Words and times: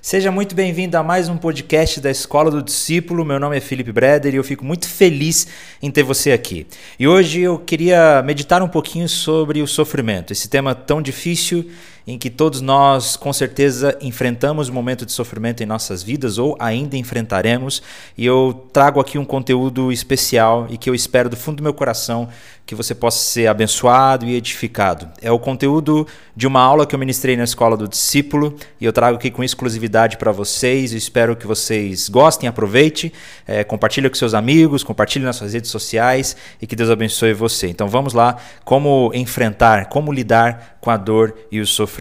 Seja 0.00 0.30
muito 0.30 0.54
bem-vindo 0.54 0.96
a 0.96 1.02
mais 1.02 1.28
um 1.28 1.36
podcast 1.36 2.00
da 2.00 2.10
Escola 2.10 2.50
do 2.50 2.62
Discípulo. 2.62 3.24
Meu 3.24 3.40
nome 3.40 3.56
é 3.56 3.60
Felipe 3.60 3.90
Breder 3.90 4.34
e 4.34 4.36
eu 4.36 4.44
fico 4.44 4.64
muito 4.64 4.88
feliz 4.88 5.48
em 5.82 5.90
ter 5.90 6.02
você 6.02 6.32
aqui. 6.32 6.66
E 6.98 7.08
hoje 7.08 7.40
eu 7.40 7.58
queria 7.58 8.22
meditar 8.22 8.62
um 8.62 8.68
pouquinho 8.68 9.08
sobre 9.08 9.62
o 9.62 9.66
sofrimento, 9.66 10.32
esse 10.32 10.48
tema 10.48 10.74
tão 10.74 11.02
difícil 11.02 11.68
em 12.06 12.16
que 12.16 12.30
todos 12.30 12.60
nós, 12.60 13.16
com 13.16 13.32
certeza, 13.32 13.98
enfrentamos 14.00 14.68
um 14.68 14.72
momento 14.72 15.04
de 15.04 15.10
sofrimento 15.10 15.62
em 15.62 15.66
nossas 15.66 16.02
vidas 16.04 16.38
ou 16.38 16.56
ainda 16.60 16.96
enfrentaremos. 16.96 17.82
E 18.16 18.24
eu 18.24 18.68
trago 18.72 19.00
aqui 19.00 19.18
um 19.18 19.24
conteúdo 19.24 19.90
especial 19.90 20.68
e 20.70 20.78
que 20.78 20.88
eu 20.88 20.94
espero 20.94 21.28
do 21.28 21.36
fundo 21.36 21.56
do 21.56 21.62
meu 21.64 21.74
coração 21.74 22.28
que 22.64 22.74
você 22.74 22.94
possa 22.94 23.18
ser 23.18 23.46
abençoado 23.46 24.26
e 24.26 24.34
edificado. 24.34 25.08
É 25.22 25.30
o 25.30 25.38
conteúdo 25.38 26.06
de 26.34 26.48
uma 26.48 26.60
aula 26.60 26.84
que 26.84 26.94
eu 26.94 26.98
ministrei 26.98 27.36
na 27.36 27.44
Escola 27.44 27.76
do 27.76 27.86
Discípulo 27.86 28.56
e 28.80 28.84
eu 28.84 28.92
trago 28.92 29.16
aqui 29.16 29.30
com 29.30 29.44
exclusividade 29.44 30.16
para 30.16 30.32
vocês. 30.32 30.90
Eu 30.90 30.98
espero 30.98 31.36
que 31.36 31.46
vocês 31.46 32.08
gostem, 32.08 32.48
aproveitem, 32.48 33.12
é, 33.46 33.62
compartilhe 33.62 34.08
com 34.08 34.16
seus 34.16 34.34
amigos, 34.34 34.82
compartilhe 34.82 35.24
nas 35.24 35.36
suas 35.36 35.54
redes 35.54 35.70
sociais 35.70 36.36
e 36.60 36.66
que 36.66 36.74
Deus 36.74 36.90
abençoe 36.90 37.32
você. 37.32 37.68
Então 37.68 37.86
vamos 37.86 38.12
lá, 38.12 38.36
como 38.64 39.12
enfrentar, 39.14 39.86
como 39.86 40.12
lidar 40.12 40.78
com 40.80 40.90
a 40.90 40.96
dor 40.96 41.36
e 41.52 41.60
o 41.60 41.66
sofrimento. 41.66 41.95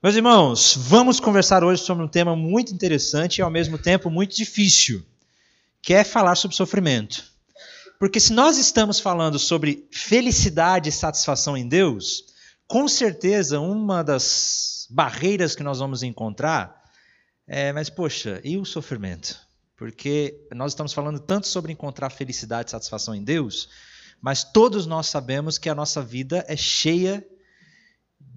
Meus 0.00 0.14
irmãos, 0.14 0.76
vamos 0.76 1.18
conversar 1.18 1.64
hoje 1.64 1.82
sobre 1.82 2.04
um 2.04 2.08
tema 2.08 2.36
muito 2.36 2.72
interessante 2.72 3.38
e 3.38 3.42
ao 3.42 3.50
mesmo 3.50 3.76
tempo 3.76 4.08
muito 4.08 4.36
difícil, 4.36 5.04
que 5.82 5.92
é 5.92 6.04
falar 6.04 6.36
sobre 6.36 6.56
sofrimento. 6.56 7.24
Porque 7.98 8.20
se 8.20 8.32
nós 8.32 8.56
estamos 8.56 9.00
falando 9.00 9.36
sobre 9.36 9.88
felicidade 9.90 10.90
e 10.90 10.92
satisfação 10.92 11.56
em 11.56 11.66
Deus, 11.66 12.24
com 12.68 12.86
certeza 12.86 13.58
uma 13.58 14.04
das 14.04 14.86
barreiras 14.90 15.56
que 15.56 15.62
nós 15.64 15.80
vamos 15.80 16.04
encontrar 16.04 16.84
é, 17.48 17.72
mas 17.72 17.90
poxa, 17.90 18.40
e 18.44 18.56
o 18.56 18.64
sofrimento? 18.64 19.38
Porque 19.76 20.46
nós 20.54 20.70
estamos 20.70 20.92
falando 20.92 21.18
tanto 21.18 21.48
sobre 21.48 21.72
encontrar 21.72 22.10
felicidade 22.10 22.68
e 22.68 22.72
satisfação 22.72 23.12
em 23.12 23.24
Deus, 23.24 23.68
mas 24.20 24.44
todos 24.44 24.86
nós 24.86 25.08
sabemos 25.08 25.58
que 25.58 25.68
a 25.68 25.74
nossa 25.74 26.00
vida 26.00 26.44
é 26.46 26.56
cheia 26.56 27.26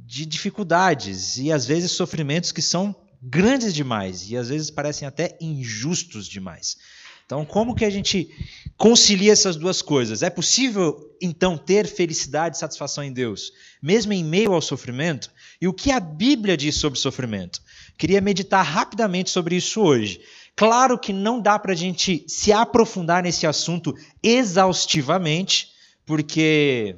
de 0.09 0.25
dificuldades 0.25 1.37
e 1.37 1.51
às 1.51 1.67
vezes 1.67 1.91
sofrimentos 1.91 2.51
que 2.51 2.63
são 2.63 2.95
grandes 3.21 3.71
demais 3.71 4.27
e 4.27 4.35
às 4.35 4.49
vezes 4.49 4.71
parecem 4.71 5.07
até 5.07 5.37
injustos 5.39 6.27
demais. 6.27 6.77
Então, 7.27 7.45
como 7.45 7.75
que 7.75 7.85
a 7.85 7.91
gente 7.91 8.27
concilia 8.75 9.31
essas 9.31 9.55
duas 9.55 9.83
coisas? 9.83 10.23
É 10.23 10.29
possível, 10.31 11.15
então, 11.21 11.55
ter 11.55 11.85
felicidade 11.85 12.55
e 12.55 12.59
satisfação 12.59 13.03
em 13.03 13.13
Deus, 13.13 13.53
mesmo 13.79 14.11
em 14.11 14.23
meio 14.23 14.51
ao 14.51 14.63
sofrimento? 14.63 15.29
E 15.61 15.67
o 15.67 15.73
que 15.73 15.91
a 15.91 15.99
Bíblia 15.99 16.57
diz 16.57 16.77
sobre 16.77 16.97
sofrimento? 16.97 17.61
Queria 17.95 18.19
meditar 18.19 18.65
rapidamente 18.65 19.29
sobre 19.29 19.57
isso 19.57 19.79
hoje. 19.79 20.21
Claro 20.55 20.97
que 20.97 21.13
não 21.13 21.39
dá 21.39 21.59
para 21.59 21.73
a 21.73 21.75
gente 21.75 22.25
se 22.27 22.51
aprofundar 22.51 23.21
nesse 23.21 23.45
assunto 23.45 23.93
exaustivamente, 24.23 25.67
porque 26.03 26.97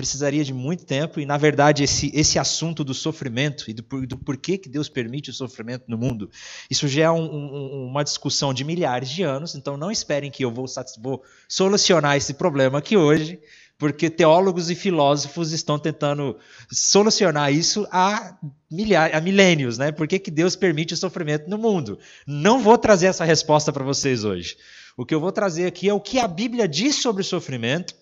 precisaria 0.00 0.42
de 0.42 0.54
muito 0.54 0.86
tempo, 0.86 1.20
e 1.20 1.26
na 1.26 1.36
verdade 1.36 1.84
esse, 1.84 2.10
esse 2.14 2.38
assunto 2.38 2.82
do 2.82 2.94
sofrimento 2.94 3.70
e 3.70 3.74
do, 3.74 3.82
do 4.06 4.16
porquê 4.16 4.56
que 4.56 4.66
Deus 4.66 4.88
permite 4.88 5.28
o 5.28 5.32
sofrimento 5.32 5.84
no 5.88 5.98
mundo, 5.98 6.30
isso 6.70 6.88
já 6.88 7.04
é 7.04 7.10
um, 7.10 7.22
um, 7.22 7.86
uma 7.88 8.02
discussão 8.02 8.54
de 8.54 8.64
milhares 8.64 9.10
de 9.10 9.22
anos, 9.22 9.54
então 9.54 9.76
não 9.76 9.90
esperem 9.90 10.30
que 10.30 10.42
eu 10.42 10.50
vou, 10.50 10.64
vou 11.02 11.22
solucionar 11.46 12.16
esse 12.16 12.32
problema 12.32 12.78
aqui 12.78 12.96
hoje, 12.96 13.38
porque 13.78 14.08
teólogos 14.08 14.70
e 14.70 14.74
filósofos 14.74 15.52
estão 15.52 15.78
tentando 15.78 16.36
solucionar 16.72 17.52
isso 17.52 17.86
há, 17.92 18.38
milhares, 18.70 19.14
há 19.14 19.20
milênios, 19.20 19.76
né? 19.76 19.92
Por 19.92 20.08
que, 20.08 20.18
que 20.18 20.30
Deus 20.30 20.56
permite 20.56 20.94
o 20.94 20.96
sofrimento 20.96 21.48
no 21.48 21.58
mundo? 21.58 21.98
Não 22.26 22.60
vou 22.60 22.78
trazer 22.78 23.06
essa 23.06 23.24
resposta 23.24 23.70
para 23.70 23.84
vocês 23.84 24.24
hoje. 24.24 24.56
O 24.96 25.04
que 25.04 25.14
eu 25.14 25.20
vou 25.20 25.32
trazer 25.32 25.66
aqui 25.66 25.88
é 25.88 25.94
o 25.94 26.00
que 26.00 26.18
a 26.18 26.28
Bíblia 26.28 26.66
diz 26.66 26.96
sobre 26.96 27.22
o 27.22 27.24
sofrimento 27.24 27.94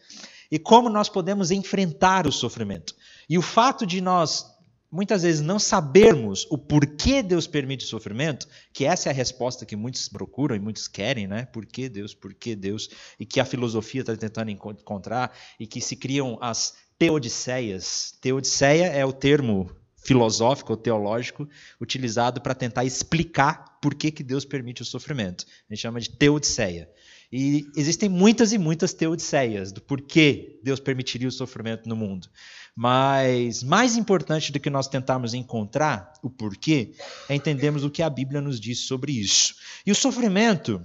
e 0.50 0.58
como 0.58 0.88
nós 0.88 1.08
podemos 1.08 1.50
enfrentar 1.50 2.26
o 2.26 2.32
sofrimento. 2.32 2.94
E 3.28 3.36
o 3.36 3.42
fato 3.42 3.86
de 3.86 4.00
nós 4.00 4.46
muitas 4.90 5.22
vezes 5.22 5.40
não 5.40 5.58
sabermos 5.58 6.46
o 6.50 6.56
porquê 6.56 7.22
Deus 7.22 7.46
permite 7.46 7.84
o 7.84 7.88
sofrimento, 7.88 8.48
que 8.72 8.84
essa 8.84 9.08
é 9.08 9.12
a 9.12 9.14
resposta 9.14 9.66
que 9.66 9.76
muitos 9.76 10.08
procuram 10.08 10.56
e 10.56 10.58
muitos 10.58 10.88
querem, 10.88 11.26
né? 11.26 11.44
Por 11.46 11.66
que 11.66 11.88
Deus? 11.88 12.14
Por 12.14 12.32
que 12.32 12.56
Deus? 12.56 12.88
E 13.20 13.26
que 13.26 13.40
a 13.40 13.44
filosofia 13.44 14.00
está 14.00 14.16
tentando 14.16 14.50
encontrar 14.50 15.36
e 15.60 15.66
que 15.66 15.80
se 15.80 15.94
criam 15.94 16.38
as 16.40 16.74
teodiceias. 16.98 18.14
Teodiceia 18.20 18.86
é 18.86 19.04
o 19.04 19.12
termo 19.12 19.70
filosófico 19.96 20.72
ou 20.72 20.76
teológico 20.76 21.46
utilizado 21.80 22.40
para 22.40 22.54
tentar 22.54 22.84
explicar 22.84 23.78
por 23.82 23.94
que, 23.94 24.10
que 24.10 24.22
Deus 24.22 24.44
permite 24.44 24.80
o 24.80 24.84
sofrimento. 24.84 25.44
A 25.68 25.74
gente 25.74 25.82
chama 25.82 26.00
de 26.00 26.10
teodiceia. 26.10 26.88
E 27.30 27.70
existem 27.76 28.08
muitas 28.08 28.52
e 28.52 28.58
muitas 28.58 28.94
teodiceias 28.94 29.70
do 29.70 29.82
porquê 29.82 30.58
Deus 30.62 30.80
permitiria 30.80 31.28
o 31.28 31.32
sofrimento 31.32 31.86
no 31.88 31.94
mundo. 31.94 32.28
Mas 32.74 33.62
mais 33.62 33.96
importante 33.96 34.50
do 34.50 34.60
que 34.60 34.70
nós 34.70 34.88
tentarmos 34.88 35.34
encontrar 35.34 36.12
o 36.22 36.30
porquê 36.30 36.92
é 37.28 37.34
entendermos 37.34 37.84
o 37.84 37.90
que 37.90 38.02
a 38.02 38.08
Bíblia 38.08 38.40
nos 38.40 38.58
diz 38.58 38.80
sobre 38.80 39.12
isso. 39.12 39.56
E 39.84 39.92
o 39.92 39.94
sofrimento, 39.94 40.82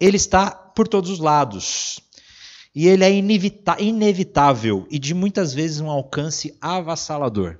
ele 0.00 0.16
está 0.16 0.50
por 0.50 0.88
todos 0.88 1.10
os 1.10 1.18
lados. 1.18 2.00
E 2.74 2.86
ele 2.86 3.04
é 3.04 3.10
inevitável 3.80 4.86
e 4.90 4.98
de 4.98 5.14
muitas 5.14 5.52
vezes 5.52 5.80
um 5.80 5.90
alcance 5.90 6.56
avassalador. 6.60 7.58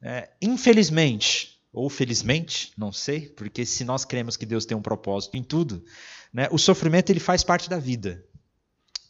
É, 0.00 0.30
infelizmente, 0.40 1.57
ou 1.72 1.88
felizmente, 1.90 2.72
não 2.76 2.92
sei, 2.92 3.28
porque 3.28 3.64
se 3.66 3.84
nós 3.84 4.04
cremos 4.04 4.36
que 4.36 4.46
Deus 4.46 4.64
tem 4.64 4.76
um 4.76 4.82
propósito 4.82 5.36
em 5.36 5.42
tudo, 5.42 5.84
né, 6.32 6.48
o 6.50 6.58
sofrimento 6.58 7.10
ele 7.10 7.20
faz 7.20 7.44
parte 7.44 7.68
da 7.68 7.78
vida 7.78 8.24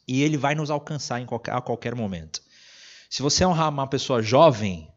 e 0.07 0.23
ele 0.23 0.37
vai 0.37 0.55
nos 0.55 0.71
alcançar 0.71 1.25
qualquer, 1.27 1.55
a 1.55 1.61
qualquer 1.61 1.95
momento. 1.95 2.43
Se 3.11 3.23
você 3.23 3.45
é 3.45 3.47
uma 3.47 3.87
pessoa 3.87 4.23
jovem, 4.23 4.93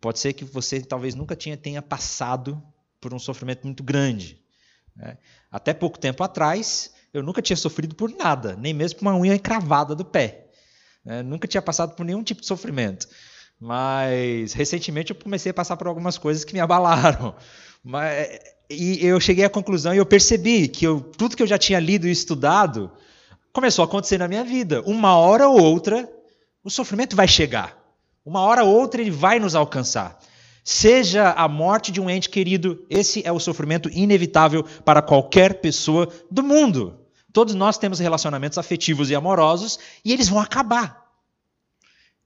pode 0.00 0.18
ser 0.18 0.32
que 0.32 0.44
você 0.44 0.80
talvez 0.80 1.14
nunca 1.14 1.34
tinha, 1.34 1.56
tenha 1.56 1.80
passado 1.80 2.62
por 3.00 3.14
um 3.14 3.18
sofrimento 3.18 3.64
muito 3.64 3.82
grande. 3.82 4.40
Né? 4.94 5.16
Até 5.50 5.72
pouco 5.72 5.98
tempo 5.98 6.22
atrás, 6.22 6.92
eu 7.12 7.22
nunca 7.22 7.40
tinha 7.40 7.56
sofrido 7.56 7.94
por 7.94 8.10
nada, 8.10 8.56
nem 8.56 8.74
mesmo 8.74 8.98
por 8.98 9.06
uma 9.06 9.16
unha 9.16 9.34
encravada 9.34 9.94
do 9.94 10.04
pé. 10.04 10.50
Né? 11.04 11.22
Nunca 11.22 11.46
tinha 11.46 11.62
passado 11.62 11.94
por 11.94 12.04
nenhum 12.04 12.22
tipo 12.22 12.40
de 12.40 12.46
sofrimento. 12.46 13.08
Mas 13.60 14.52
recentemente 14.52 15.10
eu 15.10 15.16
comecei 15.16 15.50
a 15.50 15.54
passar 15.54 15.76
por 15.76 15.86
algumas 15.86 16.18
coisas 16.18 16.44
que 16.44 16.52
me 16.52 16.60
abalaram. 16.60 17.34
Mas, 17.82 18.38
e 18.68 19.04
eu 19.04 19.18
cheguei 19.20 19.44
à 19.44 19.50
conclusão 19.50 19.94
e 19.94 19.98
eu 19.98 20.06
percebi 20.06 20.68
que 20.68 20.86
eu, 20.86 21.00
tudo 21.00 21.36
que 21.36 21.42
eu 21.42 21.46
já 21.46 21.56
tinha 21.56 21.78
lido 21.78 22.06
e 22.06 22.10
estudado 22.10 22.90
começou 23.52 23.82
a 23.82 23.86
acontecer 23.86 24.18
na 24.18 24.28
minha 24.28 24.44
vida. 24.44 24.82
Uma 24.82 25.16
hora 25.16 25.48
ou 25.48 25.60
outra, 25.60 26.10
o 26.62 26.70
sofrimento 26.70 27.16
vai 27.16 27.28
chegar. 27.28 27.78
Uma 28.24 28.40
hora 28.40 28.64
ou 28.64 28.74
outra 28.74 29.00
ele 29.00 29.10
vai 29.10 29.38
nos 29.38 29.54
alcançar. 29.54 30.18
Seja 30.64 31.30
a 31.30 31.46
morte 31.46 31.92
de 31.92 32.00
um 32.00 32.10
ente 32.10 32.28
querido, 32.28 32.84
esse 32.90 33.24
é 33.24 33.30
o 33.30 33.38
sofrimento 33.38 33.88
inevitável 33.88 34.64
para 34.84 35.00
qualquer 35.00 35.60
pessoa 35.60 36.08
do 36.28 36.42
mundo. 36.42 36.98
Todos 37.32 37.54
nós 37.54 37.78
temos 37.78 38.00
relacionamentos 38.00 38.58
afetivos 38.58 39.08
e 39.08 39.14
amorosos 39.14 39.78
e 40.04 40.12
eles 40.12 40.28
vão 40.28 40.40
acabar 40.40 41.05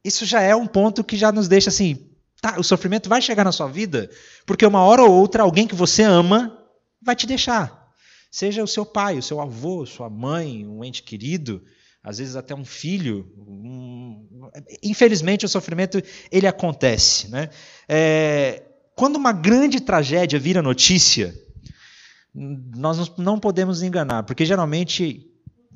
isso 0.05 0.25
já 0.25 0.41
é 0.41 0.55
um 0.55 0.67
ponto 0.67 1.05
que 1.05 1.17
já 1.17 1.31
nos 1.31 1.49
deixa 1.49 1.69
assim, 1.69 2.11
tá, 2.41 2.59
o 2.59 2.63
sofrimento 2.63 3.09
vai 3.09 3.21
chegar 3.21 3.45
na 3.45 3.53
sua 3.53 3.69
vida, 3.69 4.11
porque 4.47 4.67
uma 4.67 4.83
hora 4.83 5.03
ou 5.03 5.13
outra 5.13 5.43
alguém 5.43 5.67
que 5.67 5.75
você 5.75 6.03
ama 6.03 6.57
vai 7.03 7.15
te 7.15 7.27
deixar. 7.27 7.81
Seja 8.31 8.63
o 8.63 8.69
seu 8.69 8.87
pai, 8.87 9.19
o 9.19 9.23
seu 9.23 9.41
avô, 9.41 9.85
sua 9.85 10.09
mãe, 10.09 10.67
um 10.67 10.85
ente 10.85 11.03
querido, 11.03 11.63
às 12.03 12.19
vezes 12.19 12.37
até 12.37 12.55
um 12.55 12.65
filho. 12.65 13.31
Um... 13.37 14.49
Infelizmente, 14.83 15.45
o 15.45 15.49
sofrimento 15.49 16.01
ele 16.31 16.47
acontece. 16.47 17.29
Né? 17.29 17.51
É... 17.89 18.63
Quando 18.95 19.17
uma 19.17 19.33
grande 19.33 19.81
tragédia 19.81 20.39
vira 20.39 20.63
notícia, 20.63 21.35
nós 22.33 23.17
não 23.19 23.39
podemos 23.39 23.83
enganar, 23.83 24.23
porque 24.23 24.45
geralmente 24.45 25.27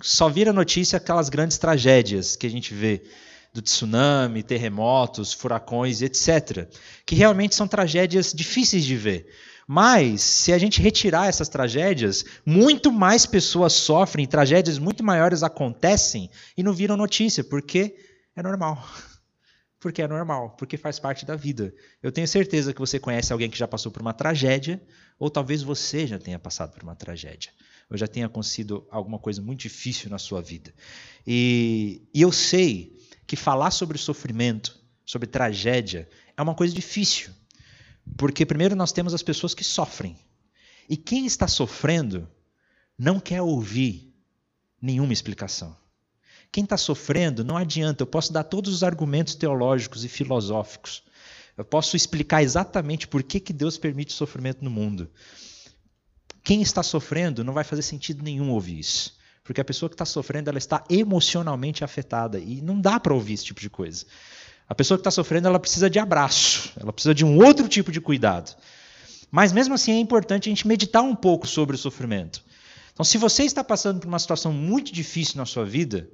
só 0.00 0.28
vira 0.28 0.52
notícia 0.52 0.96
aquelas 0.96 1.28
grandes 1.28 1.58
tragédias 1.58 2.36
que 2.36 2.46
a 2.46 2.50
gente 2.50 2.72
vê 2.72 3.02
do 3.54 3.62
tsunami, 3.62 4.42
terremotos, 4.42 5.32
furacões, 5.32 6.02
etc., 6.02 6.68
que 7.06 7.14
realmente 7.14 7.54
são 7.54 7.68
tragédias 7.68 8.32
difíceis 8.34 8.84
de 8.84 8.96
ver. 8.96 9.28
Mas, 9.66 10.20
se 10.22 10.52
a 10.52 10.58
gente 10.58 10.82
retirar 10.82 11.28
essas 11.28 11.48
tragédias, 11.48 12.24
muito 12.44 12.90
mais 12.90 13.24
pessoas 13.24 13.72
sofrem, 13.72 14.26
tragédias 14.26 14.76
muito 14.76 15.04
maiores 15.04 15.44
acontecem 15.44 16.28
e 16.56 16.62
não 16.64 16.72
viram 16.72 16.96
notícia, 16.96 17.44
porque 17.44 17.96
é 18.34 18.42
normal. 18.42 18.84
Porque 19.80 20.00
é 20.00 20.08
normal, 20.08 20.56
porque 20.56 20.78
faz 20.78 20.98
parte 20.98 21.26
da 21.26 21.36
vida. 21.36 21.74
Eu 22.02 22.10
tenho 22.10 22.26
certeza 22.26 22.72
que 22.72 22.80
você 22.80 22.98
conhece 22.98 23.34
alguém 23.34 23.50
que 23.50 23.58
já 23.58 23.68
passou 23.68 23.92
por 23.92 24.00
uma 24.00 24.14
tragédia, 24.14 24.82
ou 25.18 25.28
talvez 25.28 25.62
você 25.62 26.06
já 26.06 26.18
tenha 26.18 26.38
passado 26.38 26.72
por 26.72 26.82
uma 26.82 26.96
tragédia, 26.96 27.52
ou 27.90 27.98
já 27.98 28.06
tenha 28.06 28.24
acontecido 28.24 28.88
alguma 28.90 29.18
coisa 29.18 29.42
muito 29.42 29.60
difícil 29.60 30.08
na 30.08 30.16
sua 30.16 30.40
vida. 30.40 30.72
E, 31.26 32.00
e 32.14 32.22
eu 32.22 32.32
sei 32.32 32.96
que 33.26 33.36
falar 33.36 33.70
sobre 33.70 33.98
sofrimento, 33.98 34.78
sobre 35.04 35.26
tragédia, 35.26 36.08
é 36.36 36.42
uma 36.42 36.54
coisa 36.54 36.74
difícil. 36.74 37.30
Porque, 38.16 38.44
primeiro, 38.44 38.76
nós 38.76 38.92
temos 38.92 39.14
as 39.14 39.22
pessoas 39.22 39.54
que 39.54 39.64
sofrem. 39.64 40.16
E 40.88 40.96
quem 40.96 41.26
está 41.26 41.48
sofrendo 41.48 42.28
não 42.98 43.18
quer 43.18 43.40
ouvir 43.40 44.14
nenhuma 44.80 45.12
explicação. 45.12 45.76
Quem 46.52 46.64
está 46.64 46.76
sofrendo, 46.76 47.42
não 47.42 47.56
adianta, 47.56 48.02
eu 48.02 48.06
posso 48.06 48.32
dar 48.32 48.44
todos 48.44 48.72
os 48.72 48.82
argumentos 48.84 49.34
teológicos 49.34 50.04
e 50.04 50.08
filosóficos. 50.08 51.02
Eu 51.56 51.64
posso 51.64 51.96
explicar 51.96 52.42
exatamente 52.42 53.08
por 53.08 53.22
que, 53.22 53.40
que 53.40 53.52
Deus 53.52 53.78
permite 53.78 54.12
sofrimento 54.12 54.62
no 54.62 54.70
mundo. 54.70 55.10
Quem 56.42 56.60
está 56.60 56.82
sofrendo 56.82 57.42
não 57.42 57.54
vai 57.54 57.64
fazer 57.64 57.82
sentido 57.82 58.22
nenhum 58.22 58.50
ouvir 58.50 58.78
isso. 58.78 59.16
Porque 59.44 59.60
a 59.60 59.64
pessoa 59.64 59.90
que 59.90 59.94
está 59.94 60.06
sofrendo, 60.06 60.48
ela 60.48 60.58
está 60.58 60.82
emocionalmente 60.88 61.84
afetada. 61.84 62.38
E 62.38 62.62
não 62.62 62.80
dá 62.80 62.98
para 62.98 63.12
ouvir 63.12 63.34
esse 63.34 63.44
tipo 63.44 63.60
de 63.60 63.68
coisa. 63.68 64.06
A 64.66 64.74
pessoa 64.74 64.96
que 64.96 65.02
está 65.02 65.10
sofrendo, 65.10 65.46
ela 65.46 65.60
precisa 65.60 65.90
de 65.90 65.98
abraço. 65.98 66.72
Ela 66.80 66.92
precisa 66.92 67.14
de 67.14 67.24
um 67.24 67.36
outro 67.36 67.68
tipo 67.68 67.92
de 67.92 68.00
cuidado. 68.00 68.56
Mas 69.30 69.52
mesmo 69.52 69.74
assim 69.74 69.92
é 69.92 69.98
importante 69.98 70.48
a 70.48 70.50
gente 70.50 70.66
meditar 70.66 71.02
um 71.02 71.14
pouco 71.14 71.46
sobre 71.46 71.76
o 71.76 71.78
sofrimento. 71.78 72.42
Então, 72.94 73.04
se 73.04 73.18
você 73.18 73.42
está 73.42 73.62
passando 73.62 74.00
por 74.00 74.08
uma 74.08 74.18
situação 74.18 74.52
muito 74.52 74.92
difícil 74.92 75.36
na 75.36 75.44
sua 75.44 75.64
vida, 75.64 76.08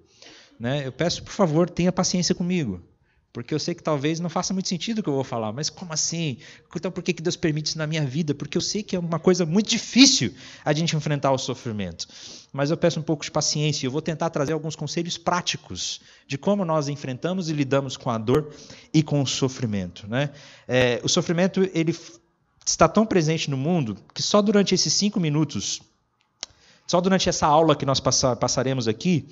né, 0.58 0.86
eu 0.86 0.90
peço, 0.90 1.22
por 1.22 1.32
favor, 1.32 1.70
tenha 1.70 1.92
paciência 1.92 2.34
comigo. 2.34 2.82
Porque 3.32 3.54
eu 3.54 3.60
sei 3.60 3.76
que 3.76 3.82
talvez 3.82 4.18
não 4.18 4.28
faça 4.28 4.52
muito 4.52 4.68
sentido 4.68 4.98
o 4.98 5.02
que 5.04 5.08
eu 5.08 5.14
vou 5.14 5.22
falar, 5.22 5.52
mas 5.52 5.70
como 5.70 5.92
assim? 5.92 6.38
Então 6.74 6.90
por 6.90 7.00
que 7.02 7.12
Deus 7.12 7.36
permite 7.36 7.66
isso 7.66 7.78
na 7.78 7.86
minha 7.86 8.04
vida? 8.04 8.34
Porque 8.34 8.58
eu 8.58 8.60
sei 8.60 8.82
que 8.82 8.96
é 8.96 8.98
uma 8.98 9.20
coisa 9.20 9.46
muito 9.46 9.70
difícil 9.70 10.34
a 10.64 10.72
gente 10.72 10.96
enfrentar 10.96 11.30
o 11.30 11.38
sofrimento. 11.38 12.08
Mas 12.52 12.72
eu 12.72 12.76
peço 12.76 12.98
um 12.98 13.02
pouco 13.02 13.22
de 13.22 13.30
paciência 13.30 13.84
e 13.84 13.86
eu 13.86 13.90
vou 13.92 14.02
tentar 14.02 14.30
trazer 14.30 14.52
alguns 14.52 14.74
conselhos 14.74 15.16
práticos 15.16 16.00
de 16.26 16.36
como 16.36 16.64
nós 16.64 16.88
enfrentamos 16.88 17.48
e 17.48 17.52
lidamos 17.52 17.96
com 17.96 18.10
a 18.10 18.18
dor 18.18 18.52
e 18.92 19.00
com 19.00 19.22
o 19.22 19.26
sofrimento. 19.26 20.08
Né? 20.08 20.30
É, 20.66 21.00
o 21.04 21.08
sofrimento 21.08 21.68
ele 21.72 21.96
está 22.66 22.88
tão 22.88 23.06
presente 23.06 23.48
no 23.48 23.56
mundo 23.56 23.96
que 24.12 24.22
só 24.22 24.42
durante 24.42 24.74
esses 24.74 24.92
cinco 24.92 25.20
minutos, 25.20 25.80
só 26.84 27.00
durante 27.00 27.28
essa 27.28 27.46
aula 27.46 27.76
que 27.76 27.86
nós 27.86 28.00
passaremos 28.00 28.88
aqui, 28.88 29.28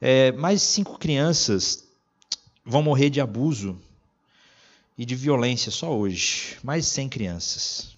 é, 0.00 0.32
mais 0.32 0.62
cinco 0.62 0.98
crianças 0.98 1.83
vão 2.64 2.82
morrer 2.82 3.10
de 3.10 3.20
abuso 3.20 3.78
e 4.96 5.04
de 5.04 5.14
violência 5.14 5.70
só 5.70 5.94
hoje. 5.94 6.56
Mais 6.62 6.84
de 6.84 6.90
100 6.90 7.08
crianças. 7.08 7.96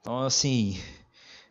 Então, 0.00 0.20
assim, 0.20 0.80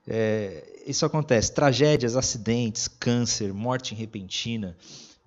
é, 0.07 0.81
isso 0.87 1.05
acontece. 1.05 1.53
Tragédias, 1.53 2.15
acidentes, 2.15 2.87
câncer, 2.87 3.53
morte 3.53 3.93
repentina. 3.93 4.75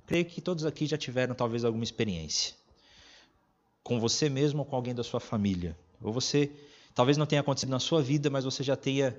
Creio 0.07 0.25
que 0.25 0.41
todos 0.41 0.65
aqui 0.65 0.87
já 0.87 0.97
tiveram 0.97 1.35
talvez 1.35 1.65
alguma 1.65 1.85
experiência. 1.85 2.55
Com 3.83 4.01
você 4.01 4.29
mesmo 4.29 4.61
ou 4.61 4.65
com 4.65 4.75
alguém 4.75 4.95
da 4.95 5.05
sua 5.05 5.21
família. 5.21 5.77
Ou 6.03 6.13
você, 6.13 6.51
talvez 6.95 7.17
não 7.17 7.27
tenha 7.27 7.41
acontecido 7.41 7.71
na 7.71 7.81
sua 7.81 8.03
vida, 8.03 8.31
mas 8.31 8.45
você 8.45 8.63
já 8.63 8.77
tenha 8.77 9.15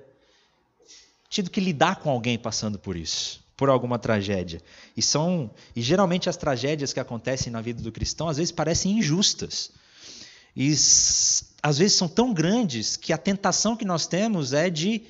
tido 1.28 1.48
que 1.48 1.60
lidar 1.60 2.00
com 2.00 2.10
alguém 2.10 2.36
passando 2.36 2.76
por 2.76 2.96
isso 2.96 3.40
por 3.60 3.68
alguma 3.68 3.98
tragédia. 3.98 4.58
E 4.96 5.02
são 5.02 5.50
e 5.76 5.82
geralmente 5.82 6.30
as 6.30 6.36
tragédias 6.38 6.94
que 6.94 6.98
acontecem 6.98 7.52
na 7.52 7.60
vida 7.60 7.82
do 7.82 7.92
cristão 7.92 8.26
às 8.26 8.38
vezes 8.38 8.50
parecem 8.50 8.92
injustas. 8.92 9.70
E 10.56 10.72
às 11.62 11.76
vezes 11.76 11.92
são 11.92 12.08
tão 12.08 12.32
grandes 12.32 12.96
que 12.96 13.12
a 13.12 13.18
tentação 13.18 13.76
que 13.76 13.84
nós 13.84 14.06
temos 14.06 14.54
é 14.54 14.70
de 14.70 15.02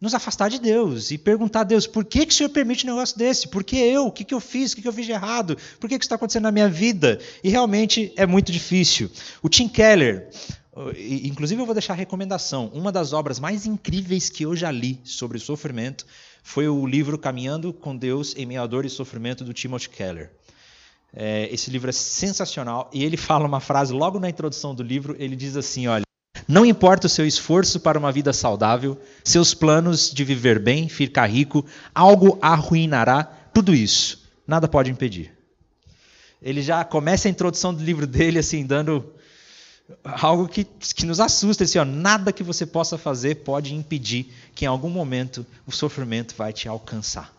nos 0.00 0.12
afastar 0.12 0.50
de 0.50 0.58
Deus 0.58 1.12
e 1.12 1.16
perguntar 1.16 1.60
a 1.60 1.64
Deus, 1.64 1.86
por 1.86 2.04
que, 2.04 2.26
que 2.26 2.34
o 2.34 2.36
Senhor 2.36 2.50
permite 2.50 2.84
um 2.84 2.90
negócio 2.90 3.16
desse? 3.16 3.46
Por 3.46 3.62
que 3.62 3.76
eu? 3.76 4.06
O 4.06 4.10
que, 4.10 4.24
que 4.24 4.34
eu 4.34 4.40
fiz? 4.40 4.72
O 4.72 4.76
que, 4.76 4.82
que 4.82 4.88
eu 4.88 4.92
fiz 4.92 5.06
de 5.06 5.12
errado? 5.12 5.56
Por 5.78 5.88
que, 5.88 5.96
que 5.96 6.02
isso 6.02 6.08
está 6.08 6.16
acontecendo 6.16 6.42
na 6.42 6.52
minha 6.52 6.68
vida? 6.68 7.20
E 7.44 7.48
realmente 7.48 8.12
é 8.16 8.26
muito 8.26 8.50
difícil. 8.50 9.08
O 9.40 9.48
Tim 9.48 9.68
Keller, 9.68 10.28
inclusive 10.96 11.60
eu 11.60 11.66
vou 11.66 11.74
deixar 11.74 11.92
a 11.92 11.96
recomendação, 11.96 12.70
uma 12.74 12.90
das 12.90 13.12
obras 13.12 13.38
mais 13.38 13.64
incríveis 13.66 14.28
que 14.28 14.44
eu 14.44 14.56
já 14.56 14.70
li 14.70 15.00
sobre 15.04 15.38
o 15.38 15.40
sofrimento 15.40 16.04
foi 16.42 16.68
o 16.68 16.86
livro 16.86 17.18
Caminhando 17.18 17.72
com 17.72 17.96
Deus 17.96 18.34
em 18.36 18.56
à 18.56 18.66
Dor 18.66 18.84
e 18.84 18.90
Sofrimento 18.90 19.44
do 19.44 19.52
Timothy 19.52 19.88
Keller. 19.88 20.30
É, 21.16 21.48
esse 21.52 21.70
livro 21.70 21.88
é 21.88 21.92
sensacional 21.92 22.90
e 22.92 23.04
ele 23.04 23.16
fala 23.16 23.46
uma 23.46 23.60
frase 23.60 23.92
logo 23.92 24.18
na 24.18 24.28
introdução 24.28 24.74
do 24.74 24.82
livro. 24.82 25.16
Ele 25.18 25.36
diz 25.36 25.56
assim: 25.56 25.86
olha, 25.86 26.04
não 26.46 26.66
importa 26.66 27.06
o 27.06 27.10
seu 27.10 27.26
esforço 27.26 27.80
para 27.80 27.98
uma 27.98 28.10
vida 28.10 28.32
saudável, 28.32 29.00
seus 29.22 29.54
planos 29.54 30.10
de 30.12 30.24
viver 30.24 30.58
bem, 30.58 30.88
ficar 30.88 31.26
rico, 31.26 31.64
algo 31.94 32.38
arruinará 32.42 33.24
tudo 33.52 33.74
isso. 33.74 34.28
Nada 34.46 34.68
pode 34.68 34.90
impedir. 34.90 35.32
Ele 36.42 36.60
já 36.60 36.84
começa 36.84 37.28
a 37.28 37.30
introdução 37.30 37.72
do 37.72 37.82
livro 37.82 38.06
dele 38.06 38.40
assim 38.40 38.66
dando 38.66 39.14
algo 40.02 40.48
que, 40.48 40.64
que 40.64 41.04
nos 41.04 41.20
assusta, 41.20 41.64
assim, 41.64 41.78
ó, 41.78 41.84
nada 41.84 42.32
que 42.32 42.42
você 42.42 42.64
possa 42.64 42.96
fazer 42.96 43.36
pode 43.36 43.74
impedir 43.74 44.32
que 44.54 44.64
em 44.64 44.68
algum 44.68 44.88
momento 44.88 45.46
o 45.66 45.72
sofrimento 45.72 46.34
vai 46.34 46.52
te 46.52 46.68
alcançar. 46.68 47.32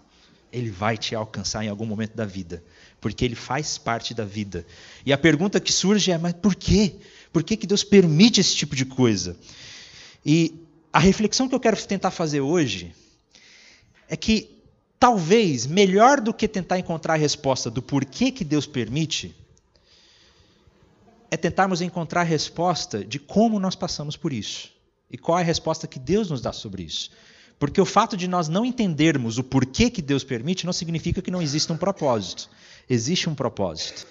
Ele 0.51 0.69
vai 0.69 0.97
te 0.97 1.15
alcançar 1.15 1.65
em 1.65 1.69
algum 1.69 1.85
momento 1.85 2.15
da 2.15 2.25
vida, 2.25 2.63
porque 3.01 3.25
ele 3.25 3.35
faz 3.35 3.77
parte 3.77 4.13
da 4.13 4.23
vida. 4.23 4.65
E 5.05 5.11
a 5.11 5.17
pergunta 5.17 5.59
que 5.59 5.73
surge 5.73 6.11
é: 6.11 6.17
mas 6.17 6.33
por 6.33 6.55
quê? 6.55 6.95
Por 7.33 7.43
que, 7.43 7.57
que 7.57 7.67
Deus 7.67 7.83
permite 7.83 8.39
esse 8.39 8.55
tipo 8.55 8.75
de 8.75 8.85
coisa? 8.85 9.35
E 10.25 10.65
a 10.93 10.99
reflexão 10.99 11.49
que 11.49 11.55
eu 11.55 11.59
quero 11.59 11.75
tentar 11.85 12.09
fazer 12.09 12.39
hoje 12.39 12.95
é 14.07 14.15
que 14.15 14.61
talvez 14.97 15.65
melhor 15.65 16.21
do 16.21 16.33
que 16.33 16.47
tentar 16.47 16.79
encontrar 16.79 17.15
a 17.15 17.17
resposta 17.17 17.69
do 17.69 17.81
porquê 17.81 18.31
que 18.31 18.45
Deus 18.45 18.65
permite, 18.65 19.35
é 21.35 21.37
tentarmos 21.37 21.81
encontrar 21.81 22.21
a 22.21 22.23
resposta 22.23 23.03
de 23.03 23.19
como 23.19 23.59
nós 23.59 23.75
passamos 23.75 24.15
por 24.15 24.31
isso. 24.31 24.69
E 25.11 25.17
qual 25.17 25.37
é 25.37 25.41
a 25.41 25.45
resposta 25.45 25.85
que 25.85 25.99
Deus 25.99 26.29
nos 26.29 26.41
dá 26.41 26.53
sobre 26.53 26.83
isso. 26.83 27.11
Porque 27.59 27.79
o 27.79 27.85
fato 27.85 28.15
de 28.15 28.25
nós 28.25 28.47
não 28.47 28.65
entendermos 28.65 29.37
o 29.37 29.43
porquê 29.43 29.89
que 29.89 30.01
Deus 30.01 30.23
permite 30.23 30.65
não 30.65 30.71
significa 30.71 31.21
que 31.21 31.29
não 31.29 31.41
existe 31.41 31.71
um 31.71 31.77
propósito. 31.77 32.49
Existe 32.89 33.29
um 33.29 33.35
propósito. 33.35 34.07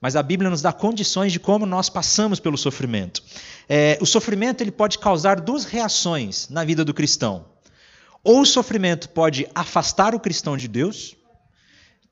Mas 0.00 0.16
a 0.16 0.22
Bíblia 0.22 0.50
nos 0.50 0.60
dá 0.60 0.72
condições 0.72 1.32
de 1.32 1.38
como 1.38 1.64
nós 1.64 1.88
passamos 1.88 2.40
pelo 2.40 2.58
sofrimento. 2.58 3.22
É, 3.68 3.96
o 4.00 4.06
sofrimento 4.06 4.60
ele 4.60 4.72
pode 4.72 4.98
causar 4.98 5.40
duas 5.40 5.64
reações 5.64 6.48
na 6.48 6.64
vida 6.64 6.84
do 6.84 6.92
cristão. 6.92 7.46
Ou 8.22 8.40
o 8.40 8.46
sofrimento 8.46 9.08
pode 9.10 9.46
afastar 9.54 10.12
o 10.12 10.20
cristão 10.20 10.56
de 10.56 10.66
Deus, 10.66 11.14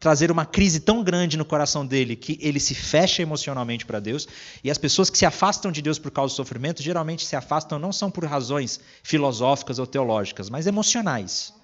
trazer 0.03 0.33
uma 0.33 0.45
crise 0.45 0.81
tão 0.81 1.05
grande 1.05 1.37
no 1.37 1.45
coração 1.45 1.87
dele 1.87 2.17
que 2.17 2.37
ele 2.43 2.59
se 2.59 2.75
fecha 2.75 3.23
emocionalmente 3.23 3.87
para 3.87 4.01
Deus. 4.01 4.27
E 4.65 4.69
as 4.69 4.77
pessoas 4.77 5.09
que 5.09 5.17
se 5.17 5.25
afastam 5.25 5.71
de 5.71 5.81
Deus 5.81 5.97
por 5.97 6.11
causa 6.11 6.35
do 6.35 6.37
sofrimento 6.37 6.83
geralmente 6.83 7.25
se 7.25 7.37
afastam 7.37 7.79
não 7.79 7.93
são 7.93 8.11
por 8.11 8.25
razões 8.25 8.81
filosóficas 9.05 9.79
ou 9.79 9.87
teológicas, 9.87 10.51
mas 10.51 10.67
emocionais. 10.67 11.55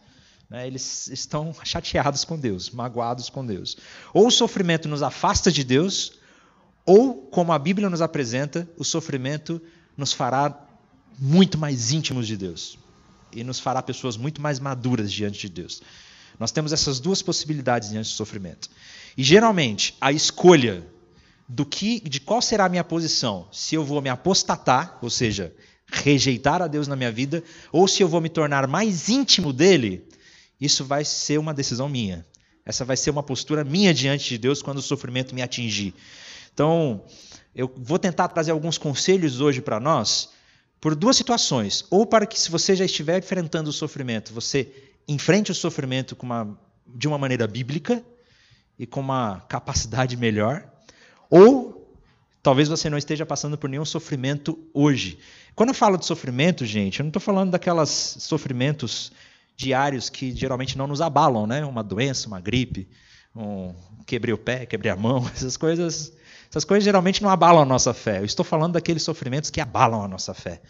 Né? 0.49 0.69
Eles 0.69 1.09
estão 1.09 1.53
chateados 1.65 2.25
com 2.25 2.39
Deus, 2.39 2.71
magoados 2.71 3.29
com 3.29 3.45
Deus. 3.45 3.77
Ou 4.15 4.29
o 4.29 4.31
sofrimento 4.31 4.89
nos 4.89 5.03
afasta 5.03 5.51
de 5.51 5.65
Deus, 5.65 6.13
ou, 6.87 7.15
como 7.15 7.53
a 7.53 7.59
Bíblia 7.59 7.91
nos 7.91 8.01
apresenta, 8.01 8.71
o 8.77 8.85
sofrimento 8.85 9.61
nos 9.97 10.13
fará 10.13 10.57
muito 11.19 11.59
mais 11.59 11.91
íntimos 11.91 12.25
de 12.29 12.37
Deus 12.37 12.79
e 13.33 13.43
nos 13.43 13.59
fará 13.59 13.83
pessoas 13.83 14.17
muito 14.17 14.41
mais 14.41 14.61
maduras 14.61 15.11
diante 15.11 15.41
de 15.41 15.49
Deus. 15.49 15.83
Nós 16.39 16.53
temos 16.53 16.73
essas 16.73 17.01
duas 17.01 17.21
possibilidades 17.23 17.91
diante 17.91 18.07
do 18.07 18.13
sofrimento. 18.13 18.69
E 19.17 19.23
geralmente 19.23 19.97
a 20.01 20.13
escolha 20.13 20.87
do 21.49 21.65
que, 21.65 22.01
de 22.01 22.21
qual 22.21 22.43
será 22.43 22.67
a 22.67 22.69
minha 22.69 22.85
posição, 22.85 23.49
se 23.51 23.75
eu 23.75 23.85
vou 23.85 24.03
me 24.03 24.09
apostatar, 24.09 24.99
ou 25.01 25.09
seja, 25.09 25.55
rejeitar 25.91 26.61
a 26.61 26.67
Deus 26.67 26.87
na 26.87 26.95
minha 26.95 27.11
vida, 27.11 27.43
ou 27.73 27.89
se 27.89 28.03
eu 28.03 28.09
vou 28.09 28.21
me 28.21 28.29
tornar 28.29 28.67
mais 28.67 29.09
íntimo 29.09 29.53
dele, 29.53 30.07
isso 30.61 30.85
vai 30.85 31.05
ser 31.05 31.39
uma 31.39 31.55
decisão 31.55 31.89
minha. 31.89 32.27
Essa 32.65 32.85
vai 32.85 32.97
ser 32.97 33.11
uma 33.11 33.23
postura 33.23 33.65
minha 33.65 33.95
diante 33.95 34.29
de 34.29 34.37
Deus 34.37 34.61
quando 34.61 34.79
o 34.79 34.83
sofrimento 34.83 35.35
me 35.35 35.41
atingir. 35.41 35.95
Então, 36.53 37.03
eu 37.55 37.73
vou 37.77 37.99
tentar 37.99 38.29
trazer 38.29 38.51
alguns 38.51 38.77
conselhos 38.77 39.41
hoje 39.41 39.63
para 39.63 39.81
nós 39.81 40.29
por 40.81 40.95
duas 40.95 41.17
situações. 41.17 41.85
Ou 41.91 42.05
para 42.05 42.27
que, 42.27 42.39
se 42.39 42.51
você 42.51 42.77
já 42.77 42.85
estiver 42.85 43.19
enfrentando 43.19 43.71
o 43.71 43.73
sofrimento, 43.73 44.35
você 44.35 44.71
enfrente 45.09 45.51
o 45.51 45.55
sofrimento 45.55 46.17
uma, 46.23 46.59
de 46.87 47.09
uma 47.09 47.17
maneira 47.17 47.47
bíblica 47.47 48.05
e 48.79 48.87
com 48.87 49.01
uma 49.01 49.41
capacidade 49.49 50.17
melhor, 50.17 50.65
ou 51.31 51.97
talvez 52.43 52.69
você 52.69 52.91
não 52.91 52.99
esteja 52.99 53.25
passando 53.25 53.57
por 53.57 53.69
nenhum 53.69 53.85
sofrimento 53.85 54.59
hoje. 54.73 55.19
Quando 55.55 55.71
eu 55.71 55.75
falo 55.75 55.97
de 55.97 56.05
sofrimento, 56.05 56.65
gente, 56.65 57.01
eu 57.01 57.05
não 57.05 57.09
estou 57.09 57.21
falando 57.21 57.51
daquelas 57.51 57.89
sofrimentos 57.89 59.11
diários 59.57 60.09
que 60.09 60.31
geralmente 60.31 60.79
não 60.79 60.87
nos 60.87 61.01
abalam, 61.01 61.47
né? 61.47 61.65
Uma 61.65 61.83
doença, 61.83 62.29
uma 62.29 62.41
gripe, 62.41 62.89
um 63.35 63.75
quebrei 64.07 64.33
o 64.33 64.39
pé, 64.39 64.65
quebrei 64.65 64.93
a 64.93 64.97
mão, 64.97 65.27
essas 65.35 65.57
coisas, 65.57 66.13
essas 66.49 66.65
coisas 66.65 66.85
geralmente 66.85 67.23
não 67.23 67.31
abalam 67.31 67.63
a 67.63 67.67
nossa 67.67 67.93
fé. 67.93 68.21
Eu 68.21 68.25
estou 68.25 68.45
falando 68.45 68.75
daqueles 68.75 69.03
sofrimentos 69.03 69.51
que 69.51 69.61
abalam 69.61 70.03
a 70.03 70.09
nossa 70.09 70.33
fé 70.33 70.61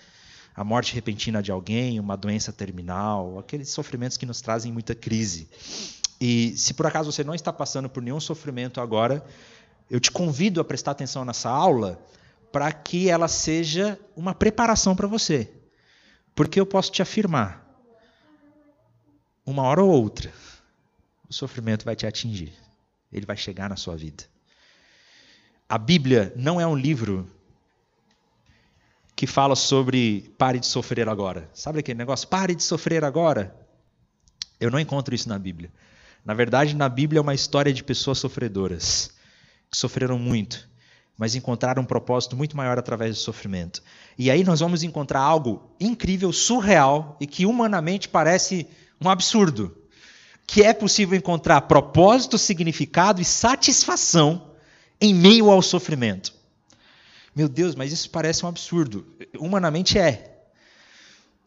a 0.59 0.65
morte 0.65 0.93
repentina 0.93 1.41
de 1.41 1.53
alguém, 1.53 2.00
uma 2.00 2.17
doença 2.17 2.53
terminal, 2.53 3.38
aqueles 3.38 3.69
sofrimentos 3.69 4.17
que 4.17 4.27
nos 4.27 4.41
trazem 4.41 4.73
muita 4.73 4.93
crise. 4.93 5.49
E 6.21 6.53
se 6.57 6.75
por 6.75 6.85
acaso 6.85 7.12
você 7.12 7.23
não 7.23 7.33
está 7.33 7.53
passando 7.53 7.88
por 7.88 8.03
nenhum 8.03 8.19
sofrimento 8.19 8.81
agora, 8.81 9.25
eu 9.88 10.00
te 10.00 10.11
convido 10.11 10.61
a 10.61 10.65
prestar 10.65 10.91
atenção 10.91 11.25
nessa 11.25 11.49
aula 11.49 12.05
para 12.50 12.73
que 12.73 13.09
ela 13.09 13.29
seja 13.29 13.97
uma 14.17 14.35
preparação 14.35 14.97
para 14.97 15.07
você. 15.07 15.49
Porque 16.35 16.59
eu 16.59 16.67
posso 16.67 16.91
te 16.91 17.03
afirmar, 17.03 17.65
uma 19.47 19.62
hora 19.62 19.85
ou 19.85 19.91
outra, 19.91 20.33
o 21.31 21.33
sofrimento 21.33 21.85
vai 21.85 21.95
te 21.95 22.05
atingir. 22.05 22.53
Ele 23.12 23.25
vai 23.25 23.37
chegar 23.37 23.71
na 23.71 23.77
sua 23.77 23.95
vida. 23.95 24.25
A 25.69 25.79
Bíblia 25.79 26.33
não 26.35 26.61
é 26.61 26.67
um 26.67 26.75
livro 26.75 27.31
que 29.19 29.27
fala 29.27 29.57
sobre 29.57 30.33
pare 30.39 30.61
de 30.61 30.67
sofrer 30.67 31.09
agora. 31.09 31.51
Sabe 31.53 31.81
aquele 31.81 31.99
negócio? 31.99 32.29
Pare 32.29 32.55
de 32.55 32.63
sofrer 32.63 33.03
agora. 33.03 33.53
Eu 34.61 34.71
não 34.71 34.79
encontro 34.79 35.13
isso 35.13 35.29
na 35.29 35.37
Bíblia. 35.37 35.73
Na 36.25 36.35
verdade, 36.35 36.77
na 36.77 36.89
Bíblia 36.89 37.19
é 37.19 37.21
uma 37.21 37.35
história 37.35 37.73
de 37.73 37.83
pessoas 37.83 38.19
sofredoras, 38.19 39.11
que 39.69 39.77
sofreram 39.77 40.21
muito, 40.21 40.69
mas 41.17 41.35
encontraram 41.35 41.83
um 41.83 41.85
propósito 41.85 42.37
muito 42.37 42.57
maior 42.57 42.79
através 42.79 43.17
do 43.17 43.21
sofrimento. 43.21 43.83
E 44.17 44.31
aí 44.31 44.45
nós 44.45 44.61
vamos 44.61 44.85
encontrar 44.85 45.19
algo 45.19 45.69
incrível, 45.81 46.33
surreal 46.33 47.17
e 47.21 47.27
que 47.27 47.45
humanamente 47.45 48.09
parece 48.09 48.69
um 49.01 49.11
absurdo, 49.11 49.77
que 50.47 50.63
é 50.63 50.73
possível 50.73 51.19
encontrar 51.19 51.63
propósito, 51.63 52.39
significado 52.39 53.21
e 53.21 53.25
satisfação 53.25 54.53
em 55.01 55.13
meio 55.13 55.51
ao 55.51 55.61
sofrimento. 55.61 56.38
Meu 57.35 57.49
Deus, 57.49 57.75
mas 57.75 57.92
isso 57.92 58.11
parece 58.11 58.44
um 58.44 58.49
absurdo. 58.49 59.06
Humanamente 59.38 59.99
é. 59.99 60.38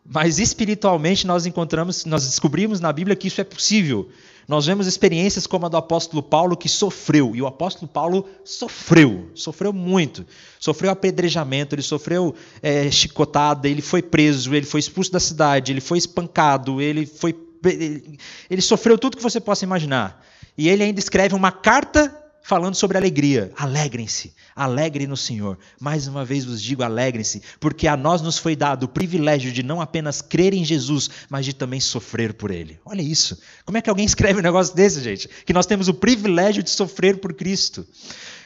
Mas 0.06 0.40
espiritualmente 0.40 1.28
nós 1.28 1.46
encontramos, 1.46 2.06
nós 2.06 2.26
descobrimos 2.26 2.80
na 2.80 2.92
Bíblia 2.92 3.16
que 3.16 3.28
isso 3.28 3.40
é 3.40 3.44
possível. 3.44 4.10
Nós 4.48 4.66
vemos 4.66 4.88
experiências 4.88 5.46
como 5.46 5.66
a 5.66 5.70
do 5.70 5.78
apóstolo 5.78 6.24
Paulo 6.24 6.58
que 6.58 6.68
sofreu, 6.68 7.36
e 7.36 7.42
o 7.42 7.48
apóstolo 7.48 7.88
Paulo 7.88 8.28
sofreu, 8.44 9.30
sofreu 9.36 9.72
muito. 9.72 10.26
Sofreu 10.60 10.92
apedrejamento, 10.92 11.76
ele 11.76 11.82
sofreu 11.82 12.36
é, 12.62 12.90
chicotada, 12.90 13.70
ele 13.70 13.82
foi 13.82 14.02
preso, 14.02 14.54
ele 14.54 14.66
foi 14.66 14.80
expulso 14.80 15.12
da 15.12 15.20
cidade, 15.20 15.72
ele 15.72 15.82
foi 15.82 15.98
espancado, 15.98 16.82
ele 16.82 17.06
foi. 17.06 17.36
Ele, 17.64 18.18
ele 18.50 18.62
sofreu 18.62 18.98
tudo 18.98 19.16
que 19.16 19.24
você 19.24 19.40
possa 19.40 19.64
imaginar. 19.64 20.26
E 20.58 20.68
ele 20.68 20.84
ainda 20.84 21.00
escreve 21.00 21.36
uma 21.36 21.52
carta 21.52 22.21
falando 22.42 22.76
sobre 22.76 22.98
alegria. 22.98 23.52
Alegrem-se, 23.56 24.34
alegre 24.56 25.08
no 25.08 25.18
Senhor. 25.18 25.58
Mais 25.80 26.08
uma 26.08 26.26
vez 26.26 26.46
vos 26.46 26.62
digo, 26.62 26.84
alegrem-se, 26.84 27.42
porque 27.60 27.88
a 27.88 27.96
nós 27.96 28.22
nos 28.22 28.38
foi 28.38 28.56
dado 28.56 28.84
o 28.84 28.88
privilégio 28.88 29.52
de 29.52 29.64
não 29.64 29.82
apenas 29.82 30.22
crer 30.22 30.54
em 30.54 30.66
Jesus, 30.66 31.10
mas 31.30 31.46
de 31.46 31.54
também 31.54 31.80
sofrer 31.80 32.34
por 32.34 32.52
Ele. 32.52 32.80
Olha 32.86 33.02
isso. 33.02 33.40
Como 33.66 33.78
é 33.78 33.82
que 33.82 33.90
alguém 33.90 34.06
escreve 34.06 34.40
um 34.40 34.44
negócio 34.44 34.76
desse, 34.76 35.02
gente? 35.02 35.30
Que 35.46 35.54
nós 35.54 35.66
temos 35.66 35.88
o 35.88 35.94
privilégio 35.94 36.64
de 36.64 36.70
sofrer 36.70 37.18
por 37.18 37.34
Cristo. 37.34 37.86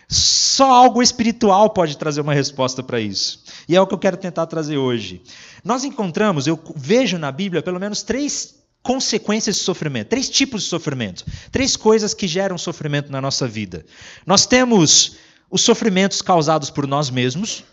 Só 0.07 0.71
algo 0.71 1.01
espiritual 1.01 1.71
pode 1.71 1.97
trazer 1.97 2.21
uma 2.21 2.33
resposta 2.33 2.83
para 2.83 2.99
isso. 2.99 3.43
E 3.67 3.75
é 3.75 3.81
o 3.81 3.87
que 3.87 3.93
eu 3.93 3.99
quero 3.99 4.17
tentar 4.17 4.45
trazer 4.45 4.77
hoje. 4.77 5.21
Nós 5.63 5.83
encontramos, 5.83 6.45
eu 6.45 6.59
vejo 6.75 7.17
na 7.17 7.31
Bíblia, 7.31 7.63
pelo 7.63 7.79
menos 7.79 8.03
três 8.03 8.53
consequências 8.85 9.55
de 9.55 9.63
sofrimento, 9.63 10.09
três 10.09 10.29
tipos 10.29 10.61
de 10.61 10.69
sofrimento, 10.69 11.25
três 11.51 11.75
coisas 11.75 12.13
que 12.13 12.27
geram 12.27 12.55
sofrimento 12.55 13.11
na 13.11 13.19
nossa 13.19 13.47
vida. 13.47 13.83
Nós 14.27 14.45
temos 14.45 15.15
os 15.49 15.61
sofrimentos 15.61 16.21
causados 16.21 16.69
por 16.69 16.85
nós 16.85 17.09
mesmos, 17.09 17.63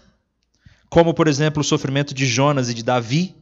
como 0.88 1.12
por 1.12 1.28
exemplo 1.28 1.61
o 1.61 1.64
sofrimento 1.64 2.14
de 2.14 2.25
Jonas 2.25 2.71
e 2.71 2.75
de 2.75 2.83
Davi. 2.83 3.37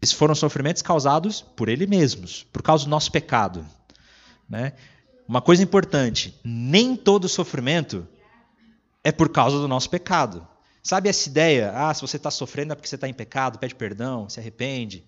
Esses 0.00 0.14
foram 0.14 0.34
sofrimentos 0.34 0.80
causados 0.80 1.42
por 1.42 1.68
ele 1.68 1.86
mesmos, 1.86 2.46
por 2.50 2.62
causa 2.62 2.84
do 2.84 2.90
nosso 2.90 3.12
pecado. 3.12 3.66
Né? 4.48 4.72
Uma 5.28 5.42
coisa 5.42 5.62
importante: 5.62 6.34
nem 6.42 6.96
todo 6.96 7.28
sofrimento 7.28 8.08
é 9.04 9.12
por 9.12 9.28
causa 9.28 9.58
do 9.58 9.68
nosso 9.68 9.90
pecado. 9.90 10.48
Sabe 10.82 11.10
essa 11.10 11.28
ideia? 11.28 11.70
Ah, 11.74 11.92
se 11.92 12.00
você 12.00 12.16
está 12.16 12.30
sofrendo 12.30 12.72
é 12.72 12.74
porque 12.74 12.88
você 12.88 12.94
está 12.94 13.06
em 13.06 13.12
pecado, 13.12 13.58
pede 13.58 13.74
perdão, 13.74 14.26
se 14.26 14.40
arrepende. 14.40 15.04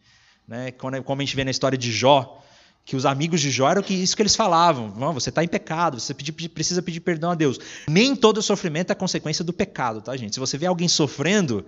Né? 0.46 0.70
Como 0.72 1.20
a 1.20 1.24
gente 1.24 1.36
vê 1.36 1.44
na 1.44 1.50
história 1.50 1.78
de 1.78 1.90
Jó, 1.90 2.40
que 2.84 2.96
os 2.96 3.06
amigos 3.06 3.40
de 3.40 3.50
Jó 3.50 3.70
eram 3.70 3.82
isso 3.88 4.14
que 4.14 4.22
eles 4.22 4.36
falavam. 4.36 4.90
Você 5.14 5.30
está 5.30 5.42
em 5.42 5.48
pecado, 5.48 5.98
você 5.98 6.12
precisa 6.48 6.82
pedir 6.82 7.00
perdão 7.00 7.30
a 7.30 7.34
Deus. 7.34 7.58
Nem 7.88 8.14
todo 8.14 8.42
sofrimento 8.42 8.90
é 8.92 8.94
consequência 8.94 9.42
do 9.42 9.52
pecado, 9.52 10.02
tá, 10.02 10.14
gente? 10.16 10.34
Se 10.34 10.40
você 10.40 10.58
vê 10.58 10.66
alguém 10.66 10.86
sofrendo, 10.86 11.64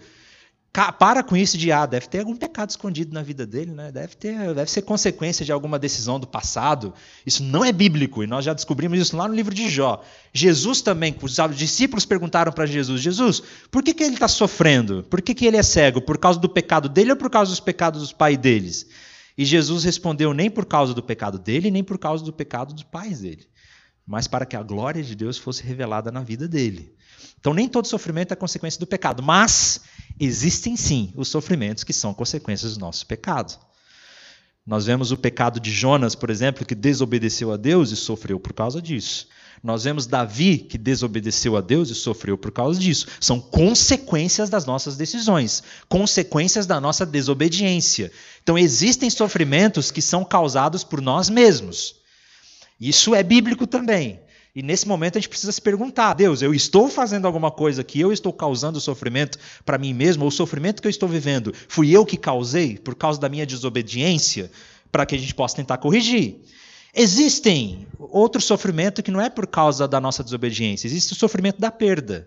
para 0.98 1.22
com 1.22 1.34
isso 1.34 1.56
de 1.56 1.72
ah, 1.72 1.86
deve 1.86 2.06
ter 2.06 2.18
algum 2.18 2.36
pecado 2.36 2.68
escondido 2.68 3.14
na 3.14 3.22
vida 3.22 3.46
dele, 3.46 3.72
né? 3.72 3.90
Deve 3.90 4.14
ter, 4.14 4.54
deve 4.54 4.70
ser 4.70 4.82
consequência 4.82 5.44
de 5.44 5.50
alguma 5.50 5.78
decisão 5.78 6.20
do 6.20 6.26
passado. 6.26 6.92
Isso 7.24 7.42
não 7.42 7.64
é 7.64 7.72
bíblico 7.72 8.22
e 8.22 8.26
nós 8.26 8.44
já 8.44 8.52
descobrimos 8.52 8.98
isso 8.98 9.16
lá 9.16 9.26
no 9.26 9.34
livro 9.34 9.54
de 9.54 9.70
Jó. 9.70 10.04
Jesus 10.34 10.82
também, 10.82 11.16
os 11.22 11.56
discípulos 11.56 12.04
perguntaram 12.04 12.52
para 12.52 12.66
Jesus: 12.66 13.00
Jesus, 13.00 13.42
por 13.70 13.82
que, 13.82 13.94
que 13.94 14.04
ele 14.04 14.14
está 14.14 14.28
sofrendo? 14.28 15.02
Por 15.04 15.22
que, 15.22 15.34
que 15.34 15.46
ele 15.46 15.56
é 15.56 15.62
cego? 15.62 16.00
Por 16.00 16.18
causa 16.18 16.38
do 16.38 16.48
pecado 16.48 16.88
dele 16.88 17.12
ou 17.12 17.16
por 17.16 17.30
causa 17.30 17.50
dos 17.50 17.60
pecados 17.60 18.00
dos 18.00 18.12
pais 18.12 18.36
deles? 18.36 18.86
E 19.38 19.44
Jesus 19.44 19.84
respondeu: 19.84 20.34
nem 20.34 20.50
por 20.50 20.66
causa 20.66 20.92
do 20.92 21.02
pecado 21.02 21.38
dele, 21.38 21.70
nem 21.70 21.84
por 21.84 21.98
causa 21.98 22.24
do 22.24 22.32
pecado 22.32 22.74
dos 22.74 22.82
pais 22.82 23.20
dele, 23.20 23.46
mas 24.06 24.26
para 24.26 24.44
que 24.44 24.56
a 24.56 24.62
glória 24.62 25.02
de 25.02 25.14
Deus 25.14 25.38
fosse 25.38 25.62
revelada 25.62 26.10
na 26.10 26.22
vida 26.22 26.46
dele. 26.48 26.95
Então, 27.38 27.54
nem 27.54 27.68
todo 27.68 27.86
sofrimento 27.86 28.32
é 28.32 28.36
consequência 28.36 28.80
do 28.80 28.86
pecado, 28.86 29.22
mas 29.22 29.80
existem 30.18 30.76
sim 30.76 31.12
os 31.14 31.28
sofrimentos 31.28 31.84
que 31.84 31.92
são 31.92 32.12
consequências 32.12 32.74
do 32.74 32.80
nosso 32.80 33.06
pecado. 33.06 33.58
Nós 34.66 34.86
vemos 34.86 35.12
o 35.12 35.16
pecado 35.16 35.60
de 35.60 35.70
Jonas, 35.70 36.16
por 36.16 36.28
exemplo, 36.28 36.66
que 36.66 36.74
desobedeceu 36.74 37.52
a 37.52 37.56
Deus 37.56 37.92
e 37.92 37.96
sofreu 37.96 38.40
por 38.40 38.52
causa 38.52 38.82
disso. 38.82 39.28
Nós 39.62 39.84
vemos 39.84 40.06
Davi, 40.06 40.58
que 40.58 40.76
desobedeceu 40.76 41.56
a 41.56 41.60
Deus 41.60 41.88
e 41.88 41.94
sofreu 41.94 42.36
por 42.36 42.50
causa 42.50 42.78
disso. 42.78 43.06
São 43.20 43.40
consequências 43.40 44.50
das 44.50 44.66
nossas 44.66 44.96
decisões, 44.96 45.62
consequências 45.88 46.66
da 46.66 46.80
nossa 46.80 47.06
desobediência. 47.06 48.10
Então, 48.42 48.58
existem 48.58 49.08
sofrimentos 49.08 49.90
que 49.90 50.02
são 50.02 50.24
causados 50.24 50.82
por 50.82 51.00
nós 51.00 51.30
mesmos. 51.30 51.96
Isso 52.80 53.14
é 53.14 53.22
bíblico 53.22 53.66
também. 53.66 54.20
E 54.56 54.62
nesse 54.62 54.88
momento 54.88 55.18
a 55.18 55.20
gente 55.20 55.28
precisa 55.28 55.52
se 55.52 55.60
perguntar: 55.60 56.14
Deus, 56.14 56.40
eu 56.40 56.54
estou 56.54 56.88
fazendo 56.88 57.26
alguma 57.26 57.50
coisa 57.50 57.84
que 57.84 58.00
eu 58.00 58.10
estou 58.10 58.32
causando 58.32 58.80
sofrimento 58.80 59.38
para 59.66 59.76
mim 59.76 59.92
mesmo? 59.92 60.22
Ou 60.22 60.28
o 60.28 60.32
sofrimento 60.32 60.80
que 60.80 60.88
eu 60.88 60.90
estou 60.90 61.06
vivendo 61.06 61.52
fui 61.68 61.90
eu 61.90 62.06
que 62.06 62.16
causei 62.16 62.78
por 62.78 62.94
causa 62.94 63.20
da 63.20 63.28
minha 63.28 63.44
desobediência? 63.44 64.50
Para 64.90 65.04
que 65.04 65.14
a 65.14 65.18
gente 65.18 65.34
possa 65.34 65.56
tentar 65.56 65.76
corrigir. 65.76 66.40
Existem 66.94 67.86
outro 67.98 68.40
sofrimento 68.40 69.02
que 69.02 69.10
não 69.10 69.20
é 69.20 69.28
por 69.28 69.46
causa 69.46 69.86
da 69.86 70.00
nossa 70.00 70.24
desobediência, 70.24 70.86
existe 70.86 71.12
o 71.12 71.16
sofrimento 71.16 71.60
da 71.60 71.70
perda. 71.70 72.26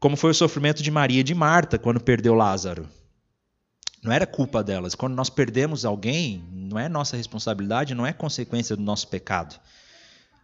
Como 0.00 0.16
foi 0.16 0.32
o 0.32 0.34
sofrimento 0.34 0.82
de 0.82 0.90
Maria 0.90 1.20
e 1.20 1.24
de 1.24 1.36
Marta 1.36 1.78
quando 1.78 2.00
perdeu 2.00 2.34
Lázaro. 2.34 2.88
Não 4.02 4.10
era 4.10 4.26
culpa 4.26 4.64
delas. 4.64 4.96
Quando 4.96 5.14
nós 5.14 5.30
perdemos 5.30 5.84
alguém, 5.84 6.44
não 6.52 6.78
é 6.78 6.88
nossa 6.88 7.16
responsabilidade, 7.16 7.94
não 7.94 8.06
é 8.06 8.12
consequência 8.12 8.74
do 8.74 8.82
nosso 8.82 9.06
pecado. 9.06 9.56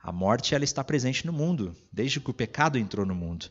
A 0.04 0.12
morte 0.12 0.54
ela 0.54 0.64
está 0.64 0.84
presente 0.84 1.24
no 1.24 1.32
mundo, 1.32 1.74
desde 1.90 2.20
que 2.20 2.30
o 2.30 2.34
pecado 2.34 2.76
entrou 2.76 3.06
no 3.06 3.14
mundo. 3.14 3.46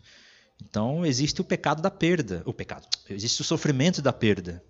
Então 0.62 1.04
existe 1.04 1.42
o 1.42 1.44
pecado 1.44 1.82
da 1.82 1.90
perda, 1.90 2.44
o 2.46 2.54
pecado, 2.54 2.88
existe 3.10 3.42
o 3.42 3.44
sofrimento 3.44 4.04
da 4.04 4.14
perda. 4.14 4.64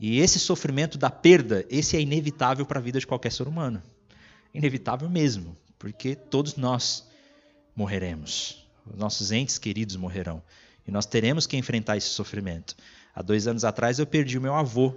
E 0.00 0.18
esse 0.18 0.40
sofrimento 0.40 0.98
da 0.98 1.08
perda, 1.08 1.64
esse 1.70 1.96
é 1.96 2.00
inevitável 2.00 2.66
para 2.66 2.80
a 2.80 2.82
vida 2.82 2.98
de 2.98 3.06
qualquer 3.06 3.30
ser 3.30 3.46
humano. 3.46 3.80
Inevitável 4.52 5.08
mesmo, 5.08 5.56
porque 5.78 6.16
todos 6.16 6.56
nós 6.56 7.08
morreremos. 7.76 8.66
Os 8.84 8.98
nossos 8.98 9.30
entes 9.30 9.58
queridos 9.58 9.94
morrerão. 9.94 10.42
E 10.84 10.90
nós 10.90 11.06
teremos 11.06 11.46
que 11.46 11.56
enfrentar 11.56 11.96
esse 11.96 12.08
sofrimento. 12.08 12.74
Há 13.14 13.22
dois 13.22 13.46
anos 13.46 13.64
atrás 13.64 14.00
eu 14.00 14.06
perdi 14.08 14.38
o 14.38 14.42
meu 14.42 14.56
avô. 14.56 14.92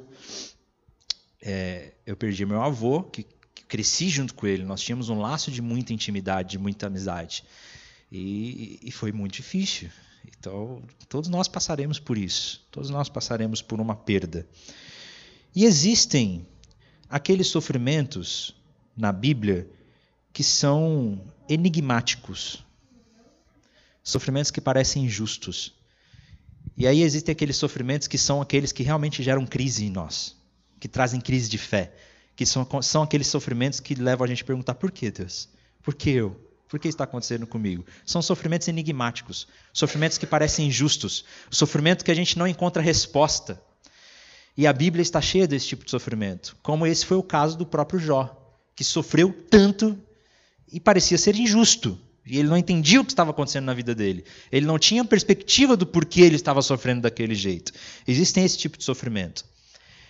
É, 1.40 1.94
eu 2.04 2.18
perdi 2.18 2.48
meu 2.48 2.64
avô, 2.64 3.04
que 3.04 3.24
cresci 3.68 4.10
junto 4.10 4.34
com 4.34 4.48
ele, 4.48 4.64
nós 4.64 4.82
tínhamos 4.82 5.10
um 5.10 5.20
laço 5.20 5.52
de 5.52 5.62
muita 5.62 5.94
intimidade, 5.94 6.52
de 6.52 6.58
muita 6.58 6.88
amizade. 6.88 7.44
E, 8.12 8.80
e, 8.84 8.92
foi 8.92 9.12
muito 9.12 9.34
difícil. 9.34 9.90
Então, 10.28 10.82
todos 11.10 11.30
nós 11.30 11.48
passaremos 11.48 12.00
por 12.00 12.18
isso. 12.18 12.66
Todos 12.72 12.90
nós 12.90 13.10
passaremos 13.10 13.62
por 13.62 13.80
uma 13.82 13.96
perda. 13.96 14.48
E 15.56 15.66
existem 15.66 16.46
aqueles 17.10 17.48
sofrimentos 17.48 18.56
na 18.96 19.12
Bíblia 19.12 19.68
que 20.32 20.44
são 20.44 21.22
enigmáticos. 21.50 22.64
Sofrimentos 24.04 24.52
que 24.52 24.62
parecem 24.62 25.06
injustos. 25.06 25.74
E 26.78 26.86
aí 26.86 27.02
existem 27.02 27.32
aqueles 27.32 27.58
sofrimentos 27.58 28.08
que 28.08 28.18
são 28.18 28.42
aqueles 28.42 28.72
que 28.72 28.84
realmente 28.84 29.24
geram 29.24 29.46
crise 29.46 29.86
em 29.86 29.90
nós, 29.90 30.36
que 30.80 30.88
trazem 30.88 31.22
crise 31.22 31.50
de 31.50 31.58
fé 31.58 31.94
que 32.36 32.46
são, 32.46 32.68
são 32.82 33.04
aqueles 33.04 33.28
sofrimentos 33.28 33.80
que 33.80 33.96
levam 33.96 34.26
a 34.26 34.28
gente 34.28 34.44
a 34.44 34.46
perguntar: 34.46 34.76
por 34.76 34.92
que, 34.92 35.10
Deus? 35.10 35.50
Por 35.82 35.94
que 35.96 36.10
eu? 36.10 36.40
Por 36.68 36.80
que 36.80 36.88
está 36.88 37.04
acontecendo 37.04 37.46
comigo? 37.46 37.86
São 38.06 38.22
sofrimentos 38.22 38.68
enigmáticos, 38.68 39.48
sofrimentos 39.72 40.18
que 40.18 40.26
parecem 40.26 40.68
injustos, 40.68 41.24
sofrimento 41.50 42.04
que 42.04 42.12
a 42.12 42.16
gente 42.16 42.38
não 42.38 42.48
encontra 42.48 42.82
resposta. 42.82 43.62
E 44.58 44.66
a 44.66 44.74
Bíblia 44.74 45.02
está 45.02 45.22
cheia 45.22 45.48
desse 45.48 45.68
tipo 45.68 45.86
de 45.86 45.92
sofrimento, 45.92 46.58
como 46.64 46.88
esse 46.88 47.06
foi 47.06 47.18
o 47.18 47.24
caso 47.24 47.58
do 47.58 47.66
próprio 47.66 48.00
Jó, 48.00 48.36
que 48.76 48.84
sofreu 48.84 49.34
tanto 49.50 49.98
e 50.72 50.80
parecia 50.80 51.18
ser 51.18 51.36
injusto. 51.36 52.00
E 52.26 52.40
ele 52.40 52.50
não 52.50 52.58
entendia 52.58 53.00
o 53.00 53.06
que 53.06 53.12
estava 53.12 53.30
acontecendo 53.30 53.66
na 53.66 53.74
vida 53.74 53.94
dele. 53.94 54.26
Ele 54.52 54.66
não 54.66 54.80
tinha 54.80 55.06
perspectiva 55.06 55.78
do 55.78 55.86
porquê 55.86 56.22
ele 56.22 56.36
estava 56.36 56.62
sofrendo 56.62 57.02
daquele 57.02 57.36
jeito. 57.36 57.72
Existem 58.08 58.44
esse 58.44 58.58
tipo 58.58 58.78
de 58.78 58.84
sofrimento. 58.84 59.46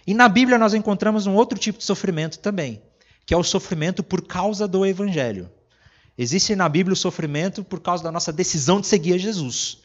E 0.05 0.13
na 0.13 0.29
Bíblia 0.29 0.57
nós 0.57 0.73
encontramos 0.73 1.25
um 1.25 1.33
outro 1.33 1.57
tipo 1.57 1.79
de 1.79 1.83
sofrimento 1.83 2.39
também, 2.39 2.81
que 3.25 3.33
é 3.33 3.37
o 3.37 3.43
sofrimento 3.43 4.03
por 4.03 4.21
causa 4.21 4.67
do 4.67 4.85
evangelho. 4.85 5.49
Existe 6.17 6.55
na 6.55 6.69
Bíblia 6.69 6.93
o 6.93 6.97
sofrimento 6.97 7.63
por 7.63 7.81
causa 7.81 8.03
da 8.03 8.11
nossa 8.11 8.31
decisão 8.31 8.79
de 8.79 8.87
seguir 8.87 9.13
a 9.13 9.17
Jesus. 9.17 9.79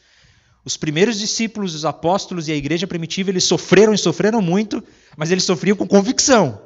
Os 0.63 0.77
primeiros 0.77 1.17
discípulos, 1.17 1.73
os 1.73 1.85
apóstolos 1.85 2.47
e 2.47 2.51
a 2.51 2.55
igreja 2.55 2.85
primitiva, 2.85 3.31
eles 3.31 3.43
sofreram 3.43 3.93
e 3.93 3.97
sofreram 3.97 4.41
muito, 4.41 4.83
mas 5.17 5.31
eles 5.31 5.43
sofriam 5.43 5.75
com 5.75 5.87
convicção. 5.87 6.61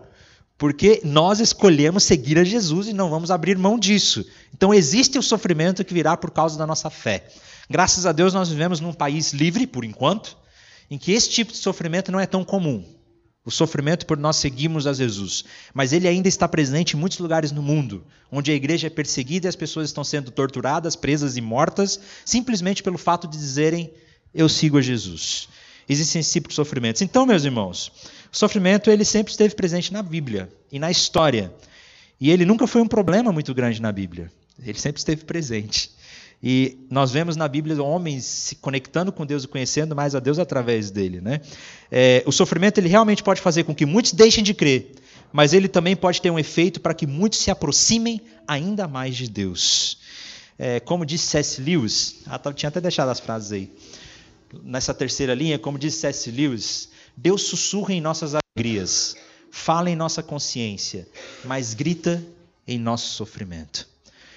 Porque 0.57 1.01
nós 1.03 1.39
escolhemos 1.39 2.03
seguir 2.03 2.37
a 2.37 2.43
Jesus 2.43 2.87
e 2.87 2.93
não 2.93 3.09
vamos 3.09 3.31
abrir 3.31 3.57
mão 3.57 3.79
disso. 3.79 4.25
Então 4.53 4.73
existe 4.73 5.17
o 5.17 5.23
sofrimento 5.23 5.83
que 5.83 5.93
virá 5.93 6.15
por 6.15 6.31
causa 6.31 6.57
da 6.57 6.67
nossa 6.67 6.89
fé. 6.89 7.25
Graças 7.69 8.05
a 8.05 8.11
Deus 8.11 8.33
nós 8.33 8.49
vivemos 8.49 8.79
num 8.79 8.93
país 8.93 9.33
livre, 9.33 9.65
por 9.65 9.83
enquanto, 9.83 10.37
em 10.91 10.97
que 10.97 11.11
esse 11.11 11.29
tipo 11.29 11.51
de 11.51 11.57
sofrimento 11.57 12.11
não 12.11 12.19
é 12.19 12.25
tão 12.25 12.43
comum. 12.43 12.85
O 13.45 13.51
sofrimento 13.51 14.07
por 14.07 14.17
nós 14.17 14.37
seguirmos 14.37 14.87
a 14.87 14.93
Jesus. 14.93 15.45
Mas 15.71 15.93
ele 15.93 16.07
ainda 16.07 16.27
está 16.27 16.47
presente 16.47 16.95
em 16.95 16.99
muitos 16.99 17.19
lugares 17.19 17.51
no 17.51 17.61
mundo, 17.61 18.03
onde 18.31 18.51
a 18.51 18.55
igreja 18.55 18.87
é 18.87 18.89
perseguida 18.89 19.47
e 19.47 19.49
as 19.49 19.55
pessoas 19.55 19.87
estão 19.87 20.03
sendo 20.03 20.31
torturadas, 20.31 20.95
presas 20.95 21.37
e 21.37 21.41
mortas, 21.41 21.99
simplesmente 22.25 22.81
pelo 22.81 22.97
fato 22.97 23.27
de 23.27 23.37
dizerem: 23.37 23.91
Eu 24.33 24.49
sigo 24.49 24.79
a 24.79 24.81
Jesus. 24.81 25.47
Existem 25.87 26.21
esse 26.21 26.33
tipo 26.33 26.49
de 26.49 26.55
sofrimentos. 26.55 27.03
Então, 27.03 27.27
meus 27.27 27.45
irmãos, 27.45 27.91
o 28.33 28.35
sofrimento 28.35 28.89
ele 28.89 29.05
sempre 29.05 29.31
esteve 29.31 29.53
presente 29.53 29.93
na 29.93 30.01
Bíblia 30.01 30.51
e 30.71 30.79
na 30.79 30.89
história. 30.89 31.53
E 32.19 32.31
ele 32.31 32.45
nunca 32.45 32.65
foi 32.65 32.81
um 32.81 32.87
problema 32.87 33.31
muito 33.31 33.53
grande 33.53 33.79
na 33.79 33.91
Bíblia. 33.91 34.31
Ele 34.59 34.79
sempre 34.79 34.97
esteve 34.97 35.23
presente. 35.23 35.91
E 36.41 36.85
nós 36.89 37.11
vemos 37.11 37.35
na 37.35 37.47
Bíblia 37.47 37.81
homens 37.81 38.25
se 38.25 38.55
conectando 38.55 39.11
com 39.11 39.25
Deus 39.25 39.43
e 39.43 39.47
conhecendo 39.47 39.95
mais 39.95 40.15
a 40.15 40.19
Deus 40.19 40.37
através 40.37 40.91
dele. 40.91 41.21
Né? 41.21 41.41
É, 41.91 42.23
o 42.25 42.31
sofrimento 42.31 42.77
ele 42.77 42.89
realmente 42.89 43.23
pode 43.23 43.41
fazer 43.41 43.63
com 43.63 43.73
que 43.73 43.85
muitos 43.85 44.11
deixem 44.11 44.43
de 44.43 44.53
crer, 44.53 44.91
mas 45.31 45.53
ele 45.53 45.67
também 45.67 45.95
pode 45.95 46.21
ter 46.21 46.29
um 46.29 46.39
efeito 46.39 46.79
para 46.79 46.93
que 46.93 47.07
muitos 47.07 47.39
se 47.39 47.49
aproximem 47.49 48.21
ainda 48.47 48.87
mais 48.87 49.15
de 49.15 49.29
Deus. 49.29 49.97
É, 50.57 50.79
como 50.79 51.05
disse 51.05 51.27
C.S. 51.27 51.61
Lewis, 51.61 52.21
ah, 52.25 52.39
tá, 52.39 52.53
tinha 52.53 52.69
até 52.69 52.79
deixado 52.79 53.09
as 53.09 53.19
frases 53.19 53.51
aí. 53.51 53.71
Nessa 54.63 54.93
terceira 54.93 55.33
linha, 55.33 55.59
como 55.59 55.77
disse 55.77 55.97
C.S. 55.99 56.31
Lewis, 56.31 56.89
Deus 57.17 57.43
sussurra 57.43 57.93
em 57.93 57.99
nossas 57.99 58.33
alegrias, 58.35 59.15
fala 59.51 59.89
em 59.89 59.95
nossa 59.95 60.23
consciência, 60.23 61.07
mas 61.43 61.73
grita 61.73 62.23
em 62.67 62.79
nosso 62.79 63.07
sofrimento. 63.13 63.94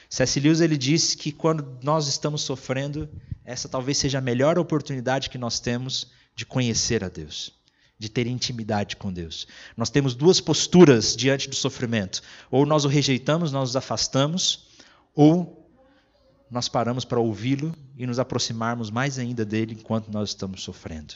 C.S. 0.09 0.41
Lewis 0.41 0.61
ele 0.61 0.77
diz 0.77 1.15
que 1.15 1.31
quando 1.31 1.79
nós 1.83 2.09
estamos 2.09 2.43
sofrendo, 2.43 3.09
essa 3.45 3.69
talvez 3.69 3.99
seja 3.99 4.19
a 4.19 4.23
melhor 4.23 4.59
oportunidade 4.59 5.29
que 5.29 5.39
nós 5.39 5.61
temos 5.61 6.09
de 6.35 6.47
conhecer 6.47 7.05
a 7.05 7.09
Deus, 7.09 7.53
de 7.99 8.09
ter 8.09 8.27
intimidade 8.27 8.97
com 8.97 9.13
Deus. 9.13 9.47
Nós 9.77 9.91
temos 9.91 10.15
duas 10.15 10.41
posturas 10.41 11.15
diante 11.15 11.49
do 11.49 11.55
sofrimento: 11.55 12.23
ou 12.51 12.65
nós 12.65 12.85
o 12.85 12.89
rejeitamos, 12.89 13.53
nós 13.53 13.71
nos 13.71 13.77
afastamos, 13.77 14.69
ou 15.15 15.69
nós 16.51 16.69
paramos 16.69 17.05
para 17.05 17.21
ouvi-lo 17.21 17.75
e 17.97 18.07
nos 18.07 18.19
aproximarmos 18.19 18.91
mais 18.91 19.19
ainda 19.19 19.45
dele 19.45 19.77
enquanto 19.79 20.11
nós 20.11 20.31
estamos 20.31 20.63
sofrendo. 20.63 21.15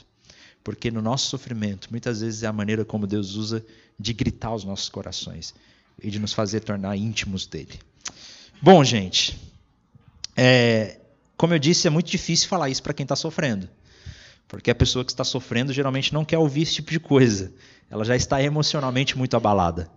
Porque 0.62 0.90
no 0.90 1.00
nosso 1.00 1.28
sofrimento, 1.28 1.88
muitas 1.90 2.20
vezes 2.20 2.42
é 2.42 2.46
a 2.46 2.52
maneira 2.52 2.84
como 2.84 3.06
Deus 3.06 3.34
usa 3.34 3.64
de 3.98 4.12
gritar 4.12 4.48
aos 4.48 4.64
nossos 4.64 4.88
corações 4.88 5.54
e 6.00 6.10
de 6.10 6.18
nos 6.18 6.32
fazer 6.32 6.60
tornar 6.60 6.96
íntimos 6.96 7.46
dele. 7.46 7.80
Bom, 8.64 8.84
gente, 8.84 9.36
é, 10.36 11.00
como 11.36 11.52
eu 11.52 11.58
disse, 11.58 11.88
é 11.88 11.90
muito 11.90 12.08
difícil 12.08 12.48
falar 12.48 12.70
isso 12.70 12.80
para 12.80 12.94
quem 12.94 13.02
está 13.02 13.16
sofrendo. 13.16 13.68
Porque 14.46 14.70
a 14.70 14.74
pessoa 14.74 15.04
que 15.04 15.10
está 15.10 15.24
sofrendo 15.24 15.72
geralmente 15.72 16.14
não 16.14 16.24
quer 16.24 16.38
ouvir 16.38 16.62
esse 16.62 16.74
tipo 16.74 16.92
de 16.92 17.00
coisa. 17.00 17.52
Ela 17.90 18.04
já 18.04 18.14
está 18.14 18.40
emocionalmente 18.40 19.18
muito 19.18 19.36
abalada. 19.36 19.90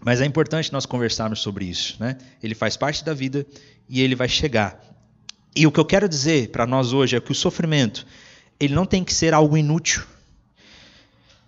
Mas 0.00 0.20
é 0.20 0.24
importante 0.24 0.72
nós 0.72 0.86
conversarmos 0.86 1.40
sobre 1.40 1.64
isso. 1.64 1.96
Né? 1.98 2.16
Ele 2.40 2.54
faz 2.54 2.76
parte 2.76 3.04
da 3.04 3.12
vida 3.12 3.44
e 3.88 4.00
ele 4.00 4.14
vai 4.14 4.28
chegar. 4.28 4.80
E 5.56 5.66
o 5.66 5.72
que 5.72 5.80
eu 5.80 5.84
quero 5.84 6.08
dizer 6.08 6.50
para 6.50 6.68
nós 6.68 6.92
hoje 6.92 7.16
é 7.16 7.20
que 7.20 7.32
o 7.32 7.34
sofrimento 7.34 8.06
ele 8.60 8.74
não 8.74 8.86
tem 8.86 9.02
que 9.02 9.12
ser 9.12 9.34
algo 9.34 9.56
inútil. 9.56 10.04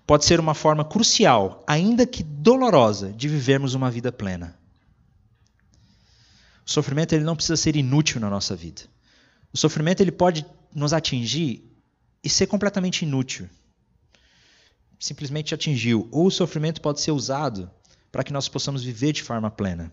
Pode 0.04 0.24
ser 0.24 0.40
uma 0.40 0.52
forma 0.52 0.84
crucial, 0.84 1.62
ainda 1.64 2.04
que 2.04 2.24
dolorosa, 2.24 3.12
de 3.12 3.28
vivermos 3.28 3.74
uma 3.74 3.88
vida 3.88 4.10
plena. 4.10 4.60
O 6.64 6.70
sofrimento 6.70 7.12
ele 7.14 7.24
não 7.24 7.36
precisa 7.36 7.56
ser 7.56 7.76
inútil 7.76 8.20
na 8.20 8.30
nossa 8.30 8.54
vida. 8.54 8.82
O 9.52 9.58
sofrimento 9.58 10.00
ele 10.00 10.12
pode 10.12 10.46
nos 10.74 10.92
atingir 10.92 11.70
e 12.22 12.28
ser 12.28 12.46
completamente 12.46 13.02
inútil. 13.02 13.48
Simplesmente 14.98 15.54
atingiu. 15.54 16.08
Ou 16.10 16.26
o 16.26 16.30
sofrimento 16.30 16.80
pode 16.80 17.00
ser 17.00 17.10
usado 17.10 17.70
para 18.10 18.22
que 18.22 18.32
nós 18.32 18.48
possamos 18.48 18.84
viver 18.84 19.12
de 19.12 19.22
forma 19.22 19.50
plena. 19.50 19.92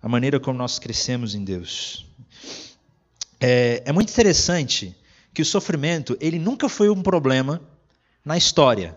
A 0.00 0.08
maneira 0.08 0.38
como 0.38 0.58
nós 0.58 0.78
crescemos 0.78 1.34
em 1.34 1.44
Deus. 1.44 2.06
É, 3.40 3.82
é 3.86 3.92
muito 3.92 4.10
interessante 4.10 4.94
que 5.32 5.42
o 5.42 5.46
sofrimento 5.46 6.16
ele 6.20 6.38
nunca 6.38 6.68
foi 6.68 6.90
um 6.90 7.02
problema 7.02 7.60
na 8.24 8.36
história. 8.36 8.96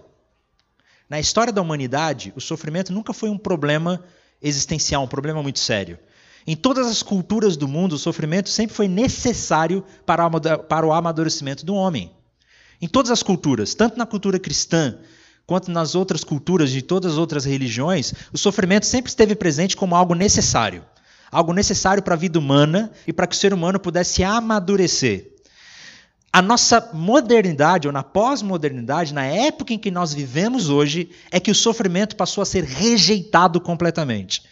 Na 1.10 1.19
história 1.19 1.54
da 1.54 1.62
humanidade, 1.62 2.34
o 2.36 2.41
sofrimento 2.41 2.91
nunca 2.91 3.13
foi 3.13 3.30
um 3.30 3.38
problema 3.38 4.04
existencial, 4.41 5.04
um 5.04 5.08
problema 5.08 5.41
muito 5.41 5.60
sério. 5.60 5.97
Em 6.47 6.55
todas 6.55 6.86
as 6.86 7.01
culturas 7.01 7.58
do 7.58 7.67
mundo, 7.67 7.93
o 7.93 7.97
sofrimento 7.97 8.49
sempre 8.49 8.75
foi 8.75 8.88
necessário 8.88 9.84
para, 10.05 10.86
o 10.86 10.93
amadurecimento 10.93 11.65
do 11.65 11.73
homem. 11.73 12.12
Em 12.79 12.88
todas 12.88 13.10
as 13.10 13.23
culturas, 13.23 13.73
tanto 13.73 13.97
na 13.97 14.05
cultura 14.05 14.38
cristã 14.38 14.97
quanto 15.47 15.71
nas 15.71 15.95
outras 15.95 16.23
culturas 16.23 16.69
de 16.69 16.81
todas 16.81 17.13
as 17.13 17.17
outras 17.17 17.45
religiões, 17.45 18.13
o 18.31 18.38
sofrimento 18.38 18.86
sempre 18.86 19.10
esteve 19.10 19.36
presente 19.36 19.75
como 19.75 19.95
algo 19.95 20.13
necessário. 20.13 20.84
Algo 21.31 21.51
necessário 21.51 22.03
para 22.03 22.13
a 22.13 22.17
vida 22.17 22.38
humana 22.38 22.91
e 23.08 23.13
para 23.13 23.25
que 23.25 23.36
o 23.36 23.39
ser 23.39 23.53
humano 23.53 23.79
pudesse 23.79 24.23
amadurecer. 24.23 25.31
A 26.31 26.41
nossa 26.41 26.89
modernidade, 26.93 27.88
ou 27.88 27.93
na 27.93 28.03
pós-modernidade, 28.03 29.13
na 29.13 29.23
época 29.23 29.73
em 29.73 29.79
que 29.79 29.89
nós 29.89 30.13
vivemos 30.13 30.69
hoje, 30.69 31.10
é 31.31 31.39
que 31.39 31.49
o 31.49 31.55
sofrimento 31.55 32.15
passou 32.15 32.41
a 32.41 32.45
ser 32.45 32.63
rejeitado 32.63 33.60
completamente. 33.60 34.43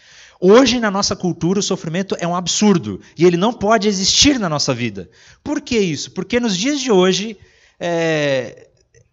Hoje, 0.45 0.77
na 0.77 0.91
nossa 0.91 1.15
cultura, 1.15 1.61
o 1.61 1.63
sofrimento 1.63 2.17
é 2.19 2.27
um 2.27 2.35
absurdo 2.35 2.99
e 3.17 3.23
ele 3.23 3.37
não 3.37 3.53
pode 3.53 3.87
existir 3.87 4.37
na 4.37 4.49
nossa 4.49 4.73
vida. 4.73 5.09
Por 5.41 5.61
que 5.61 5.79
isso? 5.79 6.11
Porque 6.11 6.37
nos 6.37 6.57
dias 6.57 6.81
de 6.81 6.91
hoje, 6.91 7.37
é, 7.79 8.67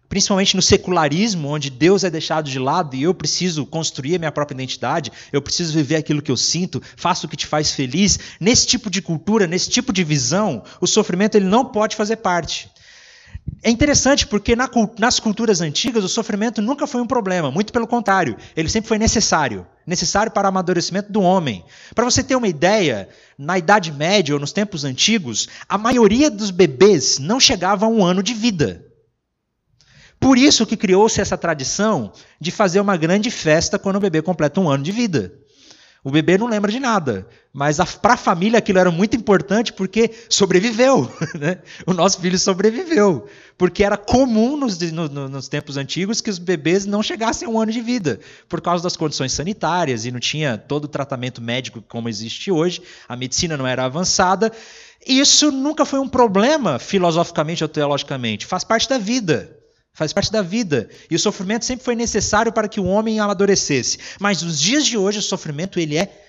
principalmente 0.09 0.57
no 0.57 0.61
secularismo, 0.61 1.47
onde 1.47 1.69
Deus 1.69 2.03
é 2.03 2.09
deixado 2.09 2.49
de 2.49 2.59
lado 2.59 2.97
e 2.97 3.03
eu 3.03 3.13
preciso 3.13 3.65
construir 3.65 4.15
a 4.15 4.19
minha 4.19 4.31
própria 4.33 4.55
identidade, 4.55 5.09
eu 5.31 5.41
preciso 5.41 5.71
viver 5.71 5.95
aquilo 5.95 6.21
que 6.21 6.29
eu 6.29 6.35
sinto, 6.35 6.83
faço 6.97 7.27
o 7.27 7.29
que 7.29 7.37
te 7.37 7.47
faz 7.47 7.71
feliz. 7.71 8.19
Nesse 8.37 8.67
tipo 8.67 8.89
de 8.89 9.01
cultura, 9.01 9.47
nesse 9.47 9.69
tipo 9.69 9.93
de 9.93 10.03
visão, 10.03 10.61
o 10.81 10.85
sofrimento 10.85 11.35
ele 11.35 11.45
não 11.45 11.63
pode 11.63 11.95
fazer 11.95 12.17
parte. 12.17 12.69
É 13.63 13.69
interessante 13.69 14.25
porque 14.25 14.55
na, 14.55 14.69
nas 14.97 15.19
culturas 15.19 15.61
antigas 15.61 16.03
o 16.03 16.09
sofrimento 16.09 16.61
nunca 16.61 16.87
foi 16.87 17.01
um 17.01 17.07
problema, 17.07 17.51
muito 17.51 17.71
pelo 17.71 17.87
contrário, 17.87 18.35
ele 18.55 18.69
sempre 18.69 18.87
foi 18.87 18.97
necessário 18.97 19.67
necessário 19.85 20.31
para 20.31 20.47
o 20.47 20.49
amadurecimento 20.49 21.11
do 21.11 21.21
homem. 21.21 21.63
Para 21.93 22.05
você 22.05 22.23
ter 22.23 22.35
uma 22.35 22.47
ideia, 22.47 23.09
na 23.37 23.57
Idade 23.57 23.91
Média 23.91 24.33
ou 24.33 24.39
nos 24.39 24.51
tempos 24.51 24.83
antigos, 24.83 25.47
a 25.67 25.77
maioria 25.77 26.29
dos 26.29 26.51
bebês 26.51 27.19
não 27.19 27.39
chegava 27.39 27.85
a 27.85 27.89
um 27.89 28.03
ano 28.03 28.21
de 28.21 28.33
vida. 28.33 28.85
Por 30.19 30.37
isso 30.37 30.65
que 30.65 30.77
criou-se 30.77 31.19
essa 31.19 31.37
tradição 31.37 32.13
de 32.39 32.51
fazer 32.51 32.79
uma 32.79 32.95
grande 32.95 33.31
festa 33.31 33.79
quando 33.79 33.95
o 33.95 33.99
bebê 33.99 34.21
completa 34.21 34.61
um 34.61 34.69
ano 34.69 34.83
de 34.83 34.91
vida. 34.91 35.33
O 36.03 36.09
bebê 36.09 36.35
não 36.35 36.47
lembra 36.47 36.71
de 36.71 36.79
nada, 36.79 37.27
mas 37.53 37.77
para 38.01 38.15
a 38.15 38.17
família 38.17 38.57
aquilo 38.57 38.79
era 38.79 38.89
muito 38.89 39.15
importante 39.15 39.71
porque 39.71 40.11
sobreviveu. 40.29 41.11
Né? 41.37 41.59
O 41.85 41.93
nosso 41.93 42.19
filho 42.19 42.37
sobreviveu. 42.37 43.27
Porque 43.57 43.83
era 43.83 43.95
comum 43.95 44.57
nos, 44.57 44.79
no, 44.91 45.07
nos, 45.29 45.47
tempos 45.47 45.77
antigos 45.77 46.19
que 46.19 46.29
os 46.29 46.39
bebês 46.39 46.85
não 46.85 47.03
chegassem 47.03 47.47
a 47.47 47.51
um 47.51 47.59
ano 47.59 47.71
de 47.71 47.81
vida, 47.81 48.19
por 48.49 48.61
causa 48.61 48.83
das 48.83 48.97
condições 48.97 49.31
sanitárias 49.31 50.05
e 50.05 50.11
não 50.11 50.19
tinha 50.19 50.57
todo 50.57 50.85
o 50.85 50.87
tratamento 50.87 51.41
médico 51.41 51.83
como 51.87 52.09
existe 52.09 52.51
hoje, 52.51 52.81
a 53.07 53.15
medicina 53.15 53.55
não 53.55 53.67
era 53.67 53.85
avançada. 53.85 54.51
Isso 55.05 55.51
nunca 55.51 55.85
foi 55.85 55.99
um 55.99 56.07
problema 56.07 56.79
filosoficamente 56.79 57.63
ou 57.63 57.69
teologicamente, 57.69 58.45
faz 58.45 58.63
parte 58.63 58.89
da 58.89 58.97
vida. 58.97 59.60
Faz 59.93 60.13
parte 60.13 60.31
da 60.31 60.41
vida. 60.41 60.89
E 61.09 61.15
o 61.15 61.19
sofrimento 61.19 61.65
sempre 61.65 61.83
foi 61.83 61.95
necessário 61.95 62.51
para 62.51 62.67
que 62.67 62.79
o 62.79 62.85
homem 62.85 63.19
amadurecesse. 63.19 63.97
Mas 64.19 64.41
nos 64.41 64.59
dias 64.59 64.85
de 64.85 64.97
hoje, 64.97 65.19
o 65.19 65.21
sofrimento 65.21 65.79
ele 65.79 65.97
é 65.97 66.27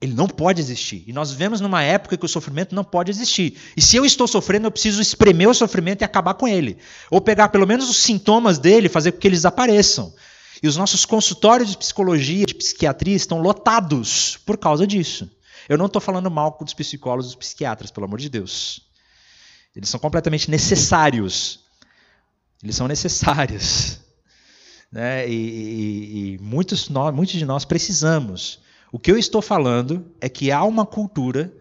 ele 0.00 0.12
não 0.12 0.26
pode 0.26 0.60
existir. 0.60 1.02
E 1.06 1.12
nós 1.12 1.30
vivemos 1.30 1.62
numa 1.62 1.82
época 1.82 2.16
que 2.16 2.24
o 2.26 2.28
sofrimento 2.28 2.74
não 2.74 2.84
pode 2.84 3.10
existir. 3.10 3.56
E 3.74 3.80
se 3.80 3.96
eu 3.96 4.04
estou 4.04 4.28
sofrendo, 4.28 4.66
eu 4.66 4.70
preciso 4.70 5.00
espremer 5.00 5.48
o 5.48 5.54
sofrimento 5.54 6.02
e 6.02 6.04
acabar 6.04 6.34
com 6.34 6.46
ele. 6.46 6.76
Ou 7.10 7.22
pegar 7.22 7.48
pelo 7.48 7.66
menos 7.66 7.88
os 7.88 7.96
sintomas 7.96 8.58
dele 8.58 8.90
fazer 8.90 9.12
com 9.12 9.18
que 9.18 9.26
eles 9.26 9.38
desapareçam. 9.38 10.12
E 10.62 10.68
os 10.68 10.76
nossos 10.76 11.06
consultórios 11.06 11.70
de 11.70 11.78
psicologia, 11.78 12.44
de 12.44 12.54
psiquiatria 12.54 13.16
estão 13.16 13.40
lotados 13.40 14.38
por 14.44 14.58
causa 14.58 14.86
disso. 14.86 15.30
Eu 15.68 15.78
não 15.78 15.86
estou 15.86 16.02
falando 16.02 16.30
mal 16.30 16.56
dos 16.60 16.74
psicólogos 16.74 17.26
e 17.26 17.28
dos 17.28 17.36
psiquiatras, 17.36 17.90
pelo 17.90 18.04
amor 18.04 18.18
de 18.18 18.28
Deus. 18.28 18.82
Eles 19.74 19.88
são 19.88 19.98
completamente 19.98 20.50
necessários. 20.50 21.60
Eles 22.64 22.74
são 22.74 22.88
necessários. 22.88 24.00
Né? 24.92 25.28
E, 25.28 25.32
e, 25.32 26.34
e 26.34 26.38
muitos, 26.38 26.88
nós, 26.88 27.12
muitos 27.12 27.34
de 27.34 27.44
nós 27.44 27.64
precisamos. 27.64 28.60
O 28.92 28.98
que 28.98 29.10
eu 29.10 29.18
estou 29.18 29.42
falando 29.42 30.06
é 30.20 30.28
que 30.28 30.52
há 30.52 30.62
uma 30.62 30.86
cultura 30.86 31.52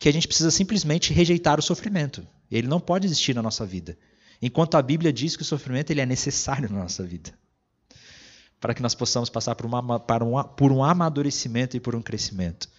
que 0.00 0.08
a 0.08 0.12
gente 0.12 0.26
precisa 0.26 0.50
simplesmente 0.50 1.12
rejeitar 1.12 1.58
o 1.58 1.62
sofrimento. 1.62 2.26
Ele 2.50 2.66
não 2.66 2.80
pode 2.80 3.06
existir 3.06 3.34
na 3.34 3.42
nossa 3.42 3.66
vida. 3.66 3.98
Enquanto 4.40 4.74
a 4.76 4.80
Bíblia 4.80 5.12
diz 5.12 5.36
que 5.36 5.42
o 5.42 5.44
sofrimento 5.44 5.90
ele 5.90 6.00
é 6.00 6.06
necessário 6.06 6.70
na 6.72 6.78
nossa 6.78 7.04
vida. 7.04 7.30
Para 8.58 8.72
que 8.72 8.80
nós 8.80 8.94
possamos 8.94 9.28
passar 9.28 9.54
por, 9.54 9.66
uma, 9.66 9.80
um, 9.82 10.42
por 10.56 10.72
um 10.72 10.82
amadurecimento 10.82 11.76
e 11.76 11.80
por 11.80 11.94
um 11.94 12.00
crescimento. 12.00 12.70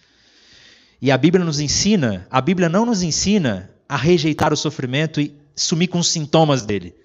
E 1.00 1.12
a 1.12 1.16
Bíblia 1.16 1.44
nos 1.44 1.60
ensina, 1.60 2.26
a 2.28 2.40
Bíblia 2.40 2.68
não 2.68 2.84
nos 2.84 3.04
ensina 3.04 3.70
a 3.88 3.96
rejeitar 3.96 4.52
o 4.52 4.56
sofrimento 4.56 5.20
e 5.20 5.38
sumir 5.54 5.86
com 5.86 6.00
os 6.00 6.08
sintomas 6.08 6.62
dele. 6.62 6.96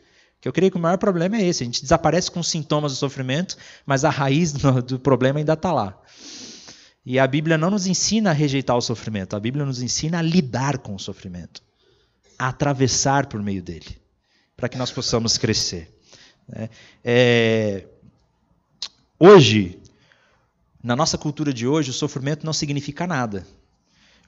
Que 0.44 0.50
eu 0.50 0.52
creio 0.52 0.70
que 0.70 0.78
o 0.78 0.82
maior 0.82 0.98
problema 0.98 1.38
é 1.38 1.46
esse. 1.46 1.64
A 1.64 1.66
gente 1.66 1.82
desaparece 1.82 2.30
com 2.30 2.42
os 2.42 2.50
sintomas 2.50 2.92
do 2.92 2.98
sofrimento, 2.98 3.56
mas 3.86 4.04
a 4.04 4.10
raiz 4.10 4.52
do, 4.52 4.82
do 4.82 5.00
problema 5.00 5.40
ainda 5.40 5.54
está 5.54 5.72
lá. 5.72 5.98
E 7.06 7.18
a 7.18 7.26
Bíblia 7.26 7.58
não 7.58 7.70
nos 7.70 7.88
ensina 7.88 8.32
a 8.32 8.34
rejeitar 8.34 8.76
o 8.76 8.82
sofrimento, 8.82 9.38
a 9.38 9.40
Bíblia 9.40 9.66
nos 9.66 9.82
ensina 9.82 10.20
a 10.20 10.22
lidar 10.22 10.80
com 10.80 10.96
o 10.96 11.00
sofrimento, 11.00 11.64
a 12.38 12.50
atravessar 12.50 13.28
por 13.28 13.42
meio 13.42 13.64
dele, 13.64 13.98
para 14.58 14.68
que 14.68 14.78
nós 14.78 14.92
possamos 14.92 15.38
crescer. 15.38 15.98
Né? 16.46 16.70
É... 17.06 17.88
Hoje, 19.18 19.80
na 20.84 20.94
nossa 20.94 21.18
cultura 21.18 21.54
de 21.54 21.66
hoje, 21.66 21.90
o 21.90 21.94
sofrimento 21.94 22.46
não 22.46 22.52
significa 22.52 23.08
nada. 23.08 23.48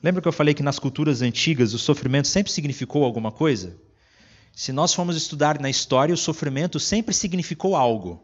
Lembra 0.02 0.22
que 0.22 0.30
eu 0.30 0.34
falei 0.34 0.54
que 0.54 0.64
nas 0.64 0.80
culturas 0.80 1.22
antigas 1.22 1.74
o 1.74 1.80
sofrimento 1.80 2.30
sempre 2.30 2.54
significou 2.54 3.04
alguma 3.04 3.34
coisa? 3.34 3.76
Se 4.56 4.72
nós 4.72 4.94
formos 4.94 5.18
estudar 5.18 5.60
na 5.60 5.70
história, 5.70 6.16
o 6.16 6.18
sofrimento 6.18 6.80
sempre 6.80 7.14
significou 7.14 7.76
algo. 7.76 8.24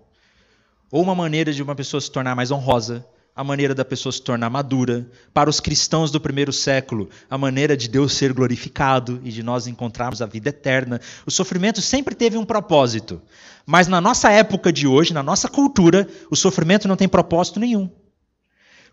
Ou 0.90 1.04
uma 1.04 1.14
maneira 1.14 1.52
de 1.52 1.62
uma 1.62 1.76
pessoa 1.76 2.00
se 2.00 2.10
tornar 2.10 2.38
mais 2.38 2.52
honrosa, 2.52 3.06
a 3.36 3.44
maneira 3.44 3.76
da 3.76 3.84
pessoa 3.84 4.14
se 4.14 4.22
tornar 4.22 4.50
madura. 4.50 5.06
Para 5.34 5.50
os 5.50 5.60
cristãos 5.60 6.10
do 6.10 6.22
primeiro 6.22 6.54
século, 6.54 7.10
a 7.30 7.38
maneira 7.38 7.76
de 7.76 7.90
Deus 7.90 8.14
ser 8.14 8.32
glorificado 8.32 9.20
e 9.26 9.30
de 9.30 9.44
nós 9.44 9.68
encontrarmos 9.68 10.22
a 10.22 10.26
vida 10.26 10.50
eterna. 10.50 11.02
O 11.26 11.32
sofrimento 11.32 11.82
sempre 11.82 12.16
teve 12.16 12.38
um 12.38 12.46
propósito. 12.46 13.22
Mas 13.66 13.90
na 13.90 14.00
nossa 14.00 14.32
época 14.32 14.72
de 14.72 14.88
hoje, 14.88 15.14
na 15.14 15.22
nossa 15.22 15.50
cultura, 15.50 16.08
o 16.30 16.36
sofrimento 16.38 16.88
não 16.88 16.96
tem 16.96 17.10
propósito 17.10 17.60
nenhum. 17.60 17.90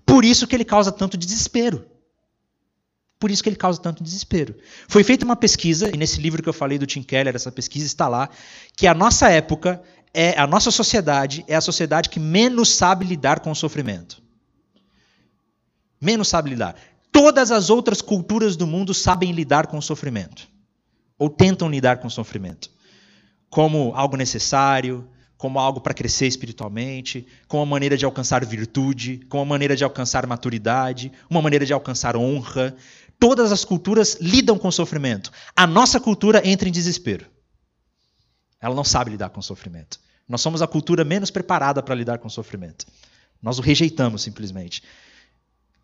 Por 0.04 0.24
isso 0.24 0.46
que 0.48 0.56
ele 0.56 0.64
causa 0.64 0.90
tanto 0.90 1.16
desespero. 1.16 1.86
Por 3.18 3.30
isso 3.30 3.42
que 3.42 3.48
ele 3.48 3.56
causa 3.56 3.80
tanto 3.80 4.02
desespero. 4.02 4.54
Foi 4.86 5.02
feita 5.02 5.24
uma 5.24 5.34
pesquisa, 5.34 5.90
e 5.92 5.96
nesse 5.96 6.20
livro 6.20 6.42
que 6.42 6.48
eu 6.48 6.52
falei 6.52 6.78
do 6.78 6.86
Tim 6.86 7.02
Keller, 7.02 7.34
essa 7.34 7.50
pesquisa 7.50 7.84
está 7.84 8.06
lá, 8.06 8.28
que 8.76 8.86
a 8.86 8.94
nossa 8.94 9.28
época, 9.28 9.82
é 10.14 10.38
a 10.38 10.46
nossa 10.46 10.70
sociedade, 10.70 11.44
é 11.48 11.56
a 11.56 11.60
sociedade 11.60 12.08
que 12.08 12.20
menos 12.20 12.74
sabe 12.74 13.04
lidar 13.04 13.40
com 13.40 13.50
o 13.50 13.56
sofrimento. 13.56 14.22
Menos 16.00 16.28
sabe 16.28 16.50
lidar. 16.50 16.76
Todas 17.10 17.50
as 17.50 17.70
outras 17.70 18.00
culturas 18.00 18.56
do 18.56 18.66
mundo 18.66 18.94
sabem 18.94 19.32
lidar 19.32 19.66
com 19.66 19.78
o 19.78 19.82
sofrimento. 19.82 20.48
Ou 21.18 21.28
tentam 21.28 21.68
lidar 21.68 21.98
com 21.98 22.06
o 22.06 22.10
sofrimento. 22.10 22.70
Como 23.50 23.92
algo 23.96 24.16
necessário, 24.16 25.08
como 25.38 25.58
algo 25.58 25.80
para 25.80 25.94
crescer 25.94 26.26
espiritualmente, 26.26 27.26
como 27.46 27.62
uma 27.62 27.70
maneira 27.70 27.96
de 27.96 28.04
alcançar 28.04 28.44
virtude, 28.44 29.20
como 29.28 29.42
uma 29.42 29.48
maneira 29.48 29.76
de 29.76 29.84
alcançar 29.84 30.26
maturidade, 30.26 31.12
uma 31.30 31.40
maneira 31.40 31.64
de 31.64 31.72
alcançar 31.72 32.16
honra. 32.16 32.76
Todas 33.18 33.50
as 33.50 33.64
culturas 33.64 34.16
lidam 34.20 34.58
com 34.58 34.70
sofrimento. 34.70 35.32
A 35.56 35.66
nossa 35.66 35.98
cultura 35.98 36.46
entra 36.46 36.68
em 36.68 36.72
desespero. 36.72 37.26
Ela 38.60 38.74
não 38.74 38.84
sabe 38.84 39.10
lidar 39.10 39.30
com 39.30 39.42
sofrimento. 39.42 39.98
Nós 40.28 40.40
somos 40.40 40.62
a 40.62 40.66
cultura 40.66 41.04
menos 41.04 41.30
preparada 41.30 41.82
para 41.82 41.94
lidar 41.94 42.18
com 42.18 42.28
sofrimento. 42.28 42.86
Nós 43.42 43.58
o 43.58 43.62
rejeitamos 43.62 44.22
simplesmente 44.22 44.82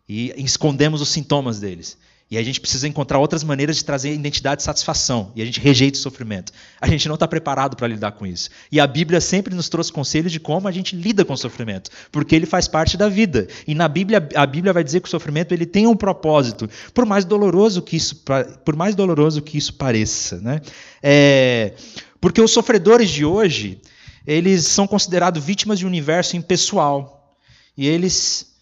e 0.07 0.33
escondemos 0.37 1.01
os 1.01 1.09
sintomas 1.09 1.59
deles. 1.59 1.97
E 2.29 2.39
a 2.39 2.43
gente 2.43 2.59
precisa 2.59 2.87
encontrar 2.87 3.19
outras 3.19 3.43
maneiras 3.43 3.77
de 3.77 3.85
trazer 3.85 4.11
identidade 4.11 4.61
e 4.61 4.65
satisfação. 4.65 5.31
E 5.35 5.43
a 5.43 5.45
gente 5.45 5.59
rejeita 5.59 5.97
o 5.97 6.01
sofrimento. 6.01 6.51
A 6.81 6.87
gente 6.87 7.07
não 7.07 7.13
está 7.13 7.27
preparado 7.27 7.75
para 7.75 7.87
lidar 7.87 8.13
com 8.13 8.25
isso. 8.25 8.49
E 8.71 8.79
a 8.79 8.87
Bíblia 8.87 9.21
sempre 9.21 9.53
nos 9.53 9.69
trouxe 9.69 9.91
conselhos 9.91 10.31
de 10.31 10.39
como 10.39 10.67
a 10.67 10.71
gente 10.71 10.95
lida 10.95 11.23
com 11.23 11.33
o 11.33 11.37
sofrimento, 11.37 11.91
porque 12.11 12.35
ele 12.35 12.47
faz 12.47 12.67
parte 12.67 12.97
da 12.97 13.07
vida. 13.07 13.47
E 13.67 13.75
na 13.75 13.87
Bíblia, 13.87 14.27
a 14.35 14.45
Bíblia 14.45 14.73
vai 14.73 14.83
dizer 14.83 15.01
que 15.01 15.07
o 15.07 15.11
sofrimento 15.11 15.51
ele 15.51 15.67
tem 15.67 15.85
um 15.85 15.95
propósito, 15.95 16.67
por 16.95 17.05
mais 17.05 17.25
doloroso 17.25 17.81
que 17.83 17.95
isso, 17.95 18.23
por 18.63 18.75
mais 18.75 18.95
doloroso 18.95 19.41
que 19.43 19.57
isso 19.59 19.75
pareça, 19.75 20.41
né? 20.41 20.61
É, 21.03 21.73
porque 22.19 22.41
os 22.41 22.49
sofredores 22.49 23.11
de 23.11 23.23
hoje, 23.23 23.79
eles 24.25 24.65
são 24.65 24.87
considerados 24.87 25.43
vítimas 25.43 25.77
de 25.77 25.85
um 25.85 25.89
universo 25.89 26.35
impessoal. 26.35 27.37
E 27.77 27.87
eles 27.87 28.54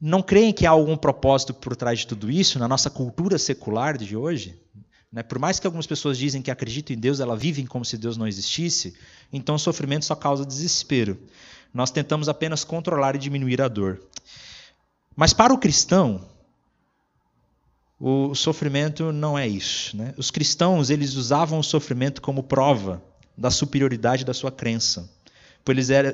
não 0.00 0.22
creem 0.22 0.52
que 0.52 0.66
há 0.66 0.70
algum 0.70 0.96
propósito 0.96 1.52
por 1.52 1.74
trás 1.74 2.00
de 2.00 2.06
tudo 2.06 2.30
isso, 2.30 2.58
na 2.58 2.68
nossa 2.68 2.88
cultura 2.88 3.38
secular 3.38 3.98
de 3.98 4.16
hoje, 4.16 4.58
né? 5.12 5.22
por 5.22 5.38
mais 5.38 5.58
que 5.58 5.66
algumas 5.66 5.86
pessoas 5.86 6.16
dizem 6.16 6.40
que 6.40 6.50
acreditam 6.50 6.94
em 6.94 6.98
Deus, 6.98 7.20
elas 7.20 7.40
vivem 7.40 7.66
como 7.66 7.84
se 7.84 7.98
Deus 7.98 8.16
não 8.16 8.26
existisse, 8.26 8.94
então 9.32 9.56
o 9.56 9.58
sofrimento 9.58 10.04
só 10.04 10.14
causa 10.14 10.46
desespero. 10.46 11.18
Nós 11.74 11.90
tentamos 11.90 12.28
apenas 12.28 12.64
controlar 12.64 13.16
e 13.16 13.18
diminuir 13.18 13.60
a 13.60 13.68
dor. 13.68 14.00
Mas 15.14 15.32
para 15.32 15.52
o 15.52 15.58
cristão, 15.58 16.24
o 18.00 18.34
sofrimento 18.34 19.12
não 19.12 19.36
é 19.36 19.46
isso. 19.46 19.96
Né? 19.96 20.14
Os 20.16 20.30
cristãos 20.30 20.90
eles 20.90 21.14
usavam 21.14 21.58
o 21.58 21.64
sofrimento 21.64 22.22
como 22.22 22.42
prova 22.42 23.02
da 23.36 23.50
superioridade 23.50 24.24
da 24.24 24.32
sua 24.32 24.50
crença, 24.50 25.10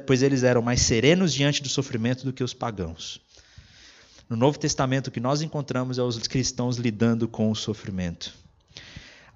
pois 0.07 0.23
eles 0.23 0.43
eram 0.43 0.63
mais 0.63 0.81
serenos 0.81 1.33
diante 1.33 1.63
do 1.63 1.69
sofrimento 1.69 2.25
do 2.25 2.33
que 2.33 2.43
os 2.43 2.55
pagãos. 2.55 3.21
No 4.29 4.37
Novo 4.37 4.59
Testamento, 4.59 5.09
o 5.09 5.11
que 5.11 5.21
nós 5.21 5.43
encontramos 5.43 5.99
é 5.99 6.03
os 6.03 6.19
cristãos 6.27 6.77
lidando 6.77 7.29
com 7.29 7.51
o 7.51 7.55
sofrimento. 7.55 8.35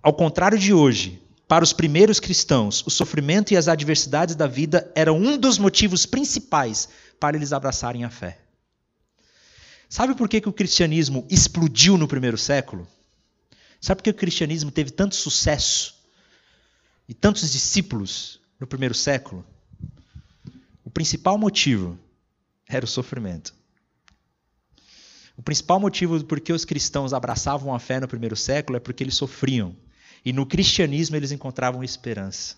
Ao 0.03 0.13
contrário 0.13 0.59
de 0.59 0.73
hoje, 0.73 1.21
para 1.47 1.65
os 1.65 1.73
primeiros 1.73 2.21
cristãos, 2.21 2.87
o 2.87 2.91
sofrimento 2.91 3.53
e 3.53 3.57
as 3.57 3.69
adversidades 3.69 4.35
da 4.35 4.47
vida 4.47 4.91
eram 4.95 5.17
um 5.17 5.37
dos 5.37 5.59
motivos 5.59 6.07
principais 6.07 6.89
para 7.19 7.37
eles 7.37 7.53
abraçarem 7.53 8.05
a 8.05 8.11
fé. 8.11 8.39
Sabe 9.89 10.15
por 10.15 10.29
que, 10.29 10.41
que 10.41 10.49
o 10.49 10.53
cristianismo 10.53 11.27
explodiu 11.31 11.97
no 11.97 12.07
primeiro 12.07 12.37
século? 12.37 12.87
Sabe 13.81 13.99
por 13.99 14.05
que 14.05 14.11
o 14.11 14.15
cristianismo 14.15 14.71
teve 14.71 14.91
tanto 14.91 15.17
sucesso 15.17 15.95
e 17.09 17.15
tantos 17.15 17.51
discípulos 17.51 18.41
no 18.61 18.67
primeiro 18.67 18.95
século? 18.95 19.45
O 20.85 20.91
principal 20.91 21.39
motivo 21.39 21.99
era 22.69 22.85
o 22.85 22.89
sofrimento. 22.89 23.58
O 25.39 25.43
principal 25.43 25.79
motivo 25.79 26.23
por 26.25 26.41
que 26.41 26.53
os 26.53 26.65
cristãos 26.65 27.13
abraçavam 27.13 27.73
a 27.73 27.79
fé 27.79 28.01
no 28.01 28.09
primeiro 28.09 28.35
século 28.35 28.77
é 28.77 28.81
porque 28.81 29.05
eles 29.05 29.15
sofriam. 29.15 29.75
E 30.25 30.33
no 30.33 30.45
cristianismo 30.45 31.15
eles 31.15 31.31
encontravam 31.31 31.85
esperança. 31.85 32.57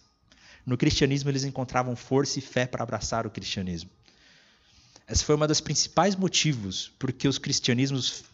No 0.65 0.79
cristianismo 0.79 1.29
eles 1.29 1.45
encontravam 1.45 1.95
força 1.95 2.39
e 2.39 2.43
fé 2.43 2.67
para 2.67 2.83
abraçar 2.83 3.27
o 3.27 3.31
cristianismo. 3.31 3.91
Esse 5.07 5.23
foi 5.23 5.37
um 5.37 5.47
dos 5.47 5.61
principais 5.61 6.17
motivos 6.17 6.91
por 6.99 7.13
que 7.13 7.29
os 7.29 7.37
cristianismos 7.37 8.25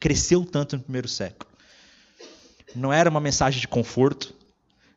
cresceu 0.00 0.42
tanto 0.46 0.78
no 0.78 0.82
primeiro 0.82 1.06
século. 1.06 1.50
Não 2.74 2.90
era 2.90 3.10
uma 3.10 3.20
mensagem 3.20 3.60
de 3.60 3.68
conforto, 3.68 4.34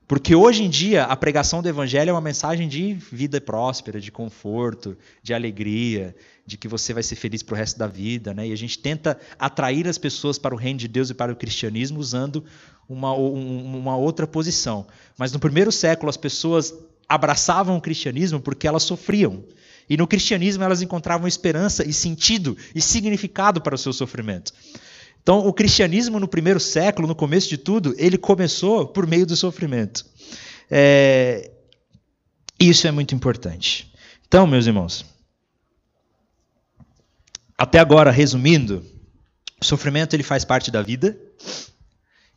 porque 0.08 0.36
hoje 0.36 0.64
em 0.64 0.70
dia 0.70 1.04
a 1.04 1.16
pregação 1.18 1.62
do 1.62 1.68
evangelho 1.68 2.12
é 2.12 2.14
uma 2.14 2.22
mensagem 2.22 2.70
de 2.70 2.94
vida 2.94 3.42
próspera, 3.42 4.00
de 4.00 4.12
conforto, 4.12 4.98
de 5.22 5.34
alegria, 5.34 6.16
de 6.46 6.58
que 6.58 6.68
você 6.68 6.94
vai 6.94 7.02
ser 7.02 7.16
feliz 7.16 7.42
para 7.42 7.54
o 7.54 7.58
resto 7.58 7.80
da 7.80 7.88
vida, 7.88 8.34
né? 8.34 8.48
E 8.48 8.54
a 8.54 8.56
gente 8.56 8.78
tenta 8.78 9.18
atrair 9.40 9.88
as 9.88 9.98
pessoas 9.98 10.38
para 10.38 10.54
o 10.54 10.58
reino 10.58 10.80
de 10.80 10.88
Deus 10.88 11.10
e 11.10 11.14
para 11.14 11.32
o 11.32 11.36
cristianismo 11.36 12.00
usando 12.00 12.46
uma, 12.88 13.14
uma 13.14 13.98
outra 13.98 14.28
posição. 14.28 14.86
Mas 15.18 15.32
no 15.32 15.40
primeiro 15.40 15.72
século 15.72 16.10
as 16.10 16.18
pessoas 16.18 16.74
abraçavam 17.10 17.78
o 17.78 17.82
cristianismo 17.82 18.40
porque 18.40 18.68
elas 18.68 18.84
sofriam. 18.84 19.44
E 19.90 19.98
no 19.98 20.08
cristianismo 20.08 20.64
elas 20.64 20.82
encontravam 20.82 21.28
esperança 21.28 21.88
e 21.88 21.94
sentido 21.94 22.56
e 22.74 22.82
significado 22.82 23.62
para 23.62 23.76
o 23.76 23.78
seu 23.78 23.94
sofrimento. 23.94 24.54
Então, 25.22 25.40
o 25.40 25.52
cristianismo 25.52 26.20
no 26.20 26.28
primeiro 26.28 26.60
século, 26.60 27.08
no 27.08 27.16
começo 27.16 27.50
de 27.50 27.58
tudo, 27.58 27.96
ele 27.98 28.16
começou 28.16 28.86
por 28.86 29.08
meio 29.08 29.26
do 29.26 29.36
sofrimento. 29.36 30.06
É... 30.70 31.52
Isso 32.60 32.88
é 32.88 32.92
muito 32.92 33.16
importante. 33.16 33.92
Então, 34.28 34.46
meus 34.46 34.68
irmãos, 34.68 35.04
até 37.58 37.80
agora, 37.80 38.12
resumindo, 38.12 38.86
o 39.62 39.66
sofrimento 39.66 40.14
ele 40.14 40.24
faz 40.24 40.44
parte 40.44 40.70
da 40.70 40.82
vida, 40.82 41.18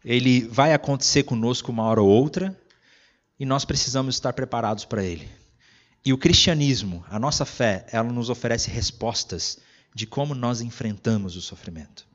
ele 0.05 0.43
vai 0.43 0.73
acontecer 0.73 1.25
conosco 1.25 1.73
uma 1.73 1.83
hora 1.85 2.01
ou 2.01 2.09
outra, 2.09 2.57
e 3.39 3.45
nós 3.45 3.65
precisamos 3.65 4.15
estar 4.15 4.33
preparados 4.33 4.85
para 4.85 5.03
ele. 5.03 5.29
E 6.05 6.13
o 6.13 6.19
cristianismo, 6.19 7.05
a 7.11 7.19
nossa 7.19 7.45
fé, 7.45 7.87
ela 7.91 8.13
nos 8.13 8.31
oferece 8.31 8.71
respostas 8.71 9.59
de 9.95 10.07
como 10.07 10.35
nós 10.35 10.61
enfrentamos 10.61 11.37
o 11.37 11.43
sofrimento. 11.43 12.07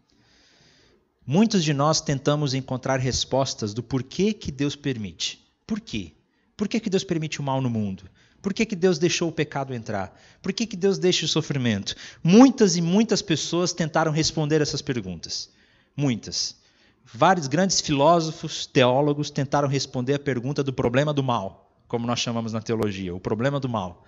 Muitos 1.26 1.63
de 1.63 1.74
nós 1.74 2.02
tentamos 2.02 2.54
encontrar 2.54 3.00
respostas 3.00 3.74
do 3.74 3.84
porquê 3.84 4.34
que 4.34 4.52
Deus 4.52 4.76
permite. 4.76 5.46
Por 5.66 5.80
quê? 5.80 6.13
Por 6.56 6.68
que, 6.68 6.80
que 6.80 6.89
Deus 6.89 7.04
permite 7.04 7.39
o 7.39 7.44
mal 7.44 7.62
no 7.62 7.70
mundo? 7.70 8.04
Por 8.43 8.53
que, 8.53 8.65
que 8.65 8.75
Deus 8.75 8.99
deixou 8.99 9.29
o 9.29 9.32
pecado 9.32 9.73
entrar? 9.73 10.13
Por 10.41 10.51
que, 10.51 10.67
que 10.67 10.75
Deus 10.75 10.99
deixa 10.99 11.25
o 11.25 11.29
sofrimento? 11.29 11.95
Muitas 12.21 12.75
e 12.75 12.82
muitas 12.82 13.21
pessoas 13.21 13.71
tentaram 13.71 14.12
responder 14.12 14.62
essas 14.62 14.82
perguntas. 14.82 15.49
Muitas. 15.95 16.58
Vários 17.06 17.47
grandes 17.47 17.79
filósofos, 17.79 18.65
teólogos 18.65 19.32
tentaram 19.32 19.69
responder 19.69 20.15
a 20.15 20.19
pergunta 20.19 20.62
do 20.62 20.73
problema 20.73 21.13
do 21.13 21.23
mal, 21.23 21.71
como 21.88 22.06
nós 22.06 22.19
chamamos 22.19 22.51
na 22.51 22.62
teologia, 22.62 23.15
o 23.15 23.19
problema 23.19 23.62
do 23.62 23.69
mal. 23.69 24.03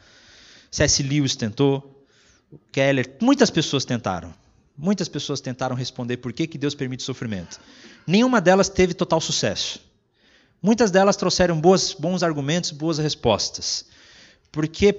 C.S. 0.69 1.01
Lewis 1.01 1.37
tentou, 1.37 2.05
Keller, 2.73 3.15
muitas 3.21 3.49
pessoas 3.49 3.85
tentaram. 3.85 4.33
Muitas 4.77 5.07
pessoas 5.07 5.39
tentaram 5.39 5.77
responder 5.77 6.17
por 6.17 6.33
que, 6.33 6.45
que 6.45 6.57
Deus 6.57 6.75
permite 6.75 7.03
sofrimento. 7.03 7.57
Nenhuma 8.05 8.41
delas 8.41 8.67
teve 8.67 8.93
total 8.93 9.21
sucesso. 9.21 9.79
Muitas 10.61 10.91
delas 10.91 11.15
trouxeram 11.15 11.61
boas, 11.61 11.93
bons 11.93 12.21
argumentos, 12.21 12.71
boas 12.71 12.97
respostas. 12.97 13.85
Porque, 14.55 14.97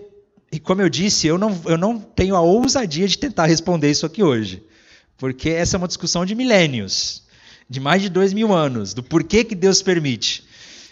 e 0.53 0.61
como 0.61 0.83
eu 0.83 0.89
disse, 0.91 1.27
eu 1.27 1.39
não, 1.39 1.59
eu 1.65 1.79
não 1.79 1.99
tenho 1.99 2.37
a 2.37 2.43
ousadia 2.43 3.09
de 3.09 3.17
tentar 3.17 3.47
responder 3.47 3.91
isso 3.91 4.05
aqui 4.05 4.23
hoje. 4.23 4.63
Porque 5.17 5.49
essa 5.49 5.77
é 5.77 5.79
uma 5.79 5.89
discussão 5.89 6.27
de 6.27 6.35
milênios, 6.35 7.23
de 7.67 7.81
mais 7.81 8.03
de 8.03 8.11
dois 8.11 8.35
mil 8.35 8.53
anos, 8.53 8.93
do 8.93 9.03
porquê 9.03 9.43
que 9.43 9.55
Deus 9.55 9.81
permite. 9.81 10.45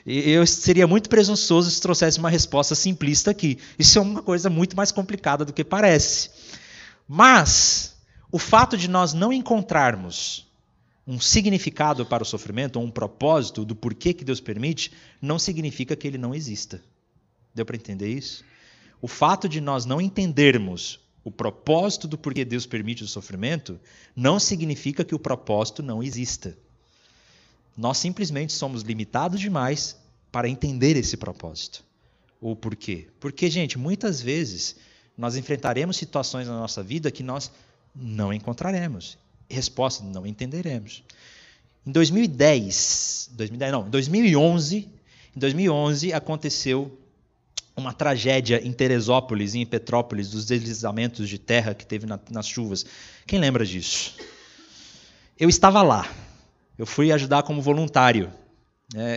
E 0.07 0.31
eu 0.31 0.46
seria 0.46 0.87
muito 0.87 1.11
presunçoso 1.11 1.70
se 1.70 1.79
trouxesse 1.79 2.18
uma 2.18 2.31
resposta 2.31 2.74
simplista 2.74 3.33
aqui. 3.33 3.59
Isso 3.79 3.98
é 3.98 4.00
uma 4.00 4.22
coisa 4.22 4.48
muito 4.48 4.74
mais 4.74 4.90
complicada 4.90 5.44
do 5.44 5.53
que 5.53 5.62
parece. 5.62 6.31
Mas 7.07 7.94
o 8.33 8.38
fato 8.38 8.79
de 8.79 8.88
nós 8.88 9.12
não 9.12 9.31
encontrarmos 9.31 10.46
um 11.07 11.20
significado 11.20 12.07
para 12.07 12.22
o 12.22 12.27
sofrimento, 12.27 12.77
ou 12.77 12.87
um 12.87 12.90
propósito 12.90 13.62
do 13.62 13.77
porquê 13.77 14.14
que 14.14 14.24
Deus 14.24 14.40
permite, 14.40 14.90
não 15.20 15.38
significa 15.38 15.94
que 15.94 16.07
ele 16.07 16.16
não 16.16 16.35
exista. 16.35 16.81
Deu 17.55 17.66
para 17.66 17.77
entender 17.77 18.09
isso? 18.09 18.42
O 19.00 19.09
fato 19.09 19.48
de 19.48 19.61
nós 19.61 19.85
não 19.85 20.00
entendermos 20.00 21.00
o 21.24 21.30
propósito 21.30 22.07
do 22.07 22.18
porquê 22.18 22.44
Deus 22.44 22.66
permite 22.66 23.02
o 23.02 23.09
sofrimento, 23.09 23.80
não 24.14 24.38
significa 24.38 25.04
que 25.04 25.14
o 25.14 25.18
propósito 25.18 25.83
não 25.83 26.02
exista. 26.02 26.57
Nós 27.76 27.96
simplesmente 27.98 28.52
somos 28.52 28.83
limitados 28.83 29.40
demais 29.40 29.96
para 30.30 30.48
entender 30.48 30.96
esse 30.96 31.16
propósito. 31.16 31.83
O 32.40 32.54
porquê? 32.54 33.09
Porque, 33.18 33.48
gente, 33.48 33.78
muitas 33.78 34.20
vezes 34.20 34.76
nós 35.16 35.37
enfrentaremos 35.37 35.96
situações 35.96 36.46
na 36.46 36.59
nossa 36.59 36.83
vida 36.83 37.11
que 37.11 37.22
nós 37.22 37.50
não 37.94 38.33
encontraremos. 38.33 39.16
Resposta, 39.48 40.04
não 40.04 40.26
entenderemos. 40.26 41.02
Em 41.87 41.92
2010, 41.92 43.30
2010 43.33 43.72
não, 43.72 43.87
em 43.87 43.90
2011, 43.90 44.88
em 45.35 45.38
2011 45.38 46.12
aconteceu 46.12 46.98
uma 47.76 47.92
tragédia 47.92 48.60
em 48.64 48.72
Teresópolis 48.72 49.54
e 49.54 49.58
em 49.58 49.66
Petrópolis 49.66 50.30
dos 50.30 50.46
deslizamentos 50.46 51.28
de 51.28 51.38
terra 51.38 51.74
que 51.74 51.84
teve 51.84 52.06
na, 52.06 52.18
nas 52.30 52.46
chuvas. 52.46 52.87
Quem 53.26 53.38
lembra 53.38 53.64
disso? 53.66 54.16
Eu 55.38 55.48
estava 55.48 55.82
lá. 55.82 56.08
Eu 56.78 56.87
fui 56.87 57.10
ajudar 57.12 57.42
como 57.42 57.60
voluntário. 57.60 58.30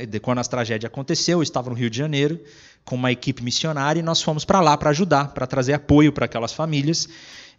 De 0.09 0.19
quando 0.19 0.39
a 0.39 0.43
tragédia 0.43 0.87
aconteceu, 0.87 1.39
eu 1.39 1.43
estava 1.43 1.69
no 1.69 1.75
Rio 1.75 1.89
de 1.89 1.97
Janeiro 1.97 2.41
com 2.83 2.95
uma 2.95 3.11
equipe 3.11 3.43
missionária 3.43 3.99
e 3.99 4.03
nós 4.03 4.21
fomos 4.21 4.45
para 4.45 4.61
lá 4.61 4.77
para 4.77 4.89
ajudar, 4.89 5.33
para 5.33 5.45
trazer 5.45 5.73
apoio 5.73 6.11
para 6.11 6.25
aquelas 6.25 6.53
famílias. 6.53 7.07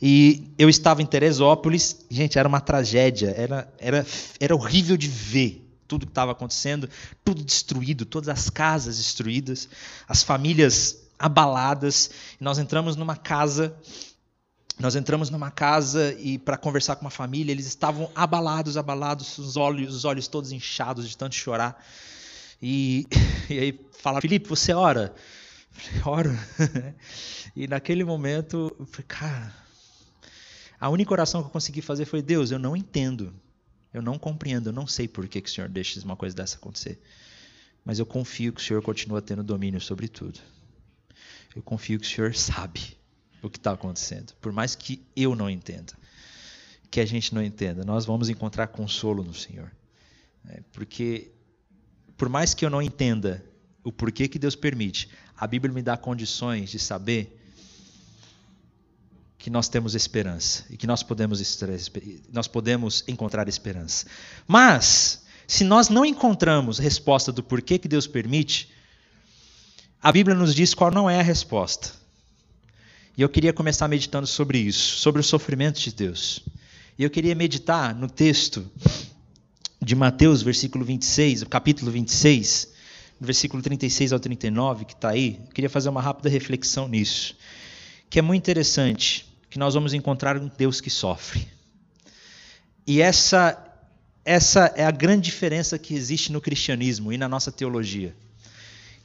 E 0.00 0.54
eu 0.58 0.68
estava 0.68 1.02
em 1.02 1.06
Teresópolis, 1.06 2.04
gente, 2.10 2.38
era 2.38 2.48
uma 2.48 2.60
tragédia, 2.60 3.34
era, 3.36 3.72
era, 3.78 4.06
era 4.40 4.54
horrível 4.54 4.96
de 4.96 5.06
ver 5.06 5.67
tudo 5.88 6.06
que 6.06 6.12
estava 6.12 6.32
acontecendo, 6.32 6.88
tudo 7.24 7.42
destruído, 7.42 8.04
todas 8.04 8.28
as 8.28 8.48
casas 8.50 8.98
destruídas, 8.98 9.68
as 10.06 10.22
famílias 10.22 11.08
abaladas. 11.18 12.10
Nós 12.38 12.58
entramos 12.58 12.94
numa 12.94 13.16
casa, 13.16 13.74
nós 14.78 14.94
entramos 14.94 15.30
numa 15.30 15.50
casa 15.50 16.14
e 16.20 16.38
para 16.38 16.56
conversar 16.56 16.96
com 16.96 17.02
uma 17.02 17.10
família, 17.10 17.50
eles 17.50 17.66
estavam 17.66 18.10
abalados, 18.14 18.76
abalados, 18.76 19.38
os 19.38 19.56
olhos, 19.56 19.94
os 19.94 20.04
olhos 20.04 20.28
todos 20.28 20.52
inchados 20.52 21.08
de 21.08 21.16
tanto 21.16 21.34
chorar. 21.34 21.84
E, 22.62 23.06
e 23.50 23.58
aí 23.58 23.80
falaram, 23.98 24.20
Felipe, 24.20 24.48
você 24.48 24.72
ora? 24.72 25.12
Eu 25.74 26.02
falei, 26.02 26.02
oro. 26.04 26.38
e 27.56 27.66
naquele 27.66 28.04
momento, 28.04 28.76
eu 28.78 28.86
falei, 28.86 29.06
cara 29.08 29.68
a 30.80 30.88
única 30.88 31.12
oração 31.12 31.42
que 31.42 31.48
eu 31.48 31.52
consegui 31.52 31.82
fazer 31.82 32.04
foi: 32.04 32.22
Deus, 32.22 32.50
eu 32.50 32.58
não 32.58 32.76
entendo, 32.76 33.34
eu 33.92 34.02
não 34.02 34.18
compreendo, 34.18 34.68
eu 34.68 34.72
não 34.72 34.86
sei 34.86 35.08
por 35.08 35.26
que, 35.28 35.40
que 35.40 35.48
o 35.48 35.52
Senhor 35.52 35.68
deixa 35.68 36.00
uma 36.04 36.16
coisa 36.16 36.36
dessa 36.36 36.56
acontecer. 36.56 37.00
Mas 37.84 37.98
eu 37.98 38.06
confio 38.06 38.52
que 38.52 38.60
o 38.60 38.64
Senhor 38.64 38.82
continua 38.82 39.22
tendo 39.22 39.42
domínio 39.42 39.80
sobre 39.80 40.08
tudo. 40.08 40.38
Eu 41.56 41.62
confio 41.62 41.98
que 41.98 42.06
o 42.06 42.08
Senhor 42.08 42.34
sabe 42.34 42.96
o 43.42 43.48
que 43.48 43.58
está 43.58 43.72
acontecendo, 43.72 44.34
por 44.40 44.52
mais 44.52 44.74
que 44.74 45.00
eu 45.14 45.34
não 45.34 45.48
entenda, 45.48 45.92
que 46.90 47.00
a 47.00 47.06
gente 47.06 47.34
não 47.34 47.42
entenda, 47.42 47.84
nós 47.84 48.04
vamos 48.04 48.28
encontrar 48.28 48.66
consolo 48.66 49.22
no 49.22 49.32
Senhor, 49.32 49.70
é, 50.48 50.60
porque 50.72 51.30
por 52.16 52.28
mais 52.28 52.52
que 52.52 52.64
eu 52.64 52.70
não 52.70 52.82
entenda 52.82 53.44
o 53.84 53.92
porquê 53.92 54.26
que 54.26 54.38
Deus 54.38 54.56
permite, 54.56 55.08
a 55.36 55.46
Bíblia 55.46 55.72
me 55.72 55.82
dá 55.82 55.96
condições 55.96 56.68
de 56.68 56.80
saber 56.80 57.37
que 59.38 59.48
nós 59.48 59.68
temos 59.68 59.94
esperança 59.94 60.64
e 60.68 60.76
que 60.76 60.86
nós 60.86 61.02
podemos, 61.02 61.40
nós 62.32 62.48
podemos 62.48 63.04
encontrar 63.06 63.48
esperança. 63.48 64.06
Mas, 64.46 65.22
se 65.46 65.62
nós 65.62 65.88
não 65.88 66.04
encontramos 66.04 66.78
resposta 66.78 67.30
do 67.30 67.42
porquê 67.42 67.78
que 67.78 67.86
Deus 67.86 68.06
permite, 68.06 68.68
a 70.02 70.10
Bíblia 70.10 70.36
nos 70.36 70.54
diz 70.54 70.74
qual 70.74 70.90
não 70.90 71.08
é 71.08 71.20
a 71.20 71.22
resposta. 71.22 71.92
E 73.16 73.22
eu 73.22 73.28
queria 73.28 73.52
começar 73.52 73.86
meditando 73.86 74.26
sobre 74.26 74.58
isso, 74.58 74.96
sobre 74.98 75.20
o 75.20 75.24
sofrimento 75.24 75.80
de 75.80 75.92
Deus. 75.92 76.40
E 76.98 77.04
eu 77.04 77.10
queria 77.10 77.34
meditar 77.34 77.94
no 77.94 78.10
texto 78.10 78.68
de 79.80 79.94
Mateus, 79.94 80.42
versículo 80.42 80.84
26, 80.84 81.44
capítulo 81.44 81.92
26, 81.92 82.72
versículo 83.20 83.62
36 83.62 84.12
ao 84.12 84.20
39, 84.20 84.84
que 84.84 84.94
está 84.94 85.10
aí. 85.10 85.40
Eu 85.46 85.52
queria 85.52 85.70
fazer 85.70 85.88
uma 85.88 86.02
rápida 86.02 86.28
reflexão 86.28 86.88
nisso, 86.88 87.36
que 88.10 88.18
é 88.18 88.22
muito 88.22 88.42
interessante 88.42 89.27
que 89.50 89.58
nós 89.58 89.74
vamos 89.74 89.94
encontrar 89.94 90.36
um 90.36 90.50
Deus 90.56 90.80
que 90.80 90.90
sofre. 90.90 91.48
E 92.86 93.00
essa 93.00 93.64
essa 94.24 94.70
é 94.76 94.84
a 94.84 94.90
grande 94.90 95.22
diferença 95.22 95.78
que 95.78 95.94
existe 95.94 96.30
no 96.30 96.38
cristianismo 96.38 97.10
e 97.10 97.16
na 97.16 97.26
nossa 97.26 97.50
teologia. 97.50 98.14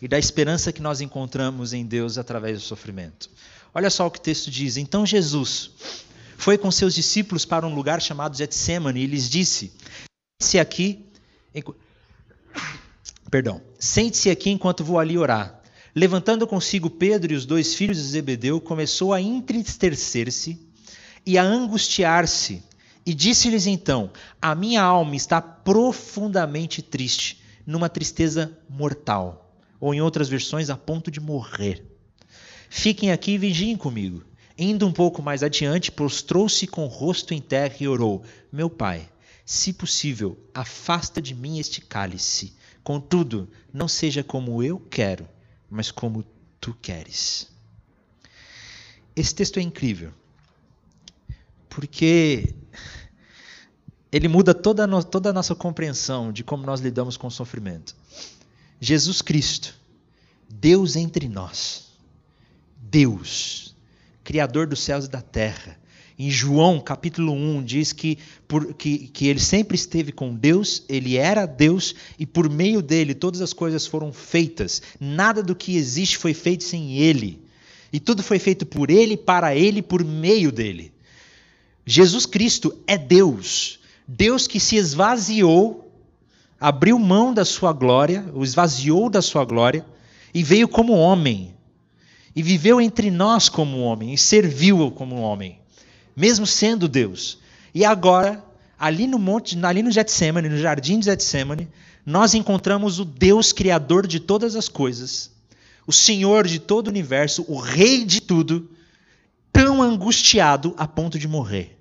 E 0.01 0.07
da 0.07 0.19
esperança 0.19 0.73
que 0.73 0.81
nós 0.81 0.99
encontramos 0.99 1.71
em 1.71 1.85
Deus 1.85 2.17
através 2.17 2.59
do 2.59 2.65
sofrimento. 2.65 3.29
Olha 3.73 3.89
só 3.89 4.05
o 4.05 4.11
que 4.11 4.19
o 4.19 4.21
texto 4.21 4.51
diz. 4.51 4.75
Então 4.75 5.05
Jesus 5.05 5.71
foi 6.37 6.57
com 6.57 6.69
seus 6.69 6.93
discípulos 6.93 7.45
para 7.45 7.65
um 7.65 7.73
lugar 7.73 8.01
chamado 8.01 8.35
Getsemane 8.35 8.99
e 8.99 9.07
lhes 9.07 9.29
disse: 9.29 9.71
Sente-se 10.41 10.59
aqui, 10.59 11.05
perdão, 13.31 13.61
sente-se 13.79 14.29
aqui 14.29 14.49
enquanto 14.49 14.83
vou 14.83 14.99
ali 14.99 15.17
orar. 15.17 15.62
Levantando 15.95 16.47
consigo 16.47 16.89
Pedro 16.89 17.33
e 17.33 17.35
os 17.35 17.45
dois 17.45 17.75
filhos 17.75 17.97
de 17.97 18.03
Zebedeu, 18.03 18.59
começou 18.59 19.13
a 19.13 19.21
entristecer-se 19.21 20.59
e 21.23 21.37
a 21.37 21.43
angustiar-se. 21.43 22.63
E 23.05 23.13
disse-lhes 23.13 23.67
então: 23.67 24.11
A 24.41 24.55
minha 24.55 24.81
alma 24.81 25.15
está 25.15 25.39
profundamente 25.39 26.81
triste, 26.81 27.41
numa 27.65 27.89
tristeza 27.89 28.57
mortal. 28.67 29.55
Ou 29.79 29.93
em 29.93 30.01
outras 30.01 30.29
versões, 30.29 30.69
a 30.71 30.77
ponto 30.77 31.11
de 31.11 31.19
morrer. 31.19 31.85
Fiquem 32.69 33.11
aqui 33.11 33.33
e 33.33 33.37
vigiem 33.37 33.75
comigo. 33.75 34.23
Indo 34.57 34.87
um 34.87 34.91
pouco 34.91 35.21
mais 35.21 35.43
adiante, 35.43 35.91
prostrou-se 35.91 36.65
com 36.65 36.85
o 36.85 36.87
rosto 36.87 37.35
em 37.35 37.41
terra 37.41 37.75
e 37.79 37.87
orou: 37.87 38.23
Meu 38.51 38.69
pai, 38.69 39.07
se 39.45 39.71
possível, 39.71 40.39
afasta 40.55 41.21
de 41.21 41.35
mim 41.35 41.59
este 41.59 41.81
cálice. 41.81 42.53
Contudo, 42.83 43.47
não 43.71 43.87
seja 43.87 44.23
como 44.23 44.63
eu 44.63 44.79
quero, 44.79 45.27
mas 45.73 45.89
como 45.89 46.23
tu 46.61 46.73
queres. 46.81 47.51
Esse 49.15 49.33
texto 49.33 49.57
é 49.57 49.61
incrível, 49.61 50.13
porque 51.67 52.53
ele 54.11 54.27
muda 54.27 54.53
toda 54.53 54.83
a, 54.83 54.87
no, 54.87 55.03
toda 55.03 55.31
a 55.31 55.33
nossa 55.33 55.55
compreensão 55.55 56.31
de 56.31 56.43
como 56.43 56.63
nós 56.63 56.79
lidamos 56.79 57.17
com 57.17 57.27
o 57.27 57.31
sofrimento. 57.31 57.95
Jesus 58.79 59.21
Cristo, 59.21 59.73
Deus 60.47 60.95
entre 60.95 61.27
nós, 61.27 61.91
Deus, 62.77 63.75
Criador 64.23 64.67
dos 64.67 64.81
céus 64.81 65.05
e 65.05 65.09
da 65.09 65.21
terra, 65.21 65.79
em 66.17 66.29
João 66.29 66.79
capítulo 66.79 67.33
1 67.33 67.63
diz 67.63 67.91
que, 67.91 68.19
por, 68.47 68.73
que, 68.73 69.07
que 69.07 69.27
ele 69.27 69.39
sempre 69.39 69.75
esteve 69.75 70.11
com 70.11 70.35
Deus, 70.35 70.83
ele 70.87 71.17
era 71.17 71.45
Deus 71.45 71.95
e 72.19 72.25
por 72.25 72.49
meio 72.49 72.81
dele 72.81 73.15
todas 73.15 73.41
as 73.41 73.53
coisas 73.53 73.87
foram 73.87 74.13
feitas. 74.13 74.81
Nada 74.99 75.41
do 75.41 75.55
que 75.55 75.75
existe 75.75 76.17
foi 76.17 76.33
feito 76.33 76.63
sem 76.63 76.97
ele. 76.97 77.41
E 77.91 77.99
tudo 77.99 78.23
foi 78.23 78.39
feito 78.39 78.65
por 78.65 78.89
ele, 78.89 79.17
para 79.17 79.55
ele, 79.55 79.81
por 79.81 80.03
meio 80.03 80.51
dele. 80.51 80.91
Jesus 81.85 82.25
Cristo 82.25 82.77
é 82.87 82.97
Deus. 82.97 83.79
Deus 84.07 84.47
que 84.47 84.59
se 84.59 84.75
esvaziou, 84.75 85.91
abriu 86.59 86.97
mão 86.99 87.33
da 87.33 87.45
sua 87.45 87.73
glória, 87.73 88.25
o 88.33 88.43
esvaziou 88.43 89.09
da 89.09 89.21
sua 89.21 89.45
glória 89.45 89.85
e 90.33 90.43
veio 90.43 90.67
como 90.67 90.93
homem. 90.93 91.53
E 92.35 92.41
viveu 92.41 92.81
entre 92.81 93.11
nós 93.11 93.47
como 93.47 93.79
homem 93.79 94.13
e 94.13 94.17
serviu 94.17 94.89
como 94.91 95.21
homem, 95.21 95.59
mesmo 96.15 96.45
sendo 96.45 96.87
Deus. 96.87 97.39
E 97.73 97.83
agora, 97.83 98.43
ali 98.77 99.07
no 99.07 99.17
monte, 99.17 99.57
ali 99.65 99.81
no 99.81 99.91
Getsemane, 99.91 100.49
no 100.49 100.57
jardim 100.57 100.99
de 100.99 101.05
Getsemane, 101.05 101.67
nós 102.05 102.33
encontramos 102.33 102.99
o 102.99 103.05
Deus 103.05 103.51
criador 103.51 104.05
de 104.05 104.19
todas 104.19 104.55
as 104.55 104.67
coisas, 104.67 105.31
o 105.87 105.93
Senhor 105.93 106.47
de 106.47 106.59
todo 106.59 106.87
o 106.87 106.89
universo, 106.89 107.45
o 107.47 107.57
rei 107.57 108.05
de 108.05 108.21
tudo, 108.21 108.69
tão 109.51 109.81
angustiado 109.81 110.73
a 110.77 110.87
ponto 110.87 111.17
de 111.17 111.27
morrer, 111.27 111.77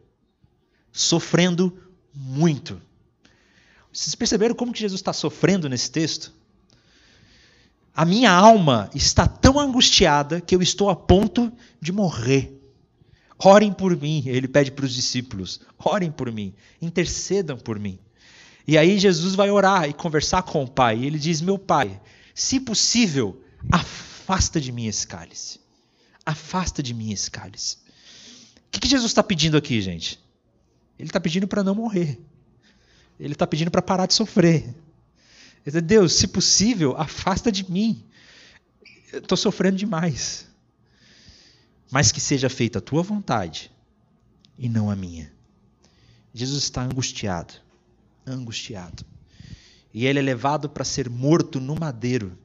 sofrendo 0.92 1.76
muito. 2.14 2.80
Vocês 3.92 4.14
perceberam 4.14 4.54
como 4.54 4.72
que 4.72 4.80
Jesus 4.80 5.00
está 5.00 5.12
sofrendo 5.12 5.68
nesse 5.68 5.90
texto? 5.90 6.32
A 7.94 8.06
minha 8.06 8.30
alma 8.30 8.88
está 8.94 9.26
tão 9.26 9.60
angustiada 9.60 10.40
que 10.40 10.54
eu 10.54 10.62
estou 10.62 10.88
a 10.88 10.96
ponto 10.96 11.52
de 11.80 11.92
morrer. 11.92 12.61
Orem 13.44 13.72
por 13.72 13.96
mim, 13.96 14.22
ele 14.26 14.46
pede 14.46 14.70
para 14.70 14.84
os 14.84 14.94
discípulos. 14.94 15.60
Orem 15.78 16.12
por 16.12 16.30
mim, 16.30 16.54
intercedam 16.80 17.58
por 17.58 17.78
mim. 17.78 17.98
E 18.66 18.78
aí 18.78 18.98
Jesus 18.98 19.34
vai 19.34 19.50
orar 19.50 19.88
e 19.88 19.92
conversar 19.92 20.42
com 20.42 20.62
o 20.62 20.70
Pai. 20.70 20.98
E 20.98 21.06
ele 21.06 21.18
diz: 21.18 21.40
Meu 21.40 21.58
Pai, 21.58 22.00
se 22.34 22.60
possível, 22.60 23.42
afasta 23.70 24.60
de 24.60 24.70
mim 24.70 24.86
esse 24.86 25.06
cálice. 25.06 25.58
Afasta 26.24 26.82
de 26.82 26.94
mim 26.94 27.12
esse 27.12 27.30
cálice. 27.30 27.78
O 28.56 28.70
que, 28.70 28.80
que 28.80 28.88
Jesus 28.88 29.10
está 29.10 29.22
pedindo 29.22 29.56
aqui, 29.56 29.80
gente? 29.82 30.20
Ele 30.98 31.08
está 31.08 31.18
pedindo 31.18 31.48
para 31.48 31.64
não 31.64 31.74
morrer. 31.74 32.20
Ele 33.18 33.32
está 33.32 33.46
pedindo 33.46 33.70
para 33.70 33.82
parar 33.82 34.06
de 34.06 34.14
sofrer. 34.14 34.74
Ele 35.66 35.80
diz, 35.80 35.82
Deus, 35.82 36.12
se 36.14 36.28
possível, 36.28 36.96
afasta 36.96 37.50
de 37.50 37.68
mim. 37.70 38.04
Eu 39.12 39.18
estou 39.18 39.36
sofrendo 39.36 39.76
demais. 39.76 40.46
Mas 41.92 42.10
que 42.10 42.20
seja 42.20 42.48
feita 42.48 42.80
a 42.80 42.82
tua 42.82 43.02
vontade 43.02 43.70
e 44.58 44.68
não 44.68 44.90
a 44.90 44.96
minha. 44.96 45.30
Jesus 46.34 46.64
está 46.64 46.82
angustiado 46.82 47.54
angustiado. 48.26 49.04
E 49.92 50.06
ele 50.06 50.18
é 50.18 50.22
levado 50.22 50.68
para 50.68 50.84
ser 50.84 51.10
morto 51.10 51.60
no 51.60 51.74
madeiro. 51.74 52.36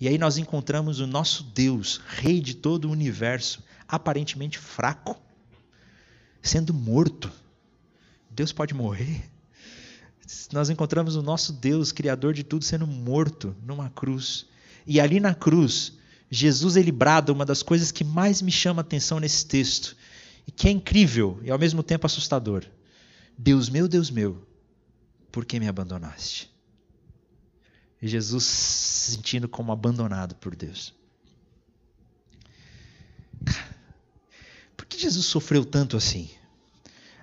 E 0.00 0.08
aí 0.08 0.18
nós 0.18 0.36
encontramos 0.36 0.98
o 0.98 1.06
nosso 1.06 1.44
Deus, 1.44 2.00
Rei 2.08 2.40
de 2.40 2.54
todo 2.54 2.86
o 2.86 2.90
universo, 2.90 3.62
aparentemente 3.86 4.58
fraco, 4.58 5.20
sendo 6.42 6.74
morto. 6.74 7.30
Deus 8.28 8.52
pode 8.52 8.74
morrer? 8.74 9.30
Nós 10.52 10.70
encontramos 10.70 11.14
o 11.14 11.22
nosso 11.22 11.52
Deus, 11.52 11.92
Criador 11.92 12.34
de 12.34 12.42
tudo, 12.42 12.64
sendo 12.64 12.86
morto 12.86 13.54
numa 13.62 13.90
cruz. 13.90 14.46
E 14.86 15.00
ali 15.00 15.20
na 15.20 15.34
cruz, 15.34 15.92
Jesus 16.34 16.76
ele 16.76 16.90
brada 16.90 17.30
uma 17.30 17.44
das 17.44 17.62
coisas 17.62 17.92
que 17.92 18.02
mais 18.02 18.40
me 18.40 18.50
chama 18.50 18.80
a 18.80 18.84
atenção 18.84 19.20
nesse 19.20 19.44
texto, 19.44 19.94
e 20.46 20.50
que 20.50 20.66
é 20.66 20.70
incrível 20.70 21.38
e 21.42 21.50
ao 21.50 21.58
mesmo 21.58 21.82
tempo 21.82 22.06
assustador. 22.06 22.64
Deus 23.36 23.68
meu, 23.68 23.86
Deus 23.86 24.10
meu, 24.10 24.42
por 25.30 25.44
que 25.44 25.60
me 25.60 25.68
abandonaste? 25.68 26.50
E 28.00 28.08
Jesus 28.08 28.44
se 28.44 29.12
sentindo 29.12 29.46
como 29.46 29.72
abandonado 29.72 30.34
por 30.36 30.56
Deus. 30.56 30.94
Por 34.74 34.86
que 34.86 34.98
Jesus 34.98 35.26
sofreu 35.26 35.66
tanto 35.66 35.98
assim? 35.98 36.30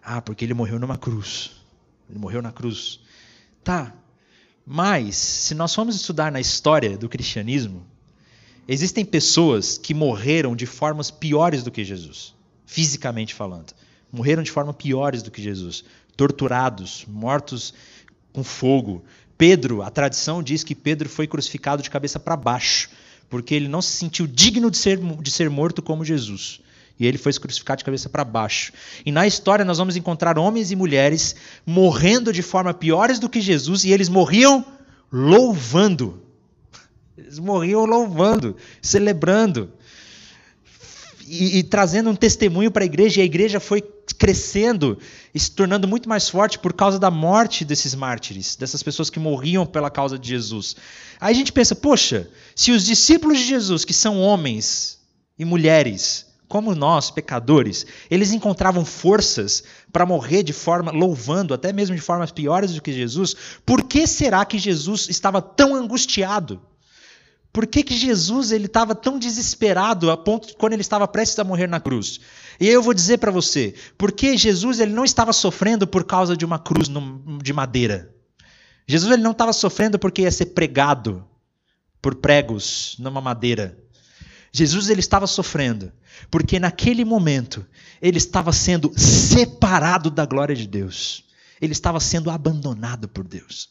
Ah, 0.04 0.22
porque 0.22 0.46
ele 0.46 0.54
morreu 0.54 0.78
numa 0.78 1.00
cruz. 1.00 1.52
Ele 2.08 2.20
morreu 2.20 2.44
na 2.44 2.52
cruz. 2.52 3.00
Tá. 3.64 3.94
Mas, 4.64 5.16
se 5.16 5.56
nós 5.56 5.74
formos 5.74 5.96
estudar 5.96 6.32
na 6.32 6.40
história 6.40 6.96
do 6.96 7.10
cristianismo, 7.10 7.86
existem 8.74 9.04
pessoas 9.04 9.80
que 9.80 9.96
morreram 9.96 10.56
de 10.56 10.68
formas 10.68 11.10
piores 11.10 11.64
do 11.64 11.72
que 11.72 11.84
Jesus, 11.84 12.36
fisicamente 12.68 13.34
falando. 13.34 13.74
Morreram 14.12 14.44
de 14.44 14.52
forma 14.52 14.74
piores 14.74 15.24
do 15.24 15.32
que 15.32 15.42
Jesus, 15.42 15.84
torturados, 16.16 17.04
mortos 17.08 17.74
com 18.32 18.44
fogo. 18.44 19.04
Pedro, 19.36 19.82
a 19.82 19.90
tradição 19.90 20.44
diz 20.44 20.64
que 20.64 20.76
Pedro 20.76 21.10
foi 21.10 21.26
crucificado 21.26 21.82
de 21.82 21.90
cabeça 21.90 22.20
para 22.20 22.36
baixo, 22.36 22.90
porque 23.28 23.56
ele 23.56 23.68
não 23.68 23.82
se 23.82 23.92
sentiu 23.92 24.28
digno 24.28 24.70
de 24.70 24.78
ser, 24.78 25.00
de 25.00 25.32
ser 25.32 25.50
morto 25.50 25.82
como 25.82 26.06
Jesus. 26.06 26.62
E 27.00 27.08
ele 27.08 27.18
foi 27.18 27.34
crucificado 27.34 27.80
de 27.80 27.86
cabeça 27.86 28.10
para 28.10 28.24
baixo. 28.24 28.72
E 29.04 29.12
na 29.12 29.26
história 29.26 29.66
nós 29.66 29.78
vamos 29.80 29.96
encontrar 29.96 30.38
homens 30.38 30.70
e 30.70 30.76
mulheres 30.76 31.36
morrendo 31.66 32.32
de 32.32 32.44
forma 32.44 32.74
piores 32.74 33.18
do 33.18 33.30
que 33.30 33.42
Jesus, 33.42 33.84
e 33.84 33.92
eles 33.92 34.10
morriam 34.10 34.64
louvando. 35.12 36.22
Eles 37.20 37.40
morriam 37.40 37.86
louvando, 37.86 38.56
celebrando 38.82 39.72
e, 41.28 41.60
e 41.60 41.64
trazendo 41.64 42.10
um 42.10 42.16
testemunho 42.16 42.72
para 42.72 42.84
a 42.84 42.86
igreja, 42.86 43.20
e 43.20 43.22
a 43.22 43.26
igreja 43.26 43.60
foi 43.60 43.82
crescendo 44.18 44.98
e 45.34 45.40
se 45.40 45.52
tornando 45.52 45.88
muito 45.88 46.10
mais 46.10 46.28
forte 46.28 46.58
por 46.58 46.74
causa 46.74 46.98
da 46.98 47.12
morte 47.12 47.64
desses 47.64 47.94
mártires, 47.94 48.56
dessas 48.56 48.82
pessoas 48.82 49.10
que 49.10 49.20
morriam 49.20 49.66
pela 49.66 49.90
causa 49.90 50.18
de 50.18 50.28
Jesus. 50.28 50.76
Aí 51.20 51.34
a 51.34 51.38
gente 51.38 51.54
pensa, 51.54 51.76
poxa, 51.76 52.30
se 52.56 52.72
os 52.72 52.86
discípulos 52.86 53.38
de 53.38 53.46
Jesus, 53.46 53.86
que 53.86 53.94
são 53.94 54.20
homens 54.20 55.00
e 55.38 55.46
mulheres, 55.46 56.26
como 56.48 56.74
nós, 56.74 57.12
pecadores, 57.12 57.86
eles 58.10 58.32
encontravam 58.32 58.84
forças 58.84 59.64
para 59.94 60.06
morrer 60.06 60.42
de 60.42 60.52
forma 60.52 60.92
louvando, 60.92 61.54
até 61.54 61.72
mesmo 61.72 61.96
de 61.96 62.02
formas 62.02 62.32
piores 62.32 62.74
do 62.74 62.82
que 62.82 62.92
Jesus, 62.92 63.36
por 63.64 63.84
que 63.84 64.08
será 64.08 64.44
que 64.44 64.58
Jesus 64.58 65.08
estava 65.10 65.42
tão 65.42 65.76
angustiado? 65.76 66.60
Por 67.52 67.66
que, 67.66 67.84
que 67.84 67.98
Jesus 67.98 68.52
ele 68.52 68.68
estava 68.68 68.94
tão 68.94 69.18
desesperado 69.18 70.12
a 70.12 70.18
ponto 70.18 70.48
de 70.48 70.56
quando 70.56 70.74
ele 70.74 70.82
estava 70.82 71.08
prestes 71.08 71.40
a 71.40 71.44
morrer 71.44 71.68
na 71.68 71.80
cruz? 71.80 72.20
E 72.60 72.68
eu 72.68 72.82
vou 72.82 72.94
dizer 72.94 73.18
para 73.18 73.32
você, 73.32 73.74
porque 73.98 74.38
Jesus 74.38 74.80
ele 74.80 74.94
não 74.94 75.04
estava 75.04 75.34
sofrendo 75.34 75.88
por 75.88 76.04
causa 76.04 76.38
de 76.38 76.46
uma 76.46 76.60
cruz 76.60 76.88
de 77.42 77.54
madeira. 77.54 78.14
Jesus 78.88 79.12
ele 79.12 79.24
não 79.24 79.32
estava 79.32 79.54
sofrendo 79.54 79.98
porque 79.98 80.24
ia 80.24 80.32
ser 80.32 80.48
pregado 80.48 81.26
por 82.02 82.16
pregos 82.16 82.96
numa 83.00 83.22
madeira. 83.22 83.78
Jesus 84.52 84.90
ele 84.90 85.00
estava 85.00 85.28
sofrendo 85.28 85.92
porque 86.30 86.60
naquele 86.60 87.06
momento 87.06 87.66
ele 88.02 88.18
estava 88.18 88.52
sendo 88.52 88.92
separado 88.98 90.10
da 90.10 90.26
glória 90.26 90.56
de 90.56 90.68
Deus. 90.68 91.24
Ele 91.62 91.74
estava 91.74 92.00
sendo 92.00 92.30
abandonado 92.30 93.08
por 93.08 93.28
Deus. 93.28 93.70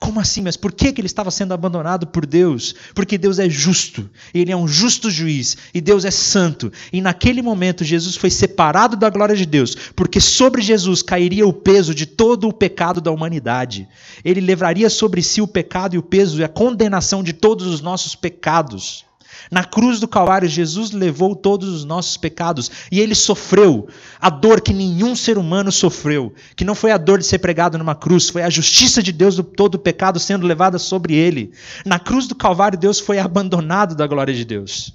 Como 0.00 0.20
assim? 0.20 0.42
Mas 0.42 0.56
por 0.56 0.72
que, 0.72 0.92
que 0.92 1.00
ele 1.00 1.06
estava 1.06 1.30
sendo 1.30 1.52
abandonado 1.52 2.06
por 2.06 2.24
Deus? 2.24 2.74
Porque 2.94 3.18
Deus 3.18 3.40
é 3.40 3.50
justo, 3.50 4.08
ele 4.32 4.52
é 4.52 4.56
um 4.56 4.68
justo 4.68 5.10
juiz, 5.10 5.56
e 5.74 5.80
Deus 5.80 6.04
é 6.04 6.10
santo. 6.10 6.72
E 6.92 7.00
naquele 7.00 7.42
momento 7.42 7.82
Jesus 7.82 8.14
foi 8.14 8.30
separado 8.30 8.96
da 8.96 9.10
glória 9.10 9.34
de 9.34 9.44
Deus, 9.44 9.76
porque 9.96 10.20
sobre 10.20 10.62
Jesus 10.62 11.02
cairia 11.02 11.46
o 11.46 11.52
peso 11.52 11.92
de 11.92 12.06
todo 12.06 12.48
o 12.48 12.52
pecado 12.52 13.00
da 13.00 13.10
humanidade. 13.10 13.88
Ele 14.24 14.40
levaria 14.40 14.88
sobre 14.88 15.20
si 15.20 15.40
o 15.40 15.48
pecado 15.48 15.96
e 15.96 15.98
o 15.98 16.02
peso 16.02 16.38
e 16.38 16.44
a 16.44 16.48
condenação 16.48 17.22
de 17.22 17.32
todos 17.32 17.66
os 17.66 17.80
nossos 17.80 18.14
pecados. 18.14 19.07
Na 19.50 19.64
cruz 19.64 20.00
do 20.00 20.08
Calvário, 20.08 20.48
Jesus 20.48 20.90
levou 20.90 21.34
todos 21.34 21.68
os 21.68 21.84
nossos 21.84 22.16
pecados 22.16 22.70
e 22.90 23.00
ele 23.00 23.14
sofreu 23.14 23.88
a 24.20 24.28
dor 24.30 24.60
que 24.60 24.72
nenhum 24.72 25.14
ser 25.16 25.38
humano 25.38 25.72
sofreu, 25.72 26.34
que 26.56 26.64
não 26.64 26.74
foi 26.74 26.90
a 26.90 26.98
dor 26.98 27.18
de 27.18 27.26
ser 27.26 27.38
pregado 27.38 27.78
numa 27.78 27.94
cruz, 27.94 28.28
foi 28.28 28.42
a 28.42 28.50
justiça 28.50 29.02
de 29.02 29.12
Deus 29.12 29.36
do 29.36 29.42
todo 29.42 29.76
o 29.76 29.78
pecado 29.78 30.18
sendo 30.18 30.46
levada 30.46 30.78
sobre 30.78 31.14
ele. 31.14 31.52
Na 31.84 31.98
cruz 31.98 32.26
do 32.26 32.34
Calvário, 32.34 32.78
Deus 32.78 33.00
foi 33.00 33.18
abandonado 33.18 33.94
da 33.94 34.06
glória 34.06 34.34
de 34.34 34.44
Deus. 34.44 34.92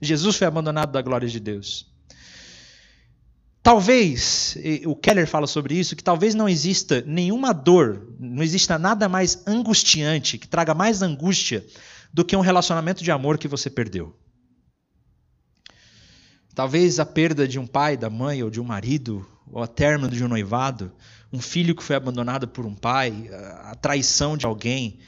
Jesus 0.00 0.36
foi 0.36 0.46
abandonado 0.46 0.92
da 0.92 1.02
glória 1.02 1.28
de 1.28 1.40
Deus. 1.40 1.86
Talvez, 3.62 4.56
o 4.84 4.94
Keller 4.94 5.26
fala 5.26 5.48
sobre 5.48 5.74
isso, 5.74 5.96
que 5.96 6.04
talvez 6.04 6.36
não 6.36 6.48
exista 6.48 7.02
nenhuma 7.04 7.52
dor, 7.52 8.14
não 8.20 8.40
exista 8.40 8.78
nada 8.78 9.08
mais 9.08 9.42
angustiante, 9.44 10.38
que 10.38 10.46
traga 10.46 10.72
mais 10.72 11.02
angústia 11.02 11.64
do 12.16 12.24
que 12.24 12.34
um 12.34 12.40
relacionamento 12.40 13.04
de 13.04 13.10
amor 13.10 13.36
que 13.36 13.46
você 13.46 13.68
perdeu. 13.68 14.16
Talvez 16.54 16.98
a 16.98 17.04
perda 17.04 17.46
de 17.46 17.58
um 17.58 17.66
pai, 17.66 17.94
da 17.94 18.08
mãe, 18.08 18.42
ou 18.42 18.48
de 18.48 18.58
um 18.58 18.64
marido, 18.64 19.28
ou 19.52 19.62
a 19.62 19.66
término 19.66 20.08
de 20.08 20.24
um 20.24 20.28
noivado, 20.28 20.90
um 21.30 21.42
filho 21.42 21.76
que 21.76 21.82
foi 21.82 21.94
abandonado 21.94 22.48
por 22.48 22.64
um 22.64 22.74
pai, 22.74 23.28
a 23.64 23.74
traição 23.74 24.34
de 24.34 24.46
alguém, 24.46 24.98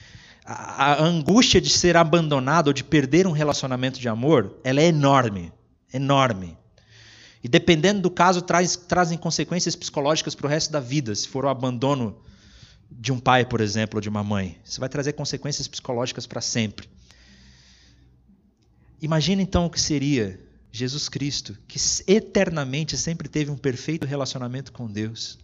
a, 0.45 1.03
angústia 1.03 1.63
de 1.63 1.71
ser 1.71 1.97
abandonado 1.97 2.67
ou 2.67 2.75
de 2.75 2.85
perder 2.85 3.27
um 3.27 3.33
relacionamento 3.33 3.99
de 3.99 4.07
amor, 4.07 4.59
ela 4.63 4.83
é 4.83 4.89
enorme, 4.89 5.51
enorme. 5.95 6.59
E 7.43 7.49
dependendo 7.49 8.03
do 8.03 8.11
caso, 8.11 8.43
traz, 8.43 8.77
trazem 8.77 9.17
consequências 9.17 9.75
psicológicas 9.75 10.35
para 10.35 10.47
o 10.47 10.51
resto 10.51 10.71
da 10.71 10.81
vida, 10.81 11.15
se 11.15 11.27
for 11.27 11.47
o 11.47 11.49
abandono 11.49 12.21
de 12.91 13.11
um 13.13 13.19
pai, 13.19 13.47
por 13.47 13.63
exemplo, 13.63 13.97
ou 13.97 14.03
de 14.03 14.11
uma 14.11 14.23
mãe. 14.23 14.59
Isso 14.63 14.79
vai 14.79 14.91
trazer 14.91 15.15
consequências 15.15 15.67
psicológicas 15.67 16.27
para 16.27 16.43
sempre. 16.43 16.98
Imagina 19.01 19.43
então 19.43 19.67
o 19.67 19.71
que 19.71 19.81
seria 19.81 20.41
Jesus 20.73 21.09
Cristo, 21.09 21.57
que 21.67 21.79
eternamente 22.07 22.97
sempre 22.97 23.29
teve 23.29 23.51
um 23.51 23.57
perfeito 23.57 24.07
relacionamento 24.07 24.73
com 24.73 24.87
Deus. 24.87 25.39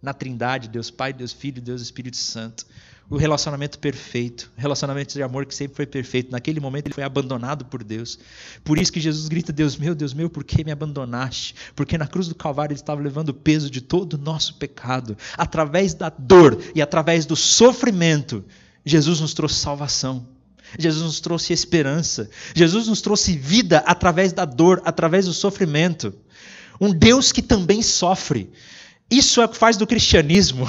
na 0.00 0.12
Trindade, 0.12 0.68
Deus 0.68 0.90
Pai, 0.90 1.12
Deus 1.12 1.32
Filho, 1.32 1.60
Deus 1.60 1.82
Espírito 1.82 2.16
Santo. 2.16 2.66
O 3.08 3.16
relacionamento 3.16 3.78
perfeito, 3.78 4.50
o 4.56 4.60
relacionamento 4.60 5.14
de 5.14 5.22
amor 5.22 5.46
que 5.46 5.54
sempre 5.54 5.76
foi 5.76 5.86
perfeito. 5.86 6.30
Naquele 6.30 6.58
momento 6.58 6.86
ele 6.86 6.94
foi 6.94 7.04
abandonado 7.04 7.64
por 7.64 7.82
Deus. 7.84 8.18
Por 8.64 8.78
isso 8.78 8.92
que 8.92 9.00
Jesus 9.00 9.28
grita: 9.28 9.52
Deus 9.52 9.76
meu, 9.76 9.94
Deus 9.94 10.12
meu, 10.12 10.28
por 10.28 10.42
que 10.42 10.64
me 10.64 10.72
abandonaste? 10.72 11.54
Porque 11.74 11.96
na 11.96 12.06
cruz 12.06 12.26
do 12.28 12.34
Calvário 12.34 12.72
ele 12.72 12.80
estava 12.80 13.00
levando 13.00 13.28
o 13.30 13.34
peso 13.34 13.70
de 13.70 13.80
todo 13.80 14.14
o 14.14 14.18
nosso 14.18 14.54
pecado. 14.56 15.16
Através 15.36 15.94
da 15.94 16.08
dor 16.08 16.60
e 16.74 16.82
através 16.82 17.26
do 17.26 17.36
sofrimento, 17.36 18.44
Jesus 18.84 19.20
nos 19.20 19.34
trouxe 19.34 19.54
salvação. 19.56 20.35
Jesus 20.78 21.04
nos 21.04 21.20
trouxe 21.20 21.52
esperança. 21.52 22.28
Jesus 22.54 22.88
nos 22.88 23.00
trouxe 23.00 23.36
vida 23.36 23.78
através 23.86 24.32
da 24.32 24.44
dor, 24.44 24.82
através 24.84 25.26
do 25.26 25.32
sofrimento. 25.32 26.12
Um 26.80 26.92
Deus 26.92 27.32
que 27.32 27.42
também 27.42 27.82
sofre. 27.82 28.50
Isso 29.10 29.40
é 29.40 29.44
o 29.44 29.48
que 29.48 29.56
faz 29.56 29.76
do 29.76 29.86
cristianismo, 29.86 30.68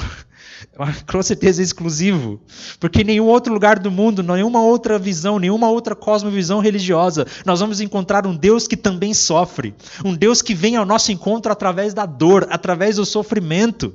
com 1.10 1.22
certeza, 1.22 1.62
exclusivo. 1.62 2.40
Porque 2.78 3.00
em 3.00 3.04
nenhum 3.04 3.26
outro 3.26 3.52
lugar 3.52 3.78
do 3.78 3.90
mundo, 3.90 4.22
nenhuma 4.22 4.62
outra 4.62 4.98
visão, 4.98 5.38
nenhuma 5.38 5.68
outra 5.68 5.96
cosmovisão 5.96 6.60
religiosa, 6.60 7.26
nós 7.44 7.60
vamos 7.60 7.80
encontrar 7.80 8.26
um 8.26 8.36
Deus 8.36 8.68
que 8.68 8.76
também 8.76 9.12
sofre. 9.12 9.74
Um 10.04 10.14
Deus 10.14 10.40
que 10.40 10.54
vem 10.54 10.76
ao 10.76 10.86
nosso 10.86 11.10
encontro 11.10 11.50
através 11.50 11.92
da 11.92 12.06
dor, 12.06 12.46
através 12.50 12.96
do 12.96 13.04
sofrimento. 13.04 13.94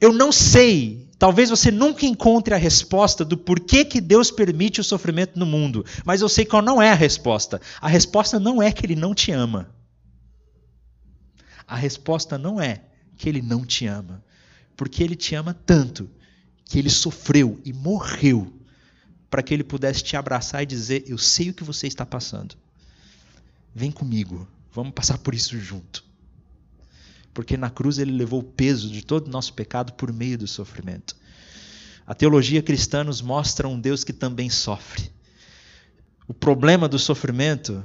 Eu 0.00 0.12
não 0.12 0.30
sei, 0.30 1.08
talvez 1.18 1.48
você 1.48 1.70
nunca 1.70 2.04
encontre 2.04 2.54
a 2.54 2.58
resposta 2.58 3.24
do 3.24 3.36
porquê 3.36 3.84
que 3.84 4.00
Deus 4.00 4.30
permite 4.30 4.80
o 4.80 4.84
sofrimento 4.84 5.38
no 5.38 5.46
mundo, 5.46 5.84
mas 6.04 6.20
eu 6.20 6.28
sei 6.28 6.44
qual 6.44 6.62
não 6.62 6.80
é 6.80 6.90
a 6.90 6.94
resposta. 6.94 7.60
A 7.80 7.88
resposta 7.88 8.38
não 8.38 8.62
é 8.62 8.70
que 8.70 8.84
Ele 8.84 8.96
não 8.96 9.14
te 9.14 9.32
ama. 9.32 9.74
A 11.66 11.76
resposta 11.76 12.38
não 12.38 12.60
é 12.60 12.82
que 13.16 13.28
Ele 13.28 13.42
não 13.42 13.64
te 13.64 13.86
ama, 13.86 14.22
porque 14.76 15.02
Ele 15.02 15.16
te 15.16 15.34
ama 15.34 15.54
tanto 15.54 16.08
que 16.64 16.78
Ele 16.78 16.90
sofreu 16.90 17.60
e 17.64 17.72
morreu 17.72 18.52
para 19.30 19.42
que 19.42 19.54
Ele 19.54 19.64
pudesse 19.64 20.02
te 20.02 20.16
abraçar 20.16 20.62
e 20.62 20.66
dizer: 20.66 21.04
Eu 21.06 21.18
sei 21.18 21.50
o 21.50 21.54
que 21.54 21.64
você 21.64 21.86
está 21.86 22.04
passando. 22.04 22.54
Vem 23.74 23.90
comigo, 23.90 24.46
vamos 24.72 24.92
passar 24.92 25.18
por 25.18 25.34
isso 25.34 25.58
junto. 25.58 26.04
Porque 27.36 27.54
na 27.54 27.68
cruz 27.68 27.98
Ele 27.98 28.12
levou 28.12 28.40
o 28.40 28.42
peso 28.42 28.88
de 28.88 29.04
todo 29.04 29.26
o 29.26 29.30
nosso 29.30 29.52
pecado 29.52 29.92
por 29.92 30.10
meio 30.10 30.38
do 30.38 30.46
sofrimento. 30.46 31.14
A 32.06 32.14
teologia 32.14 32.62
cristã 32.62 33.04
nos 33.04 33.20
mostra 33.20 33.68
um 33.68 33.78
Deus 33.78 34.02
que 34.02 34.12
também 34.14 34.48
sofre. 34.48 35.10
O 36.26 36.32
problema 36.32 36.88
do 36.88 36.98
sofrimento 36.98 37.84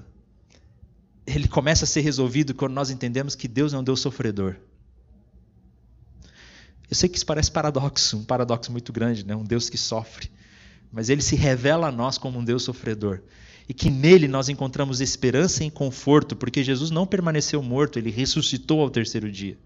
ele 1.28 1.50
começa 1.50 1.84
a 1.84 1.88
ser 1.88 2.00
resolvido 2.00 2.54
quando 2.54 2.72
nós 2.72 2.90
entendemos 2.90 3.36
que 3.36 3.46
Deus 3.46 3.74
é 3.74 3.78
um 3.78 3.84
Deus 3.84 4.00
sofredor. 4.00 4.56
Eu 6.90 6.96
sei 6.96 7.10
que 7.10 7.18
isso 7.18 7.26
parece 7.26 7.52
paradoxo, 7.52 8.20
um 8.20 8.24
paradoxo 8.24 8.72
muito 8.72 8.94
grande, 8.94 9.26
né? 9.26 9.36
um 9.36 9.44
Deus 9.44 9.70
que 9.70 9.78
sofre. 9.78 10.32
Mas 10.90 11.10
ele 11.10 11.22
se 11.22 11.36
revela 11.36 11.90
a 11.90 11.92
nós 11.92 12.18
como 12.18 12.40
um 12.40 12.44
Deus 12.46 12.64
sofredor 12.64 13.20
e 13.72 13.74
que 13.74 13.90
nele 13.90 14.28
nós 14.28 14.50
encontramos 14.50 15.00
esperança 15.00 15.64
e 15.64 15.72
conforto, 15.72 16.36
porque 16.36 16.62
Jesus 16.62 16.92
não 16.92 17.08
permaneceu 17.08 17.64
morto, 17.64 17.98
ele 17.98 18.12
ressuscitou 18.12 18.82
ao 18.82 18.90
terceiro 18.90 19.32
dia. 19.32 19.58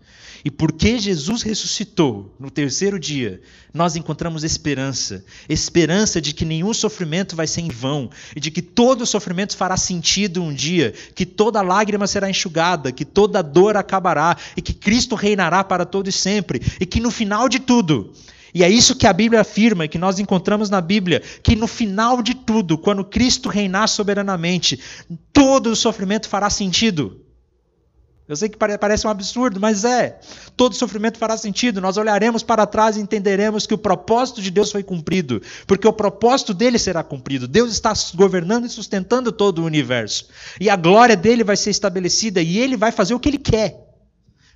E 0.43 0.51
porque 0.51 0.99
Jesus 0.99 1.41
ressuscitou 1.41 2.32
no 2.39 2.51
terceiro 2.51 2.99
dia, 2.99 3.41
nós 3.74 3.95
encontramos 3.95 4.43
esperança, 4.43 5.26
esperança 5.49 6.22
de 6.22 6.36
que 6.36 6.45
nenhum 6.45 6.72
sofrimento 6.72 7.36
vai 7.36 7.47
ser 7.47 7.62
em 7.62 7.70
vão, 7.70 8.12
e 8.36 8.39
de 8.39 8.51
que 8.51 8.62
todo 8.62 9.08
sofrimento 9.08 9.58
fará 9.58 9.76
sentido 9.76 10.43
um 10.43 10.53
dia, 10.53 10.93
que 11.16 11.26
toda 11.26 11.64
lágrima 11.64 12.06
será 12.06 12.30
enxugada, 12.30 12.91
que 12.91 13.06
toda 13.06 13.41
dor 13.41 13.76
acabará, 13.76 14.38
e 14.56 14.62
que 14.62 14.76
Cristo 14.76 15.16
reinará 15.16 15.64
para 15.64 15.84
todo 15.84 16.08
e 16.08 16.12
sempre, 16.12 16.62
e 16.80 16.86
que 16.86 16.99
no 16.99 17.10
final 17.10 17.49
de 17.49 17.58
tudo, 17.58 18.14
e 18.56 18.64
é 18.64 18.70
isso 18.70 18.95
que 18.95 19.06
a 19.06 19.12
Bíblia 19.12 19.41
afirma 19.41 19.84
e 19.84 19.89
que 19.89 19.97
nós 19.97 20.18
encontramos 20.18 20.70
na 20.70 20.80
Bíblia, 20.80 21.22
que 21.43 21.58
no 21.58 21.68
final 21.68 22.22
de 22.22 22.34
tudo, 22.34 22.78
quando 22.78 23.03
Cristo 23.03 23.49
reinar 23.49 23.89
soberanamente, 23.89 24.80
todo 25.34 25.72
o 25.72 25.76
sofrimento 25.76 26.30
fará 26.30 26.49
sentido. 26.49 27.20
Eu 28.30 28.36
sei 28.38 28.47
que 28.47 28.58
parece 28.58 29.06
um 29.06 29.10
absurdo, 29.10 29.60
mas 29.60 29.84
é. 29.84 30.22
Todo 30.56 30.74
sofrimento 30.74 31.18
fará 31.18 31.36
sentido. 31.36 31.82
Nós 31.82 31.97
olharemos 31.97 32.43
para 32.43 32.66
trás 32.66 32.95
e 32.95 33.01
entenderemos 33.01 33.68
que 33.68 33.74
o 33.74 33.78
propósito 33.78 34.41
de 34.41 34.49
Deus 34.49 34.72
foi 34.72 34.84
cumprido, 34.84 35.41
porque 35.68 35.86
o 35.86 35.91
propósito 35.91 36.53
dele 36.53 36.80
será 36.80 37.03
cumprido. 37.03 37.49
Deus 37.49 37.74
está 37.74 37.91
governando 38.16 38.66
e 38.66 38.70
sustentando 38.70 39.34
todo 39.34 39.60
o 39.60 39.66
universo. 39.66 40.30
E 40.62 40.70
a 40.70 40.78
glória 40.78 41.18
dele 41.18 41.43
vai 41.43 41.58
ser 41.58 41.72
estabelecida 41.72 42.41
e 42.41 42.58
ele 42.58 42.78
vai 42.78 42.93
fazer 42.93 43.14
o 43.14 43.20
que 43.20 43.28
ele 43.28 43.38
quer. 43.38 43.86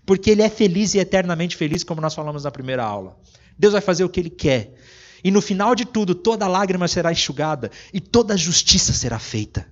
Porque 0.05 0.31
ele 0.31 0.41
é 0.41 0.49
feliz 0.49 0.93
e 0.93 0.99
eternamente 0.99 1.57
feliz, 1.57 1.83
como 1.83 1.99
nós 1.99 2.15
falamos 2.15 2.45
na 2.45 2.49
primeira 2.49 2.81
aula. 2.81 3.17
Deus 3.59 3.73
vai 3.73 3.81
fazer 3.81 4.05
o 4.05 4.09
que 4.09 4.21
Ele 4.21 4.29
quer. 4.29 4.73
E 5.21 5.29
no 5.29 5.41
final 5.41 5.75
de 5.75 5.83
tudo, 5.83 6.15
toda 6.15 6.47
lágrima 6.47 6.87
será 6.87 7.11
enxugada 7.11 7.69
e 7.93 7.99
toda 7.99 8.37
justiça 8.37 8.93
será 8.93 9.19
feita. 9.19 9.69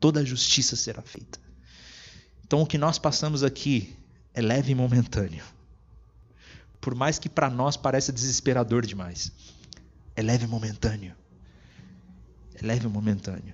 Toda 0.00 0.24
justiça 0.24 0.74
será 0.74 1.02
feita. 1.02 1.38
Então, 2.46 2.62
o 2.62 2.66
que 2.66 2.78
nós 2.78 2.98
passamos 2.98 3.44
aqui 3.44 3.94
é 4.32 4.40
leve 4.40 4.72
e 4.72 4.74
momentâneo. 4.74 5.44
Por 6.80 6.94
mais 6.94 7.18
que 7.18 7.28
para 7.28 7.50
nós 7.50 7.76
pareça 7.76 8.10
desesperador 8.10 8.86
demais, 8.86 9.30
é 10.16 10.22
leve 10.22 10.46
e 10.46 10.48
momentâneo. 10.48 11.14
É 12.54 12.64
leve 12.64 12.86
e 12.86 12.88
momentâneo. 12.88 13.52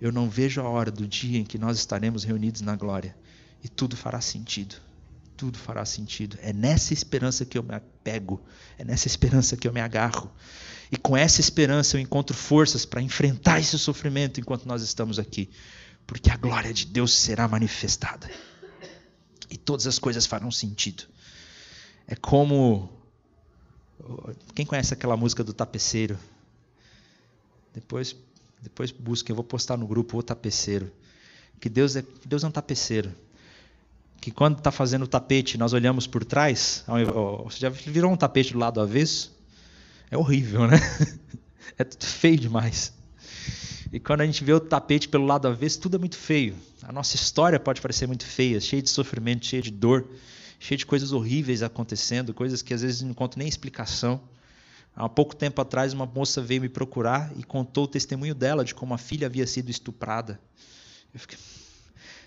Eu 0.00 0.10
não 0.10 0.28
vejo 0.28 0.60
a 0.60 0.68
hora 0.68 0.90
do 0.90 1.06
dia 1.06 1.38
em 1.38 1.44
que 1.44 1.56
nós 1.56 1.78
estaremos 1.78 2.24
reunidos 2.24 2.62
na 2.62 2.74
glória 2.74 3.16
e 3.62 3.68
tudo 3.68 3.96
fará 3.96 4.20
sentido 4.20 4.76
tudo 5.36 5.58
fará 5.58 5.84
sentido. 5.84 6.38
É 6.40 6.52
nessa 6.52 6.92
esperança 6.92 7.44
que 7.44 7.58
eu 7.58 7.62
me 7.62 7.74
apego, 7.74 8.42
é 8.78 8.84
nessa 8.84 9.06
esperança 9.06 9.56
que 9.56 9.68
eu 9.68 9.72
me 9.72 9.80
agarro. 9.80 10.30
E 10.90 10.96
com 10.96 11.16
essa 11.16 11.40
esperança 11.40 11.96
eu 11.96 12.00
encontro 12.00 12.36
forças 12.36 12.84
para 12.84 13.02
enfrentar 13.02 13.60
esse 13.60 13.78
sofrimento 13.78 14.40
enquanto 14.40 14.66
nós 14.66 14.82
estamos 14.82 15.18
aqui, 15.18 15.50
porque 16.06 16.30
a 16.30 16.36
glória 16.36 16.72
de 16.72 16.86
Deus 16.86 17.12
será 17.12 17.46
manifestada. 17.46 18.30
E 19.50 19.56
todas 19.56 19.86
as 19.86 19.98
coisas 19.98 20.26
farão 20.26 20.50
sentido. 20.50 21.04
É 22.06 22.14
como 22.14 22.88
quem 24.54 24.64
conhece 24.64 24.94
aquela 24.94 25.16
música 25.16 25.42
do 25.42 25.52
tapeceiro? 25.52 26.18
Depois 27.74 28.16
depois 28.62 28.90
busquem, 28.90 29.32
eu 29.32 29.36
vou 29.36 29.44
postar 29.44 29.76
no 29.76 29.86
grupo 29.86 30.18
o 30.18 30.22
tapeceiro. 30.22 30.90
Que 31.60 31.68
Deus 31.68 31.94
é, 31.94 32.04
Deus 32.24 32.42
é 32.42 32.46
um 32.46 32.50
tapeceiro 32.50 33.14
que 34.26 34.32
quando 34.32 34.58
está 34.58 34.72
fazendo 34.72 35.02
o 35.02 35.06
tapete, 35.06 35.56
nós 35.56 35.72
olhamos 35.72 36.04
por 36.04 36.24
trás, 36.24 36.84
você 37.44 37.60
já 37.60 37.68
virou 37.68 38.10
um 38.10 38.16
tapete 38.16 38.54
do 38.54 38.58
lado 38.58 38.80
avesso? 38.80 39.32
É 40.10 40.18
horrível, 40.18 40.66
né? 40.66 40.78
É 41.78 41.86
feio 42.00 42.36
demais. 42.36 42.92
E 43.92 44.00
quando 44.00 44.22
a 44.22 44.26
gente 44.26 44.42
vê 44.42 44.52
o 44.52 44.58
tapete 44.58 45.08
pelo 45.08 45.26
lado 45.26 45.46
avesso, 45.46 45.78
tudo 45.78 45.96
é 45.96 45.98
muito 45.98 46.16
feio. 46.16 46.56
A 46.82 46.90
nossa 46.90 47.14
história 47.14 47.60
pode 47.60 47.80
parecer 47.80 48.08
muito 48.08 48.24
feia, 48.24 48.60
cheia 48.60 48.82
de 48.82 48.90
sofrimento, 48.90 49.46
cheia 49.46 49.62
de 49.62 49.70
dor, 49.70 50.08
cheia 50.58 50.76
de 50.76 50.86
coisas 50.86 51.12
horríveis 51.12 51.62
acontecendo, 51.62 52.34
coisas 52.34 52.62
que 52.62 52.74
às 52.74 52.82
vezes 52.82 53.02
não 53.02 53.10
encontro 53.10 53.38
nem 53.38 53.46
explicação. 53.46 54.20
Há 54.96 55.08
pouco 55.08 55.36
tempo 55.36 55.60
atrás, 55.60 55.92
uma 55.92 56.06
moça 56.06 56.42
veio 56.42 56.62
me 56.62 56.68
procurar 56.68 57.30
e 57.36 57.44
contou 57.44 57.84
o 57.84 57.88
testemunho 57.88 58.34
dela 58.34 58.64
de 58.64 58.74
como 58.74 58.92
a 58.92 58.98
filha 58.98 59.28
havia 59.28 59.46
sido 59.46 59.70
estuprada. 59.70 60.40
Eu 61.14 61.20
fiquei, 61.20 61.38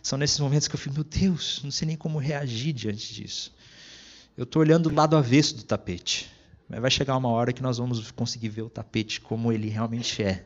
são 0.02 0.18
nesses 0.18 0.40
momentos 0.40 0.68
que 0.68 0.76
eu 0.76 0.80
fico, 0.80 0.96
meu 0.96 1.04
Deus, 1.04 1.62
não 1.64 1.72
sei 1.72 1.88
nem 1.88 1.98
como 1.98 2.18
reagir 2.20 2.74
diante 2.74 3.14
disso. 3.14 3.54
Eu 4.38 4.44
estou 4.44 4.62
olhando 4.62 4.88
o 4.90 4.94
lado 4.94 5.18
avesso 5.18 5.56
do 5.56 5.64
tapete. 5.64 6.30
Mas 6.70 6.80
vai 6.80 6.92
chegar 6.92 7.18
uma 7.18 7.30
hora 7.30 7.52
que 7.52 7.64
nós 7.64 7.78
vamos 7.78 8.12
conseguir 8.12 8.50
ver 8.50 8.62
o 8.62 8.70
tapete 8.70 9.20
como 9.20 9.52
ele 9.52 9.70
realmente 9.70 10.22
é. 10.24 10.46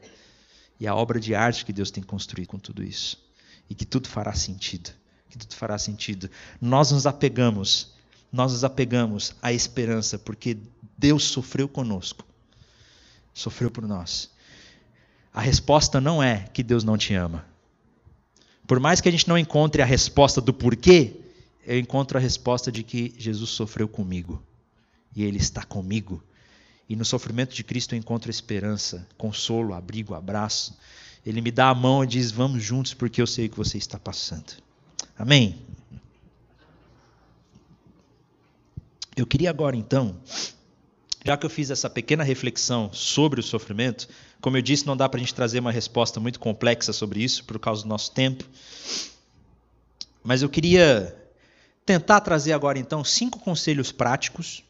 E 0.80 0.88
a 0.88 0.96
obra 0.96 1.20
de 1.20 1.36
arte 1.36 1.66
que 1.66 1.74
Deus 1.74 1.92
tem 1.92 2.02
construído 2.02 2.48
com 2.48 2.58
tudo 2.58 2.82
isso. 2.82 3.22
E 3.70 3.76
que 3.76 3.86
tudo 3.86 4.08
fará 4.08 4.34
sentido. 4.34 4.90
Que 5.30 5.38
tudo 5.38 5.54
fará 5.54 5.78
sentido. 5.78 6.30
Nós 6.62 6.92
nos 6.92 7.06
apegamos, 7.06 7.94
nós 8.32 8.52
nos 8.54 8.64
apegamos 8.64 9.36
à 9.42 9.52
esperança, 9.52 10.18
porque 10.18 10.58
Deus 10.98 11.26
sofreu 11.26 11.68
conosco. 11.68 12.26
Sofreu 13.34 13.70
por 13.70 13.86
nós. 13.86 14.32
A 15.34 15.42
resposta 15.42 16.00
não 16.00 16.22
é 16.22 16.46
que 16.54 16.64
Deus 16.64 16.84
não 16.84 16.98
te 16.98 17.14
ama. 17.14 17.46
Por 18.68 18.80
mais 18.80 19.02
que 19.02 19.10
a 19.10 19.12
gente 19.12 19.28
não 19.28 19.38
encontre 19.38 19.82
a 19.82 19.86
resposta 19.86 20.40
do 20.40 20.54
porquê, 20.54 21.20
eu 21.66 21.80
encontro 21.80 22.18
a 22.18 22.22
resposta 22.22 22.72
de 22.72 22.84
que 22.84 23.14
Jesus 23.18 23.50
sofreu 23.50 23.88
comigo 23.88 24.42
e 25.16 25.24
Ele 25.24 25.38
está 25.38 25.64
comigo. 25.64 26.24
E 26.88 26.96
no 26.96 27.06
sofrimento 27.06 27.54
de 27.54 27.64
Cristo 27.64 27.96
eu 27.96 28.00
encontro 28.00 28.30
esperança, 28.30 29.08
consolo, 29.18 29.74
abrigo, 29.74 30.14
abraço. 30.14 30.78
Ele 31.26 31.42
me 31.42 31.52
dá 31.52 31.70
a 31.70 31.76
mão 31.76 32.04
e 32.04 32.08
diz: 32.08 32.32
Vamos 32.32 32.62
juntos 32.62 32.94
porque 32.94 33.22
eu 33.22 33.28
sei 33.28 33.46
o 33.46 33.50
que 33.50 33.58
você 33.58 33.78
está 33.78 33.98
passando. 33.98 34.54
Amém? 35.18 35.60
Eu 39.16 39.28
queria 39.28 39.50
agora 39.50 39.76
então, 39.76 40.20
já 41.24 41.38
que 41.38 41.46
eu 41.46 41.50
fiz 41.50 41.70
essa 41.70 41.90
pequena 41.90 42.24
reflexão 42.24 42.92
sobre 42.92 43.40
o 43.40 43.44
sofrimento, 43.44 44.08
como 44.44 44.58
eu 44.58 44.62
disse, 44.62 44.86
não 44.86 44.98
dá 44.98 45.08
para 45.08 45.18
a 45.18 45.22
gente 45.22 45.34
trazer 45.34 45.60
uma 45.62 45.72
resposta 45.72 46.20
muito 46.20 46.38
complexa 46.38 46.92
sobre 46.92 47.24
isso, 47.24 47.46
por 47.46 47.58
causa 47.58 47.84
do 47.84 47.88
nosso 47.88 48.12
tempo. 48.12 48.44
Mas 50.22 50.42
eu 50.42 50.50
queria 50.50 51.16
tentar 51.86 52.20
trazer 52.20 52.52
agora 52.52 52.78
então 52.78 53.06
cinco 53.06 53.40
conselhos 53.40 53.94
práticos, 53.94 54.62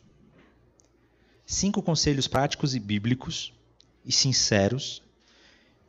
cinco 1.43 1.81
conselhos 1.81 2.27
práticos 2.27 2.75
e 2.75 2.79
bíblicos 2.79 3.51
e 4.05 4.11
sinceros 4.11 5.01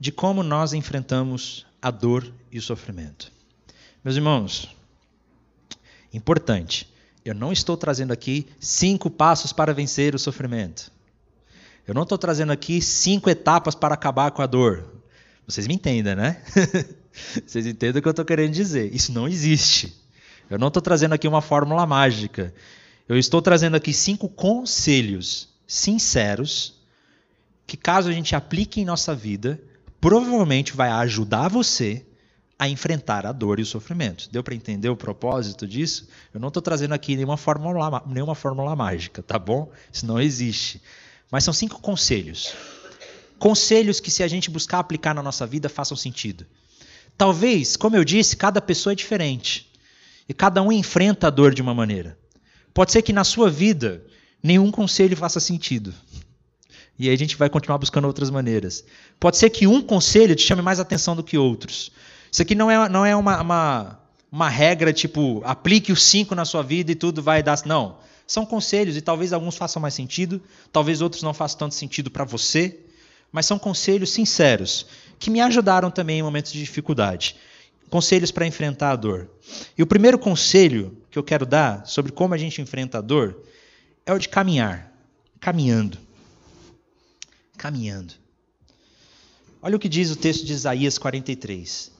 de 0.00 0.10
como 0.10 0.42
nós 0.42 0.72
enfrentamos 0.72 1.66
a 1.82 1.90
dor 1.90 2.32
e 2.50 2.58
o 2.58 2.62
sofrimento. 2.62 3.30
Meus 4.02 4.16
irmãos, 4.16 4.74
importante, 6.10 6.90
eu 7.22 7.34
não 7.34 7.52
estou 7.52 7.76
trazendo 7.76 8.14
aqui 8.14 8.46
cinco 8.58 9.10
passos 9.10 9.52
para 9.52 9.74
vencer 9.74 10.14
o 10.14 10.18
sofrimento. 10.18 10.90
Eu 11.86 11.94
não 11.94 12.02
estou 12.02 12.16
trazendo 12.16 12.52
aqui 12.52 12.80
cinco 12.80 13.28
etapas 13.28 13.74
para 13.74 13.94
acabar 13.94 14.30
com 14.30 14.40
a 14.40 14.46
dor. 14.46 14.84
Vocês 15.46 15.66
me 15.66 15.74
entendem, 15.74 16.14
né? 16.14 16.42
Vocês 17.46 17.66
entendem 17.66 17.98
o 17.98 18.02
que 18.02 18.08
eu 18.08 18.10
estou 18.10 18.24
querendo 18.24 18.52
dizer. 18.52 18.94
Isso 18.94 19.12
não 19.12 19.28
existe. 19.28 19.94
Eu 20.48 20.58
não 20.58 20.68
estou 20.68 20.82
trazendo 20.82 21.12
aqui 21.12 21.28
uma 21.28 21.42
fórmula 21.42 21.86
mágica. 21.86 22.54
Eu 23.08 23.18
estou 23.18 23.42
trazendo 23.42 23.76
aqui 23.76 23.92
cinco 23.92 24.28
conselhos 24.28 25.48
sinceros 25.66 26.74
que, 27.66 27.76
caso 27.76 28.08
a 28.08 28.12
gente 28.12 28.34
aplique 28.34 28.80
em 28.80 28.84
nossa 28.84 29.14
vida, 29.14 29.60
provavelmente 30.00 30.74
vai 30.74 30.90
ajudar 30.90 31.48
você 31.48 32.04
a 32.58 32.68
enfrentar 32.68 33.26
a 33.26 33.32
dor 33.32 33.58
e 33.58 33.62
o 33.62 33.66
sofrimento. 33.66 34.28
Deu 34.30 34.42
para 34.42 34.54
entender 34.54 34.88
o 34.88 34.96
propósito 34.96 35.66
disso? 35.66 36.08
Eu 36.32 36.40
não 36.40 36.48
estou 36.48 36.62
trazendo 36.62 36.94
aqui 36.94 37.16
nenhuma 37.16 37.36
fórmula, 37.36 38.02
nenhuma 38.06 38.34
fórmula 38.34 38.74
mágica, 38.76 39.22
tá 39.22 39.38
bom? 39.38 39.70
Isso 39.92 40.06
não 40.06 40.20
existe. 40.20 40.80
Mas 41.30 41.44
são 41.44 41.52
cinco 41.52 41.80
conselhos. 41.80 42.54
Conselhos 43.38 44.00
que, 44.00 44.10
se 44.10 44.22
a 44.22 44.28
gente 44.28 44.50
buscar 44.50 44.78
aplicar 44.78 45.14
na 45.14 45.22
nossa 45.22 45.46
vida, 45.46 45.68
façam 45.68 45.96
sentido. 45.96 46.46
Talvez, 47.16 47.76
como 47.76 47.96
eu 47.96 48.04
disse, 48.04 48.36
cada 48.36 48.60
pessoa 48.60 48.92
é 48.92 48.96
diferente. 48.96 49.70
E 50.28 50.34
cada 50.34 50.62
um 50.62 50.72
enfrenta 50.72 51.26
a 51.26 51.30
dor 51.30 51.54
de 51.54 51.62
uma 51.62 51.74
maneira. 51.74 52.18
Pode 52.72 52.92
ser 52.92 53.02
que 53.02 53.12
na 53.12 53.24
sua 53.24 53.50
vida 53.50 54.04
nenhum 54.42 54.70
conselho 54.70 55.16
faça 55.16 55.38
sentido. 55.38 55.94
E 56.98 57.08
aí 57.08 57.14
a 57.14 57.18
gente 57.18 57.36
vai 57.36 57.48
continuar 57.48 57.78
buscando 57.78 58.06
outras 58.06 58.30
maneiras. 58.30 58.84
Pode 59.18 59.36
ser 59.36 59.50
que 59.50 59.66
um 59.66 59.82
conselho 59.82 60.34
te 60.34 60.42
chame 60.42 60.62
mais 60.62 60.78
atenção 60.78 61.16
do 61.16 61.24
que 61.24 61.36
outros. 61.36 61.90
Isso 62.30 62.42
aqui 62.42 62.54
não 62.54 62.70
é, 62.70 62.88
não 62.88 63.04
é 63.04 63.14
uma, 63.14 63.40
uma, 63.40 64.00
uma 64.30 64.48
regra 64.48 64.92
tipo, 64.92 65.42
aplique 65.44 65.92
os 65.92 66.02
cinco 66.02 66.34
na 66.34 66.44
sua 66.44 66.62
vida 66.62 66.92
e 66.92 66.94
tudo 66.94 67.22
vai 67.22 67.42
dar. 67.42 67.60
Não. 67.64 67.98
São 68.26 68.46
conselhos 68.46 68.96
e 68.96 69.00
talvez 69.00 69.32
alguns 69.32 69.56
façam 69.56 69.80
mais 69.80 69.94
sentido, 69.94 70.42
talvez 70.72 71.00
outros 71.00 71.22
não 71.22 71.34
façam 71.34 71.58
tanto 71.58 71.74
sentido 71.74 72.10
para 72.10 72.24
você, 72.24 72.78
mas 73.30 73.46
são 73.46 73.58
conselhos 73.58 74.10
sinceros 74.10 74.86
que 75.18 75.30
me 75.30 75.40
ajudaram 75.40 75.90
também 75.90 76.20
em 76.20 76.22
momentos 76.22 76.52
de 76.52 76.60
dificuldade 76.60 77.36
conselhos 77.94 78.32
para 78.32 78.44
enfrentar 78.44 78.90
a 78.90 78.96
dor. 78.96 79.30
E 79.78 79.82
o 79.82 79.86
primeiro 79.86 80.18
conselho 80.18 80.96
que 81.12 81.16
eu 81.16 81.22
quero 81.22 81.46
dar 81.46 81.86
sobre 81.86 82.10
como 82.10 82.34
a 82.34 82.36
gente 82.36 82.60
enfrenta 82.60 82.98
a 82.98 83.00
dor 83.00 83.40
é 84.04 84.12
o 84.12 84.18
de 84.18 84.28
caminhar. 84.28 84.92
Caminhando. 85.38 85.96
Caminhando. 87.56 88.14
Olha 89.62 89.76
o 89.76 89.78
que 89.78 89.88
diz 89.88 90.10
o 90.10 90.16
texto 90.16 90.44
de 90.44 90.52
Isaías 90.52 90.98
43. 90.98 91.92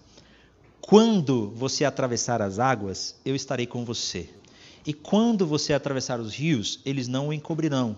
Quando 0.80 1.50
você 1.50 1.84
atravessar 1.84 2.42
as 2.42 2.58
águas, 2.58 3.14
eu 3.24 3.36
estarei 3.36 3.66
com 3.66 3.84
você. 3.84 4.28
E 4.86 4.92
quando 4.92 5.46
você 5.46 5.72
atravessar 5.72 6.20
os 6.20 6.34
rios, 6.34 6.80
eles 6.84 7.08
não 7.08 7.28
o 7.28 7.32
encobrirão. 7.32 7.96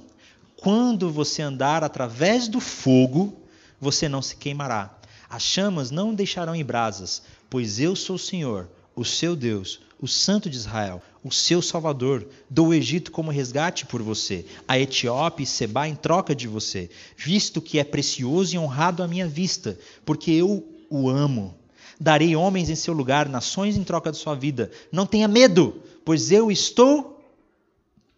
Quando 0.57 1.11
você 1.11 1.43
andar 1.43 1.83
através 1.83 2.49
do 2.49 2.61
fogo, 2.61 3.37
você 3.81 4.09
não 4.09 4.23
se 4.23 4.37
queimará. 4.37 4.97
As 5.29 5.43
chamas 5.43 5.91
não 5.91 6.15
deixarão 6.15 6.55
em 6.55 6.65
brasas, 6.65 7.23
pois 7.51 7.81
eu 7.81 7.97
sou 7.97 8.17
o 8.17 8.19
Senhor, 8.19 8.69
o 8.95 9.05
seu 9.05 9.35
Deus, 9.35 9.81
o 10.01 10.07
Santo 10.07 10.49
de 10.49 10.57
Israel, 10.57 11.03
o 11.25 11.33
seu 11.33 11.61
Salvador. 11.61 12.27
Dou 12.49 12.69
o 12.69 12.75
Egito 12.75 13.11
como 13.11 13.31
resgate 13.31 13.85
por 13.87 14.03
você, 14.03 14.47
a 14.69 14.79
Etiópia 14.79 15.43
e 15.43 15.47
Seba 15.47 15.89
em 15.89 15.95
troca 15.97 16.35
de 16.35 16.47
você, 16.47 16.89
visto 17.17 17.61
que 17.61 17.79
é 17.79 17.85
precioso 17.85 18.55
e 18.55 18.59
honrado 18.59 19.03
à 19.03 19.09
minha 19.09 19.27
vista, 19.27 19.79
porque 20.05 20.31
eu 20.31 20.65
o 20.89 21.09
amo. 21.11 21.55
Darei 21.99 22.37
homens 22.37 22.69
em 22.69 22.75
seu 22.75 22.95
lugar, 22.95 23.29
nações 23.29 23.77
em 23.77 23.83
troca 23.83 24.13
de 24.13 24.19
sua 24.19 24.35
vida. 24.35 24.71
Não 24.93 25.07
tenha 25.07 25.27
medo, 25.27 25.83
pois 26.07 26.31
eu 26.31 26.53
estou 26.53 27.21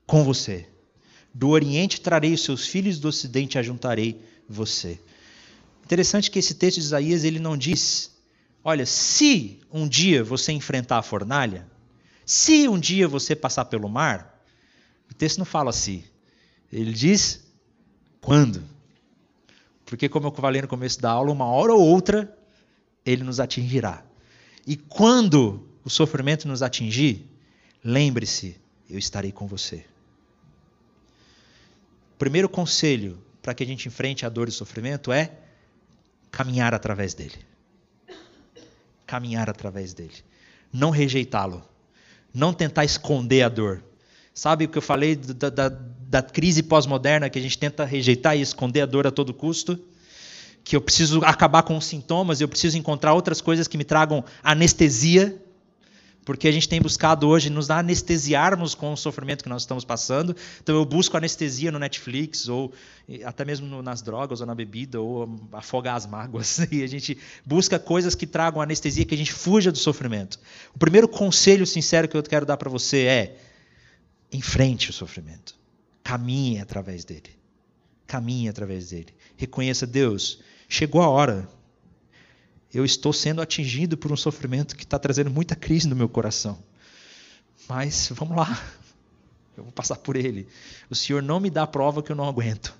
com 0.06 0.22
você. 0.22 0.68
Do 1.32 1.48
Oriente 1.48 2.02
trarei 2.02 2.34
os 2.34 2.44
seus 2.44 2.66
filhos, 2.66 2.98
do 2.98 3.08
Ocidente 3.08 3.58
ajuntarei 3.58 4.20
você. 4.46 5.00
Interessante 5.84 6.30
que 6.30 6.38
esse 6.38 6.54
texto 6.54 6.76
de 6.76 6.82
Isaías 6.84 7.24
ele 7.24 7.38
não 7.38 7.56
diz 7.56 8.14
Olha, 8.62 8.84
se 8.84 9.58
um 9.72 9.88
dia 9.88 10.22
você 10.22 10.52
enfrentar 10.52 10.98
a 10.98 11.02
fornalha, 11.02 11.66
se 12.26 12.68
um 12.68 12.78
dia 12.78 13.08
você 13.08 13.34
passar 13.34 13.64
pelo 13.64 13.88
mar, 13.88 14.44
o 15.10 15.14
texto 15.14 15.38
não 15.38 15.46
fala 15.46 15.70
assim. 15.70 16.04
Ele 16.70 16.92
diz 16.92 17.46
quando. 18.20 18.62
Porque, 19.86 20.10
como 20.10 20.26
eu 20.26 20.32
falei 20.32 20.60
no 20.60 20.68
começo 20.68 21.00
da 21.00 21.10
aula, 21.10 21.32
uma 21.32 21.46
hora 21.46 21.72
ou 21.72 21.80
outra 21.80 22.36
ele 23.06 23.24
nos 23.24 23.40
atingirá. 23.40 24.04
E 24.66 24.76
quando 24.76 25.66
o 25.82 25.88
sofrimento 25.88 26.46
nos 26.46 26.62
atingir, 26.62 27.37
lembre-se, 27.84 28.56
eu 28.88 28.98
estarei 28.98 29.32
com 29.32 29.46
você. 29.46 29.84
O 32.14 32.18
primeiro 32.18 32.48
conselho 32.48 33.18
para 33.42 33.54
que 33.54 33.62
a 33.62 33.66
gente 33.66 33.88
enfrente 33.88 34.26
a 34.26 34.28
dor 34.28 34.48
e 34.48 34.50
o 34.50 34.52
sofrimento 34.52 35.12
é 35.12 35.32
caminhar 36.30 36.74
através 36.74 37.14
dele 37.14 37.48
caminhar 39.08 39.48
através 39.48 39.94
dele. 39.94 40.14
Não 40.70 40.90
rejeitá-lo. 40.90 41.64
Não 42.32 42.52
tentar 42.52 42.84
esconder 42.84 43.42
a 43.42 43.48
dor. 43.48 43.82
Sabe 44.34 44.66
o 44.66 44.68
que 44.68 44.76
eu 44.76 44.82
falei 44.82 45.16
da, 45.16 45.48
da, 45.48 45.68
da 45.70 46.22
crise 46.22 46.62
pós-moderna, 46.62 47.30
que 47.30 47.38
a 47.38 47.42
gente 47.42 47.58
tenta 47.58 47.84
rejeitar 47.84 48.36
e 48.36 48.42
esconder 48.42 48.82
a 48.82 48.86
dor 48.86 49.06
a 49.06 49.10
todo 49.10 49.32
custo? 49.32 49.80
Que 50.62 50.76
eu 50.76 50.80
preciso 50.80 51.24
acabar 51.24 51.62
com 51.62 51.76
os 51.76 51.86
sintomas, 51.86 52.40
eu 52.40 52.46
preciso 52.46 52.76
encontrar 52.76 53.14
outras 53.14 53.40
coisas 53.40 53.66
que 53.66 53.78
me 53.78 53.84
tragam 53.84 54.22
anestesia 54.42 55.42
porque 56.28 56.46
a 56.46 56.52
gente 56.52 56.68
tem 56.68 56.78
buscado 56.78 57.26
hoje 57.26 57.48
nos 57.48 57.70
anestesiarmos 57.70 58.74
com 58.74 58.92
o 58.92 58.96
sofrimento 58.98 59.42
que 59.42 59.48
nós 59.48 59.62
estamos 59.62 59.82
passando. 59.82 60.36
Então 60.62 60.76
eu 60.76 60.84
busco 60.84 61.16
anestesia 61.16 61.72
no 61.72 61.78
Netflix, 61.78 62.50
ou 62.50 62.70
até 63.24 63.46
mesmo 63.46 63.80
nas 63.80 64.02
drogas, 64.02 64.42
ou 64.42 64.46
na 64.46 64.54
bebida, 64.54 65.00
ou 65.00 65.40
afogar 65.52 65.96
as 65.96 66.06
mágoas. 66.06 66.58
E 66.70 66.82
a 66.82 66.86
gente 66.86 67.16
busca 67.46 67.78
coisas 67.78 68.14
que 68.14 68.26
tragam 68.26 68.60
anestesia, 68.60 69.06
que 69.06 69.14
a 69.14 69.16
gente 69.16 69.32
fuja 69.32 69.72
do 69.72 69.78
sofrimento. 69.78 70.38
O 70.74 70.78
primeiro 70.78 71.08
conselho 71.08 71.66
sincero 71.66 72.06
que 72.06 72.14
eu 72.14 72.22
quero 72.22 72.44
dar 72.44 72.58
para 72.58 72.68
você 72.68 73.06
é: 73.06 73.36
enfrente 74.30 74.90
o 74.90 74.92
sofrimento. 74.92 75.54
Caminhe 76.04 76.60
através 76.60 77.06
dele. 77.06 77.30
Caminhe 78.06 78.50
através 78.50 78.90
dele. 78.90 79.14
Reconheça 79.34 79.86
Deus. 79.86 80.42
Chegou 80.68 81.00
a 81.00 81.08
hora 81.08 81.48
eu 82.72 82.84
estou 82.84 83.12
sendo 83.12 83.40
atingido 83.40 83.96
por 83.96 84.12
um 84.12 84.16
sofrimento 84.16 84.76
que 84.76 84.84
está 84.84 84.98
trazendo 84.98 85.30
muita 85.30 85.56
crise 85.56 85.88
no 85.88 85.96
meu 85.96 86.08
coração. 86.08 86.58
Mas 87.68 88.10
vamos 88.14 88.36
lá, 88.36 88.60
eu 89.56 89.64
vou 89.64 89.72
passar 89.72 89.96
por 89.96 90.16
ele. 90.16 90.46
O 90.88 90.94
Senhor 90.94 91.22
não 91.22 91.40
me 91.40 91.50
dá 91.50 91.66
prova 91.66 92.02
que 92.02 92.12
eu 92.12 92.16
não 92.16 92.28
aguento. 92.28 92.74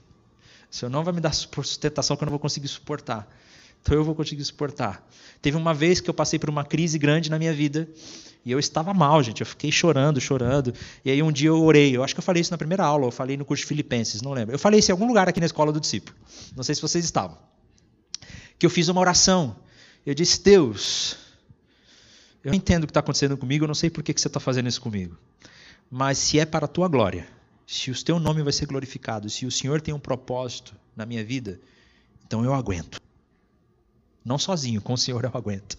O 0.70 0.74
Senhor 0.74 0.91
não 0.91 1.03
vai 1.03 1.14
me 1.14 1.20
dar 1.20 1.32
sustentação 1.32 2.16
que 2.16 2.22
eu 2.22 2.26
não 2.26 2.30
vou 2.30 2.39
conseguir 2.39 2.68
suportar. 2.68 3.28
Então 3.82 3.97
eu 3.97 4.05
vou 4.05 4.14
conseguir 4.14 4.45
suportar. 4.45 5.07
Teve 5.41 5.57
uma 5.57 5.72
vez 5.72 6.01
que 6.01 6.11
eu 6.11 6.14
passei 6.14 6.39
por 6.39 6.51
uma 6.51 6.64
crise 6.64 6.99
grande 6.99 7.30
na 7.30 7.39
minha 7.39 7.53
vida 7.53 7.89
e 8.45 8.51
eu 8.53 8.59
estava 8.59 8.93
mal, 8.93 9.22
gente. 9.22 9.41
Eu 9.41 9.47
fiquei 9.47 9.70
chorando, 9.70 10.20
chorando. 10.20 10.74
E 11.05 11.11
aí 11.11 11.22
um 11.22 11.32
dia 11.32 11.49
eu 11.49 11.62
orei. 11.62 11.97
Eu 11.97 12.03
acho 12.03 12.14
que 12.14 12.20
eu 12.20 12.24
falei 12.24 12.41
isso 12.41 12.51
na 12.51 12.59
primeira 12.59 12.84
aula. 12.84 13.07
Eu 13.07 13.11
falei 13.11 13.36
no 13.36 13.45
curso 13.45 13.62
de 13.62 13.66
Filipenses, 13.66 14.20
não 14.20 14.32
lembro. 14.32 14.55
Eu 14.55 14.59
falei 14.59 14.80
isso 14.80 14.91
em 14.91 14.93
algum 14.93 15.07
lugar 15.07 15.28
aqui 15.28 15.41
na 15.41 15.47
escola 15.47 15.72
do 15.72 15.80
discípulo. 15.80 16.16
Não 16.57 16.62
sei 16.62 16.74
se 16.74 16.82
vocês 16.82 17.05
estavam. 17.05 17.39
Que 18.59 18.66
eu 18.66 18.70
fiz 18.70 18.89
uma 18.89 19.01
oração 19.01 19.57
eu 20.09 20.14
disse: 20.14 20.42
Deus, 20.42 21.16
eu 22.42 22.54
entendo 22.54 22.84
o 22.84 22.86
que 22.86 22.90
está 22.90 23.00
acontecendo 23.00 23.36
comigo, 23.36 23.64
eu 23.64 23.68
não 23.68 23.74
sei 23.74 23.90
por 23.90 24.02
que, 24.02 24.14
que 24.14 24.20
você 24.20 24.28
está 24.28 24.40
fazendo 24.40 24.68
isso 24.68 24.80
comigo. 24.80 25.16
Mas 25.90 26.16
se 26.16 26.38
é 26.38 26.46
para 26.46 26.64
a 26.64 26.68
tua 26.68 26.88
glória, 26.88 27.28
se 27.66 27.90
o 27.90 28.04
teu 28.04 28.18
nome 28.18 28.42
vai 28.42 28.52
ser 28.52 28.66
glorificado, 28.66 29.28
se 29.28 29.44
o 29.44 29.50
Senhor 29.50 29.82
tem 29.82 29.92
um 29.92 29.98
propósito 29.98 30.74
na 30.96 31.04
minha 31.04 31.22
vida, 31.22 31.61
então 32.26 32.42
eu 32.42 32.54
aguento. 32.54 33.00
Não 34.24 34.38
sozinho, 34.38 34.80
com 34.80 34.94
o 34.94 34.98
Senhor 34.98 35.22
eu 35.24 35.30
aguento. 35.34 35.76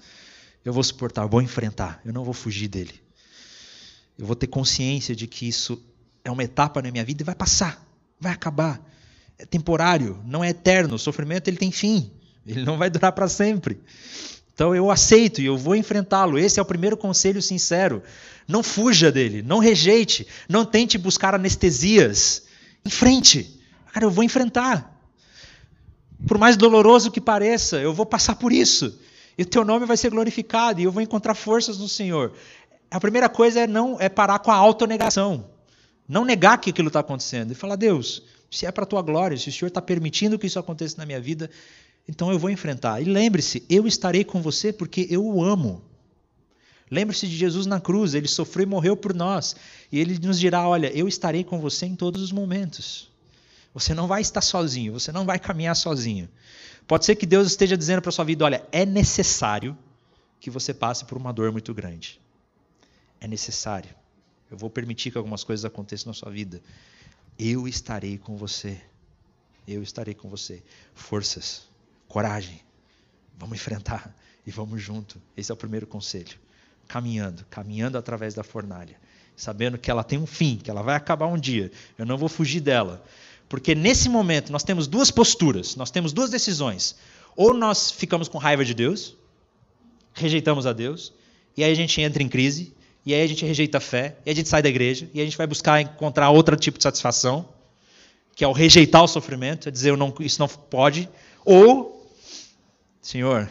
Eu 0.63 0.73
vou 0.73 0.83
suportar, 0.83 1.23
eu 1.23 1.29
vou 1.29 1.41
enfrentar, 1.41 1.99
eu 2.05 2.13
não 2.13 2.23
vou 2.23 2.33
fugir 2.33 2.67
dele. 2.67 3.01
Eu 4.15 4.27
vou 4.27 4.35
ter 4.35 4.47
consciência 4.47 5.15
de 5.15 5.25
que 5.25 5.47
isso 5.47 5.81
é 6.23 6.29
uma 6.29 6.43
etapa 6.43 6.81
na 6.81 6.91
minha 6.91 7.03
vida 7.03 7.23
e 7.23 7.25
vai 7.25 7.33
passar, 7.35 7.83
vai 8.19 8.33
acabar. 8.33 8.79
É 9.39 9.45
temporário, 9.45 10.21
não 10.25 10.43
é 10.43 10.49
eterno. 10.49 10.95
O 10.95 10.99
sofrimento 10.99 11.47
ele 11.47 11.57
tem 11.57 11.71
fim. 11.71 12.11
Ele 12.45 12.63
não 12.63 12.77
vai 12.77 12.89
durar 12.89 13.11
para 13.11 13.27
sempre. 13.27 13.79
Então 14.53 14.75
eu 14.75 14.91
aceito 14.91 15.41
e 15.41 15.45
eu 15.45 15.57
vou 15.57 15.75
enfrentá-lo. 15.75 16.37
Esse 16.37 16.59
é 16.59 16.61
o 16.61 16.65
primeiro 16.65 16.97
conselho 16.97 17.41
sincero. 17.41 18.03
Não 18.47 18.61
fuja 18.61 19.11
dele, 19.11 19.41
não 19.41 19.59
rejeite, 19.59 20.27
não 20.49 20.65
tente 20.65 20.97
buscar 20.97 21.33
anestesias. 21.33 22.43
Enfrente. 22.85 23.59
Cara, 23.93 24.05
eu 24.05 24.11
vou 24.11 24.23
enfrentar. 24.23 24.99
Por 26.27 26.37
mais 26.37 26.57
doloroso 26.57 27.11
que 27.11 27.21
pareça, 27.21 27.77
eu 27.77 27.93
vou 27.93 28.05
passar 28.05 28.35
por 28.35 28.51
isso. 28.51 28.99
E 29.37 29.43
o 29.43 29.45
teu 29.45 29.63
nome 29.63 29.85
vai 29.85 29.95
ser 29.95 30.09
glorificado 30.09 30.81
e 30.81 30.83
eu 30.83 30.91
vou 30.91 31.01
encontrar 31.01 31.35
forças 31.35 31.77
no 31.77 31.87
Senhor. 31.87 32.33
a 32.91 32.99
primeira 32.99 33.29
coisa 33.29 33.61
é 33.61 33.67
não 33.67 33.95
é 33.99 34.09
parar 34.09 34.39
com 34.39 34.51
a 34.51 34.55
autonegação. 34.55 35.49
Não 36.05 36.25
negar 36.25 36.57
que 36.57 36.71
aquilo 36.71 36.89
está 36.89 36.99
acontecendo. 36.99 37.51
E 37.51 37.55
falar, 37.55 37.77
Deus, 37.77 38.23
se 38.51 38.65
é 38.65 38.71
para 38.71 38.83
a 38.83 38.87
tua 38.87 39.01
glória, 39.01 39.37
se 39.37 39.47
o 39.47 39.51
Senhor 39.53 39.67
está 39.69 39.81
permitindo 39.81 40.37
que 40.37 40.47
isso 40.47 40.59
aconteça 40.59 40.97
na 40.97 41.05
minha 41.05 41.21
vida, 41.21 41.49
então 42.07 42.31
eu 42.31 42.39
vou 42.39 42.49
enfrentar. 42.49 43.01
E 43.01 43.05
lembre-se, 43.05 43.63
eu 43.69 43.85
estarei 43.85 44.23
com 44.23 44.41
você 44.41 44.73
porque 44.73 45.07
eu 45.09 45.25
o 45.25 45.43
amo. 45.43 45.81
Lembre-se 46.91 47.27
de 47.27 47.37
Jesus 47.37 47.67
na 47.67 47.79
cruz, 47.79 48.15
ele 48.15 48.27
sofreu 48.27 48.63
e 48.63 48.69
morreu 48.69 48.97
por 48.97 49.13
nós. 49.13 49.55
E 49.91 49.99
ele 49.99 50.17
nos 50.17 50.39
dirá: 50.39 50.67
Olha, 50.67 50.91
eu 50.97 51.07
estarei 51.07 51.43
com 51.43 51.59
você 51.59 51.85
em 51.85 51.95
todos 51.95 52.21
os 52.21 52.31
momentos. 52.31 53.09
Você 53.73 53.93
não 53.93 54.07
vai 54.07 54.21
estar 54.21 54.41
sozinho, 54.41 54.93
você 54.93 55.11
não 55.11 55.25
vai 55.25 55.37
caminhar 55.37 55.75
sozinho. 55.75 56.27
Pode 56.87 57.05
ser 57.05 57.15
que 57.15 57.27
Deus 57.27 57.47
esteja 57.47 57.77
dizendo 57.77 58.01
para 58.01 58.11
sua 58.11 58.25
vida: 58.25 58.43
Olha, 58.43 58.65
é 58.71 58.85
necessário 58.85 59.77
que 60.39 60.49
você 60.49 60.73
passe 60.73 61.05
por 61.05 61.17
uma 61.17 61.31
dor 61.31 61.51
muito 61.51 61.73
grande. 61.73 62.19
É 63.21 63.27
necessário. 63.27 63.93
Eu 64.49 64.57
vou 64.57 64.69
permitir 64.69 65.11
que 65.11 65.17
algumas 65.17 65.43
coisas 65.43 65.63
aconteçam 65.65 66.09
na 66.09 66.13
sua 66.13 66.31
vida. 66.31 66.59
Eu 67.37 67.67
estarei 67.67 68.17
com 68.17 68.35
você. 68.35 68.81
Eu 69.67 69.83
estarei 69.83 70.15
com 70.15 70.27
você. 70.27 70.63
Forças, 70.95 71.68
coragem. 72.09 72.59
Vamos 73.37 73.57
enfrentar 73.57 74.13
e 74.45 74.51
vamos 74.51 74.81
junto. 74.81 75.21
Esse 75.37 75.51
é 75.51 75.53
o 75.53 75.57
primeiro 75.57 75.87
conselho. 75.87 76.37
Caminhando, 76.87 77.45
caminhando 77.49 77.97
através 77.97 78.33
da 78.33 78.43
fornalha, 78.43 78.99
sabendo 79.37 79.77
que 79.77 79.89
ela 79.89 80.03
tem 80.03 80.19
um 80.19 80.25
fim, 80.25 80.57
que 80.57 80.69
ela 80.69 80.81
vai 80.81 80.95
acabar 80.95 81.27
um 81.27 81.39
dia. 81.39 81.71
Eu 81.97 82.05
não 82.05 82.17
vou 82.17 82.27
fugir 82.27 82.59
dela. 82.59 83.05
Porque 83.47 83.73
nesse 83.73 84.09
momento 84.09 84.51
nós 84.51 84.63
temos 84.63 84.87
duas 84.87 85.09
posturas, 85.09 85.75
nós 85.75 85.89
temos 85.89 86.11
duas 86.11 86.29
decisões. 86.29 86.95
Ou 87.35 87.53
nós 87.53 87.91
ficamos 87.91 88.27
com 88.27 88.37
raiva 88.37 88.65
de 88.65 88.73
Deus, 88.73 89.15
rejeitamos 90.13 90.65
a 90.65 90.73
Deus, 90.73 91.13
e 91.55 91.63
aí 91.63 91.71
a 91.71 91.75
gente 91.75 92.01
entra 92.01 92.21
em 92.21 92.27
crise, 92.27 92.73
e 93.05 93.13
aí 93.13 93.21
a 93.21 93.27
gente 93.27 93.45
rejeita 93.45 93.77
a 93.77 93.81
fé, 93.81 94.17
e 94.25 94.29
a 94.29 94.35
gente 94.35 94.49
sai 94.49 94.61
da 94.61 94.69
igreja, 94.69 95.09
e 95.13 95.21
a 95.21 95.23
gente 95.23 95.37
vai 95.37 95.47
buscar 95.47 95.79
encontrar 95.79 96.29
outro 96.31 96.55
tipo 96.55 96.77
de 96.77 96.83
satisfação, 96.83 97.47
que 98.35 98.43
é 98.43 98.47
o 98.47 98.51
rejeitar 98.51 99.03
o 99.03 99.07
sofrimento, 99.07 99.69
é 99.69 99.71
dizer 99.71 99.95
não, 99.95 100.13
isso 100.19 100.39
não 100.39 100.47
pode, 100.47 101.09
ou, 101.43 101.98
Senhor, 103.01 103.49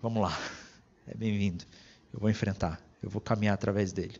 vamos 0.00 0.22
lá, 0.22 0.38
é 1.08 1.14
bem-vindo, 1.14 1.64
eu 2.14 2.20
vou 2.20 2.30
enfrentar, 2.30 2.80
eu 3.02 3.10
vou 3.10 3.20
caminhar 3.20 3.54
através 3.54 3.90
dele, 3.90 4.16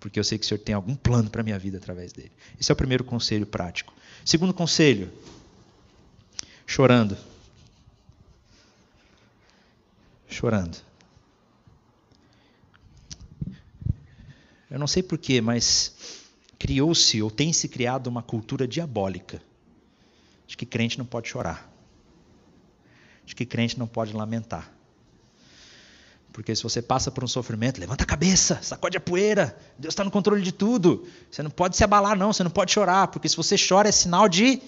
porque 0.00 0.18
eu 0.18 0.24
sei 0.24 0.36
que 0.36 0.44
o 0.44 0.48
Senhor 0.48 0.58
tem 0.58 0.74
algum 0.74 0.96
plano 0.96 1.30
para 1.30 1.42
a 1.42 1.44
minha 1.44 1.58
vida 1.58 1.78
através 1.78 2.12
dele. 2.12 2.32
Esse 2.60 2.72
é 2.72 2.74
o 2.74 2.76
primeiro 2.76 3.04
conselho 3.04 3.46
prático. 3.46 3.94
Segundo 4.24 4.52
conselho, 4.52 5.12
chorando. 6.66 7.16
Chorando. 10.28 10.78
Eu 14.68 14.78
não 14.78 14.88
sei 14.88 15.04
porquê, 15.04 15.40
mas 15.40 15.94
criou-se 16.58 17.22
ou 17.22 17.30
tem 17.30 17.52
se 17.52 17.68
criado 17.68 18.08
uma 18.08 18.24
cultura 18.24 18.66
diabólica. 18.66 19.40
De 20.48 20.56
que 20.56 20.66
crente 20.66 20.98
não 20.98 21.06
pode 21.06 21.28
chorar, 21.28 21.71
de 23.24 23.34
que 23.34 23.46
crente 23.46 23.78
não 23.78 23.86
pode 23.86 24.12
lamentar. 24.12 24.70
Porque 26.32 26.54
se 26.56 26.62
você 26.62 26.80
passa 26.80 27.10
por 27.10 27.22
um 27.22 27.28
sofrimento, 27.28 27.78
levanta 27.78 28.04
a 28.04 28.06
cabeça, 28.06 28.58
sacode 28.62 28.96
a 28.96 29.00
poeira, 29.00 29.56
Deus 29.78 29.92
está 29.92 30.02
no 30.02 30.10
controle 30.10 30.42
de 30.42 30.52
tudo. 30.52 31.06
Você 31.30 31.42
não 31.42 31.50
pode 31.50 31.76
se 31.76 31.84
abalar, 31.84 32.16
não, 32.16 32.32
você 32.32 32.42
não 32.42 32.50
pode 32.50 32.72
chorar, 32.72 33.08
porque 33.08 33.28
se 33.28 33.36
você 33.36 33.56
chora 33.56 33.88
é 33.88 33.92
sinal 33.92 34.28
de 34.28 34.60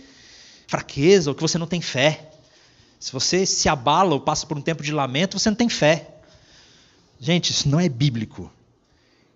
fraqueza 0.67 1.31
ou 1.31 1.35
que 1.35 1.43
você 1.43 1.57
não 1.57 1.67
tem 1.67 1.81
fé. 1.81 2.31
Se 3.01 3.13
você 3.13 3.47
se 3.47 3.69
abala 3.69 4.15
ou 4.15 4.21
passa 4.21 4.47
por 4.47 4.57
um 4.57 4.63
tempo 4.63 4.83
de 4.83 4.93
lamento, 4.93 5.39
você 5.39 5.51
não 5.51 5.57
tem 5.57 5.69
fé. 5.69 6.15
Gente, 7.19 7.51
isso 7.51 7.69
não 7.69 7.81
é 7.81 7.89
bíblico. 7.89 8.51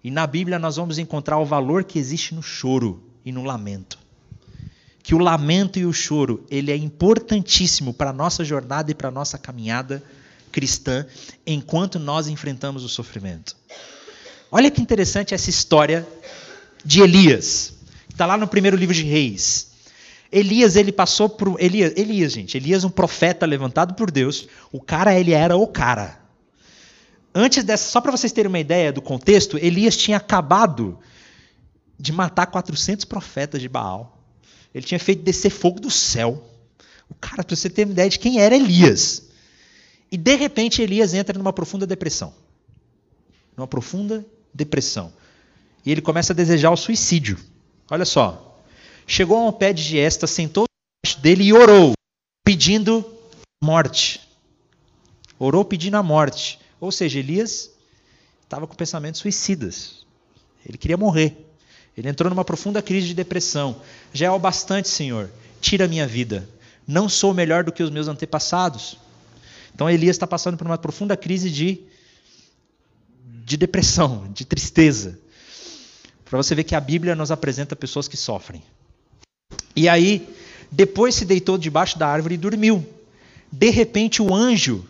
E 0.03 0.11
na 0.11 0.27
Bíblia 0.27 0.59
nós 0.59 0.77
vamos 0.77 0.99
encontrar 0.99 1.39
o 1.39 1.45
valor 1.45 1.85
que 1.85 1.99
existe 1.99 2.35
no 2.35 2.43
choro 2.43 3.03
e 3.25 3.33
no 3.33 3.43
lamento. 3.43 3.99
Que 5.09 5.15
o 5.15 5.19
lamento 5.19 5.79
e 5.79 5.87
o 5.87 5.93
choro, 5.95 6.45
ele 6.51 6.71
é 6.71 6.77
importantíssimo 6.77 7.95
para 7.95 8.11
a 8.11 8.13
nossa 8.13 8.45
jornada 8.45 8.91
e 8.91 8.95
para 8.95 9.09
a 9.09 9.11
nossa 9.11 9.39
caminhada 9.39 10.03
cristã 10.53 11.07
enquanto 11.47 11.99
nós 11.99 12.29
enfrentamos 12.29 12.85
o 12.85 12.91
sofrimento. 12.91 13.57
Olha 14.53 14.71
que 14.71 14.83
interessante 14.83 15.33
essa 15.33 15.49
história 15.49 16.07
de 16.85 17.01
Elias, 17.01 17.73
que 18.07 18.13
está 18.13 18.27
lá 18.27 18.37
no 18.37 18.47
primeiro 18.47 18.77
livro 18.77 18.95
de 18.95 19.03
Reis. 19.03 19.69
Elias, 20.31 20.77
ele 20.77 20.93
passou 20.93 21.27
por. 21.27 21.59
Elias, 21.59 21.95
Elias, 21.97 22.31
gente, 22.31 22.59
Elias, 22.59 22.85
um 22.85 22.91
profeta 22.91 23.47
levantado 23.47 23.95
por 23.95 24.11
Deus. 24.11 24.47
O 24.71 24.79
cara, 24.79 25.19
ele 25.19 25.33
era 25.33 25.57
o 25.57 25.67
cara. 25.67 26.21
Antes 27.35 27.65
dessa, 27.65 27.91
só 27.91 28.03
para 28.03 28.13
vocês 28.13 28.31
terem 28.31 28.51
uma 28.51 28.59
ideia 28.59 28.93
do 28.93 29.01
contexto, 29.01 29.57
Elias 29.57 29.97
tinha 29.97 30.19
acabado 30.19 30.99
de 31.99 32.13
matar 32.13 32.45
400 32.45 33.07
profetas 33.07 33.63
de 33.63 33.71
Baal. 33.71 34.18
Ele 34.75 34.85
tinha 34.85 35.01
feito 35.01 35.23
descer 35.23 35.51
fogo 35.51 35.81
do 35.81 35.91
céu. 35.91 36.45
O 37.09 37.15
cara, 37.15 37.43
para 37.43 37.57
você 37.57 37.71
ter 37.71 37.85
uma 37.85 37.93
ideia 37.93 38.09
de 38.09 38.19
quem 38.19 38.41
era 38.41 38.55
Elias. 38.55 39.29
E 40.11 40.17
de 40.17 40.35
repente 40.37 40.83
Elias 40.83 41.15
entra 41.15 41.37
numa 41.37 41.53
profunda 41.53 41.87
depressão. 41.87 42.35
Numa 43.57 43.67
profunda 43.67 44.25
depressão. 44.53 45.13
E 45.85 45.91
ele 45.91 46.01
começa 46.01 46.33
a 46.33 46.37
desejar 46.37 46.71
o 46.71 46.77
suicídio. 46.77 47.39
Olha 47.91 48.05
só, 48.05 48.63
chegou 49.07 49.39
ao 49.39 49.53
pé 49.53 49.73
de 49.73 49.83
Giesta, 49.83 50.27
sentou 50.27 50.65
debaixo 51.05 51.23
dele 51.23 51.45
e 51.45 51.53
orou, 51.53 51.93
pedindo 52.45 53.05
morte. 53.63 54.21
Orou 55.39 55.65
pedindo 55.65 55.97
a 55.97 56.03
morte. 56.03 56.59
Ou 56.81 56.93
seja, 56.93 57.19
Elias 57.19 57.71
estava 58.43 58.67
com 58.67 58.75
pensamentos 58.75 59.21
suicidas. 59.21 60.07
Ele 60.67 60.77
queria 60.77 60.97
morrer. 60.97 61.48
Ele 61.99 62.09
entrou 62.09 62.31
numa 62.31 62.45
profunda 62.45 62.81
crise 62.81 63.09
de 63.09 63.15
depressão. 63.15 63.81
Já 64.13 64.27
é 64.27 64.31
o 64.31 64.39
bastante, 64.39 64.89
Senhor. 64.89 65.29
Tira 65.61 65.87
a 65.87 65.89
minha 65.89 66.07
vida. 66.07 66.49
Não 66.87 67.09
sou 67.09 67.35
melhor 67.35 67.65
do 67.65 67.73
que 67.73 67.83
os 67.83 67.91
meus 67.91 68.07
antepassados. 68.07 68.97
Então 69.75 69.91
Elias 69.91 70.15
está 70.15 70.25
passando 70.25 70.57
por 70.57 70.65
uma 70.65 70.79
profunda 70.79 71.17
crise 71.17 71.51
de, 71.51 71.81
de 73.45 73.57
depressão, 73.57 74.31
de 74.33 74.45
tristeza. 74.45 75.19
Para 76.25 76.37
você 76.37 76.55
ver 76.55 76.63
que 76.63 76.77
a 76.77 76.81
Bíblia 76.81 77.17
nos 77.17 77.33
apresenta 77.33 77.75
pessoas 77.75 78.07
que 78.07 78.17
sofrem. 78.17 78.63
E 79.75 79.89
aí, 79.89 80.29
depois 80.71 81.17
se 81.17 81.25
deitou 81.25 81.59
debaixo 81.59 81.99
da 81.99 82.07
árvore 82.07 82.37
e 82.37 82.39
dormiu. 82.39 82.87
De 83.51 83.71
repente, 83.71 84.23
o 84.23 84.33
anjo 84.33 84.87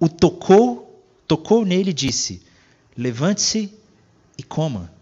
o 0.00 0.08
tocou, 0.08 1.04
tocou 1.24 1.64
nele 1.64 1.90
e 1.90 1.94
disse: 1.94 2.42
Levante-se 2.96 3.72
e 4.36 4.42
coma. 4.42 4.97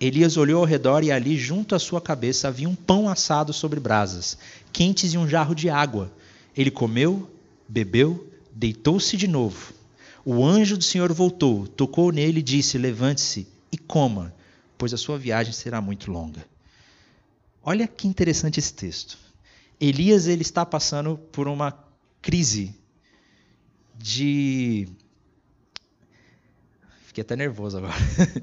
Elias 0.00 0.36
olhou 0.36 0.60
ao 0.60 0.66
redor 0.66 1.02
e 1.02 1.10
ali, 1.10 1.36
junto 1.36 1.74
à 1.74 1.78
sua 1.78 2.00
cabeça, 2.00 2.48
havia 2.48 2.68
um 2.68 2.74
pão 2.74 3.08
assado 3.08 3.52
sobre 3.52 3.80
brasas, 3.80 4.36
quentes 4.72 5.14
e 5.14 5.18
um 5.18 5.26
jarro 5.26 5.54
de 5.54 5.70
água. 5.70 6.12
Ele 6.54 6.70
comeu, 6.70 7.30
bebeu, 7.66 8.30
deitou-se 8.52 9.16
de 9.16 9.26
novo. 9.26 9.72
O 10.24 10.44
anjo 10.44 10.76
do 10.76 10.84
Senhor 10.84 11.12
voltou, 11.12 11.66
tocou 11.66 12.12
nele 12.12 12.40
e 12.40 12.42
disse: 12.42 12.76
Levante-se 12.76 13.46
e 13.72 13.78
coma, 13.78 14.34
pois 14.76 14.92
a 14.92 14.98
sua 14.98 15.18
viagem 15.18 15.52
será 15.52 15.80
muito 15.80 16.10
longa. 16.10 16.44
Olha 17.62 17.88
que 17.88 18.06
interessante 18.06 18.60
esse 18.60 18.74
texto. 18.74 19.18
Elias 19.80 20.26
ele 20.26 20.42
está 20.42 20.64
passando 20.64 21.18
por 21.32 21.48
uma 21.48 21.72
crise 22.20 22.74
de 23.98 24.88
Fiquei 27.16 27.22
até 27.22 27.34
nervoso 27.34 27.78
agora. 27.78 27.94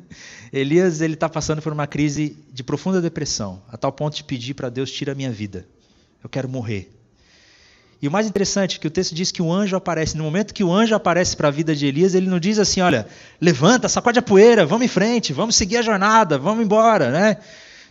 Elias 0.51 0.99
ele 0.99 1.13
está 1.13 1.29
passando 1.29 1.61
por 1.61 1.71
uma 1.71 1.85
crise 1.85 2.35
de 2.51 2.63
profunda 2.63 2.99
depressão, 2.99 3.61
a 3.69 3.77
tal 3.77 3.91
ponto 3.91 4.15
de 4.15 4.23
pedir 4.23 4.55
para 4.55 4.67
Deus 4.67 4.91
tira 4.91 5.11
a 5.11 5.15
minha 5.15 5.29
vida. 5.29 5.67
Eu 6.23 6.27
quero 6.27 6.49
morrer. 6.49 6.91
E 8.01 8.07
o 8.07 8.11
mais 8.11 8.25
interessante 8.25 8.77
é 8.77 8.79
que 8.79 8.87
o 8.87 8.89
texto 8.89 9.13
diz 9.13 9.31
que 9.31 9.43
o 9.43 9.53
anjo 9.53 9.75
aparece. 9.75 10.17
No 10.17 10.23
momento 10.23 10.55
que 10.55 10.63
o 10.63 10.73
anjo 10.73 10.95
aparece 10.95 11.37
para 11.37 11.49
a 11.49 11.51
vida 11.51 11.75
de 11.75 11.85
Elias, 11.85 12.15
ele 12.15 12.27
não 12.27 12.39
diz 12.39 12.57
assim: 12.57 12.81
olha, 12.81 13.05
levanta, 13.39 13.87
sacode 13.87 14.17
a 14.17 14.23
poeira, 14.23 14.65
vamos 14.65 14.85
em 14.85 14.89
frente, 14.89 15.33
vamos 15.33 15.55
seguir 15.55 15.77
a 15.77 15.83
jornada, 15.83 16.39
vamos 16.39 16.65
embora, 16.65 17.11
né? 17.11 17.37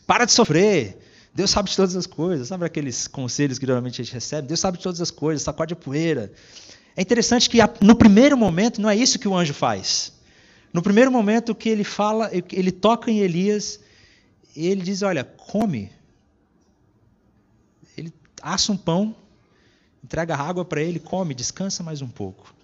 Para 0.04 0.24
de 0.24 0.32
sofrer. 0.32 0.98
Deus 1.32 1.50
sabe 1.50 1.70
de 1.70 1.76
todas 1.76 1.94
as 1.94 2.08
coisas. 2.08 2.48
Sabe 2.48 2.64
aqueles 2.64 3.06
conselhos 3.06 3.56
que 3.56 3.66
geralmente 3.66 4.02
a 4.02 4.04
gente 4.04 4.14
recebe? 4.14 4.48
Deus 4.48 4.58
sabe 4.58 4.78
de 4.78 4.82
todas 4.82 5.00
as 5.00 5.12
coisas, 5.12 5.44
sacode 5.44 5.74
a 5.74 5.76
poeira. 5.76 6.32
É 6.96 7.02
interessante 7.02 7.48
que 7.48 7.58
no 7.80 7.94
primeiro 7.94 8.36
momento 8.36 8.82
não 8.82 8.90
é 8.90 8.96
isso 8.96 9.16
que 9.16 9.28
o 9.28 9.36
anjo 9.36 9.54
faz. 9.54 10.20
No 10.72 10.82
primeiro 10.82 11.12
momento 11.12 11.54
que 11.54 11.68
ele 11.68 11.84
fala, 11.84 12.30
ele 12.32 12.72
toca 12.72 13.10
em 13.10 13.18
Elias, 13.18 13.80
e 14.56 14.66
ele 14.66 14.82
diz: 14.82 15.02
Olha, 15.02 15.24
come. 15.24 15.90
Ele 17.96 18.12
assa 18.40 18.72
um 18.72 18.76
pão, 18.76 19.14
entrega 20.02 20.34
água 20.34 20.64
para 20.64 20.80
ele, 20.80 20.98
come, 20.98 21.34
descansa 21.34 21.82
mais 21.82 22.00
um 22.00 22.08
pouco. 22.08 22.54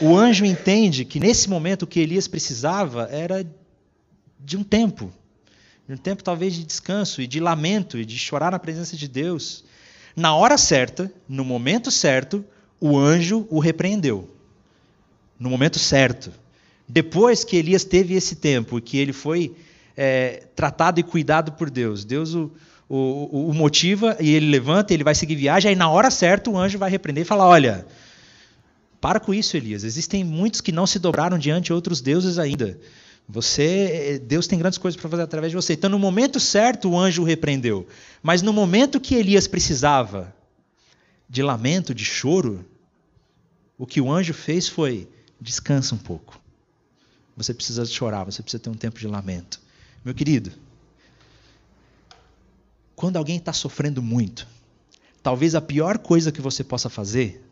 O 0.00 0.16
anjo 0.16 0.44
entende 0.44 1.04
que 1.04 1.18
nesse 1.18 1.48
momento 1.48 1.82
o 1.82 1.86
que 1.86 2.00
Elias 2.00 2.28
precisava 2.28 3.08
era 3.10 3.46
de 4.38 4.56
um 4.56 4.62
tempo, 4.62 5.12
um 5.88 5.96
tempo 5.96 6.22
talvez 6.22 6.54
de 6.54 6.64
descanso 6.64 7.22
e 7.22 7.26
de 7.26 7.40
lamento 7.40 7.98
e 7.98 8.04
de 8.04 8.18
chorar 8.18 8.52
na 8.52 8.58
presença 8.58 8.96
de 8.96 9.08
Deus. 9.08 9.64
Na 10.14 10.34
hora 10.34 10.58
certa, 10.58 11.10
no 11.28 11.44
momento 11.44 11.90
certo, 11.90 12.44
o 12.80 12.98
anjo 12.98 13.46
o 13.48 13.58
repreendeu. 13.58 14.28
No 15.38 15.48
momento 15.48 15.78
certo. 15.78 16.32
Depois 16.88 17.44
que 17.44 17.56
Elias 17.56 17.84
teve 17.84 18.14
esse 18.14 18.36
tempo, 18.36 18.80
que 18.80 18.96
ele 18.96 19.12
foi 19.12 19.54
é, 19.96 20.44
tratado 20.56 20.98
e 20.98 21.02
cuidado 21.02 21.52
por 21.52 21.68
Deus, 21.68 22.04
Deus 22.04 22.34
o, 22.34 22.50
o, 22.88 23.50
o, 23.50 23.54
motiva 23.54 24.16
e 24.18 24.30
ele 24.30 24.46
levanta, 24.46 24.94
ele 24.94 25.04
vai 25.04 25.14
seguir 25.14 25.34
viagem, 25.34 25.68
aí 25.68 25.76
na 25.76 25.90
hora 25.90 26.10
certa 26.10 26.48
o 26.48 26.56
anjo 26.56 26.78
vai 26.78 26.90
repreender 26.90 27.22
e 27.22 27.26
falar: 27.26 27.46
Olha, 27.46 27.86
para 29.00 29.20
com 29.20 29.34
isso, 29.34 29.56
Elias. 29.56 29.84
Existem 29.84 30.24
muitos 30.24 30.60
que 30.60 30.72
não 30.72 30.86
se 30.86 30.98
dobraram 30.98 31.38
diante 31.38 31.66
de 31.66 31.72
outros 31.72 32.00
deuses 32.00 32.38
ainda. 32.38 32.78
Você, 33.28 34.22
Deus 34.24 34.46
tem 34.46 34.58
grandes 34.58 34.78
coisas 34.78 34.98
para 34.98 35.10
fazer 35.10 35.22
através 35.22 35.50
de 35.50 35.56
você. 35.56 35.74
Então, 35.74 35.90
no 35.90 35.98
momento 35.98 36.40
certo, 36.40 36.88
o 36.88 36.98
anjo 36.98 37.20
o 37.20 37.24
repreendeu. 37.26 37.86
Mas 38.22 38.40
no 38.40 38.54
momento 38.54 38.98
que 38.98 39.14
Elias 39.14 39.46
precisava 39.46 40.34
de 41.28 41.42
lamento, 41.42 41.94
de 41.94 42.06
choro, 42.06 42.64
o 43.76 43.86
que 43.86 44.00
o 44.00 44.10
anjo 44.10 44.32
fez 44.32 44.66
foi: 44.66 45.06
descansa 45.38 45.94
um 45.94 45.98
pouco. 45.98 46.40
Você 47.38 47.54
precisa 47.54 47.86
chorar, 47.86 48.24
você 48.24 48.42
precisa 48.42 48.60
ter 48.60 48.68
um 48.68 48.74
tempo 48.74 48.98
de 48.98 49.06
lamento. 49.06 49.60
Meu 50.04 50.12
querido, 50.12 50.50
quando 52.96 53.16
alguém 53.16 53.36
está 53.36 53.52
sofrendo 53.52 54.02
muito, 54.02 54.44
talvez 55.22 55.54
a 55.54 55.60
pior 55.60 55.98
coisa 55.98 56.32
que 56.32 56.40
você 56.40 56.64
possa 56.64 56.90
fazer 56.90 57.48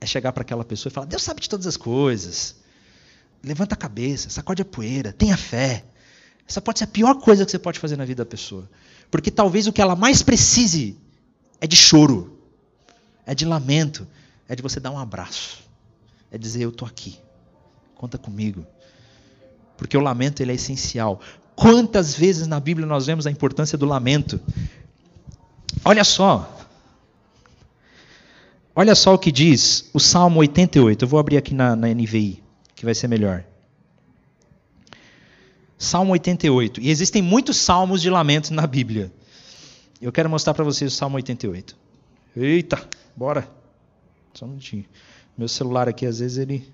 é 0.00 0.06
chegar 0.06 0.32
para 0.32 0.42
aquela 0.42 0.64
pessoa 0.64 0.90
e 0.90 0.92
falar: 0.92 1.06
Deus 1.06 1.22
sabe 1.22 1.40
de 1.40 1.48
todas 1.48 1.64
as 1.64 1.76
coisas. 1.76 2.56
Levanta 3.40 3.76
a 3.76 3.78
cabeça, 3.78 4.28
sacode 4.30 4.62
a 4.62 4.64
poeira, 4.64 5.12
tenha 5.12 5.36
fé. 5.36 5.84
Essa 6.48 6.60
pode 6.60 6.80
ser 6.80 6.84
a 6.84 6.88
pior 6.88 7.14
coisa 7.20 7.44
que 7.44 7.52
você 7.52 7.60
pode 7.60 7.78
fazer 7.78 7.96
na 7.96 8.04
vida 8.04 8.24
da 8.24 8.28
pessoa. 8.28 8.68
Porque 9.12 9.30
talvez 9.30 9.68
o 9.68 9.72
que 9.72 9.80
ela 9.80 9.94
mais 9.94 10.22
precise 10.22 10.98
é 11.60 11.68
de 11.68 11.76
choro, 11.76 12.36
é 13.24 13.32
de 13.32 13.44
lamento, 13.44 14.08
é 14.48 14.56
de 14.56 14.62
você 14.62 14.80
dar 14.80 14.90
um 14.90 14.98
abraço, 14.98 15.62
é 16.32 16.36
dizer: 16.36 16.64
Eu 16.64 16.70
estou 16.70 16.86
aqui, 16.88 17.20
conta 18.02 18.18
comigo. 18.18 18.66
Porque 19.76 19.96
o 19.96 20.00
lamento 20.00 20.42
ele 20.42 20.50
é 20.50 20.56
essencial. 20.56 21.20
Quantas 21.54 22.16
vezes 22.16 22.48
na 22.48 22.58
Bíblia 22.58 22.84
nós 22.84 23.06
vemos 23.06 23.28
a 23.28 23.30
importância 23.30 23.78
do 23.78 23.86
lamento? 23.86 24.40
Olha 25.84 26.02
só. 26.02 26.58
Olha 28.74 28.96
só 28.96 29.14
o 29.14 29.18
que 29.18 29.30
diz 29.30 29.88
o 29.94 30.00
Salmo 30.00 30.40
88. 30.40 31.04
Eu 31.04 31.08
vou 31.08 31.20
abrir 31.20 31.36
aqui 31.36 31.54
na, 31.54 31.76
na 31.76 31.86
NVI, 31.94 32.42
que 32.74 32.84
vai 32.84 32.92
ser 32.92 33.06
melhor. 33.06 33.44
Salmo 35.78 36.10
88. 36.10 36.80
E 36.80 36.90
existem 36.90 37.22
muitos 37.22 37.56
salmos 37.56 38.02
de 38.02 38.10
lamento 38.10 38.52
na 38.52 38.66
Bíblia. 38.66 39.12
Eu 40.00 40.10
quero 40.10 40.28
mostrar 40.28 40.54
para 40.54 40.64
vocês 40.64 40.92
o 40.92 40.96
Salmo 40.96 41.14
88. 41.18 41.76
Eita, 42.36 42.84
bora. 43.14 43.48
Só 44.34 44.44
um 44.44 44.48
minutinho. 44.48 44.86
Meu 45.38 45.46
celular 45.46 45.88
aqui, 45.88 46.04
às 46.04 46.18
vezes, 46.18 46.38
ele 46.38 46.68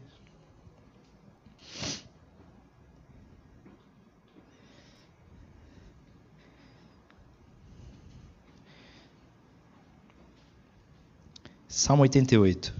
Salmo 11.78 12.02
88. 12.02 12.74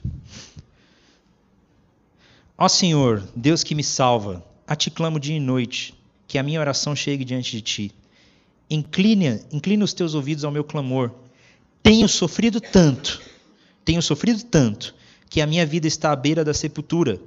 Ó 2.58 2.68
Senhor, 2.68 3.22
Deus 3.36 3.62
que 3.62 3.72
me 3.72 3.84
salva, 3.84 4.44
a 4.66 4.74
ti 4.74 4.90
clamo 4.90 5.20
dia 5.20 5.36
e 5.36 5.40
noite, 5.40 5.94
que 6.26 6.36
a 6.36 6.42
minha 6.42 6.58
oração 6.58 6.96
chegue 6.96 7.24
diante 7.24 7.52
de 7.52 7.62
ti. 7.62 7.92
Inclina, 8.68 9.40
inclina 9.52 9.84
os 9.84 9.92
teus 9.92 10.14
ouvidos 10.14 10.42
ao 10.42 10.50
meu 10.50 10.64
clamor. 10.64 11.12
Tenho 11.80 12.08
sofrido 12.08 12.60
tanto, 12.60 13.22
tenho 13.84 14.02
sofrido 14.02 14.42
tanto, 14.42 14.92
que 15.30 15.40
a 15.40 15.46
minha 15.46 15.64
vida 15.64 15.86
está 15.86 16.10
à 16.10 16.16
beira 16.16 16.44
da 16.44 16.52
sepultura. 16.52 17.20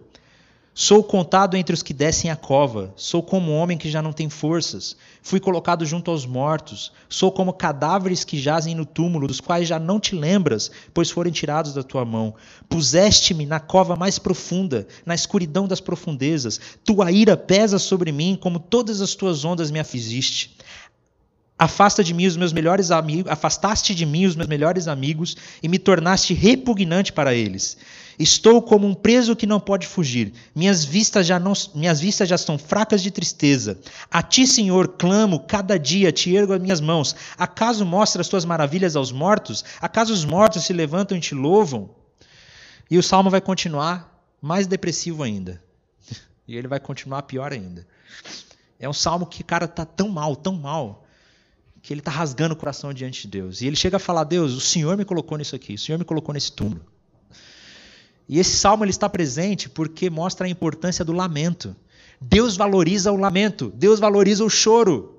Sou 0.73 1.03
contado 1.03 1.57
entre 1.57 1.73
os 1.73 1.83
que 1.83 1.93
descem 1.93 2.31
a 2.31 2.35
cova, 2.35 2.93
sou 2.95 3.21
como 3.21 3.51
homem 3.51 3.77
que 3.77 3.89
já 3.89 4.01
não 4.01 4.13
tem 4.13 4.29
forças. 4.29 4.95
Fui 5.21 5.37
colocado 5.37 5.85
junto 5.85 6.09
aos 6.09 6.25
mortos, 6.25 6.93
sou 7.09 7.29
como 7.29 7.51
cadáveres 7.51 8.23
que 8.23 8.39
jazem 8.39 8.73
no 8.73 8.85
túmulo, 8.85 9.27
dos 9.27 9.41
quais 9.41 9.67
já 9.67 9.77
não 9.77 9.99
te 9.99 10.15
lembras, 10.15 10.71
pois 10.93 11.11
foram 11.11 11.29
tirados 11.29 11.73
da 11.73 11.83
tua 11.83 12.05
mão. 12.05 12.33
Puseste-me 12.69 13.45
na 13.45 13.59
cova 13.59 13.97
mais 13.97 14.17
profunda, 14.17 14.87
na 15.05 15.13
escuridão 15.13 15.67
das 15.67 15.81
profundezas. 15.81 16.57
Tua 16.85 17.11
ira 17.11 17.35
pesa 17.35 17.77
sobre 17.77 18.13
mim, 18.13 18.39
como 18.41 18.57
todas 18.57 19.01
as 19.01 19.13
tuas 19.13 19.43
ondas 19.43 19.71
me 19.71 19.79
afligiste. 19.79 20.55
Afasta 21.61 22.03
de 22.03 22.11
mim 22.11 22.25
os 22.25 22.35
meus 22.35 22.51
melhores 22.51 22.89
amigos, 22.89 23.31
afastaste 23.31 23.93
de 23.93 24.03
mim 24.03 24.25
os 24.25 24.35
meus 24.35 24.47
melhores 24.47 24.87
amigos 24.87 25.37
e 25.61 25.67
me 25.67 25.77
tornaste 25.77 26.33
repugnante 26.33 27.13
para 27.13 27.35
eles. 27.35 27.77
Estou 28.17 28.63
como 28.63 28.87
um 28.87 28.95
preso 28.95 29.35
que 29.35 29.45
não 29.45 29.59
pode 29.59 29.85
fugir. 29.85 30.33
Minhas 30.55 30.83
vistas 30.83 31.27
já 31.27 31.39
não, 31.39 31.53
minhas 31.75 32.01
vistas 32.01 32.27
já 32.27 32.33
estão 32.33 32.57
fracas 32.57 33.03
de 33.03 33.11
tristeza. 33.11 33.79
A 34.09 34.23
ti, 34.23 34.47
Senhor, 34.47 34.87
clamo 34.97 35.39
cada 35.41 35.77
dia, 35.77 36.11
te 36.11 36.35
ergo 36.35 36.53
as 36.53 36.59
minhas 36.59 36.81
mãos. 36.81 37.15
Acaso 37.37 37.85
mostra 37.85 38.21
as 38.21 38.27
tuas 38.27 38.43
maravilhas 38.43 38.95
aos 38.95 39.11
mortos? 39.11 39.63
Acaso 39.79 40.11
os 40.11 40.25
mortos 40.25 40.63
se 40.63 40.73
levantam 40.73 41.15
e 41.15 41.21
te 41.21 41.35
louvam? 41.35 41.91
E 42.89 42.97
o 42.97 43.03
salmo 43.03 43.29
vai 43.29 43.39
continuar 43.39 44.19
mais 44.41 44.65
depressivo 44.65 45.21
ainda. 45.21 45.61
E 46.47 46.57
ele 46.57 46.67
vai 46.67 46.79
continuar 46.79 47.21
pior 47.21 47.53
ainda. 47.53 47.87
É 48.79 48.89
um 48.89 48.93
salmo 48.93 49.27
que, 49.27 49.43
cara, 49.43 49.67
tá 49.67 49.85
tão 49.85 50.09
mal, 50.09 50.35
tão 50.35 50.55
mal, 50.55 51.00
que 51.81 51.93
ele 51.93 52.01
está 52.01 52.11
rasgando 52.11 52.53
o 52.53 52.57
coração 52.57 52.93
diante 52.93 53.23
de 53.23 53.27
Deus. 53.27 53.61
E 53.61 53.67
ele 53.67 53.75
chega 53.75 53.97
a 53.97 53.99
falar: 53.99 54.23
Deus, 54.23 54.53
o 54.53 54.61
Senhor 54.61 54.97
me 54.97 55.05
colocou 55.05 55.37
nisso 55.37 55.55
aqui, 55.55 55.73
o 55.73 55.79
Senhor 55.79 55.97
me 55.97 56.05
colocou 56.05 56.33
nesse 56.33 56.51
túmulo. 56.51 56.81
E 58.29 58.39
esse 58.39 58.55
salmo 58.55 58.83
ele 58.83 58.91
está 58.91 59.09
presente 59.09 59.67
porque 59.67 60.09
mostra 60.09 60.47
a 60.47 60.49
importância 60.49 61.03
do 61.03 61.11
lamento. 61.11 61.75
Deus 62.19 62.55
valoriza 62.55 63.11
o 63.11 63.17
lamento, 63.17 63.73
Deus 63.75 63.99
valoriza 63.99 64.45
o 64.45 64.49
choro. 64.49 65.17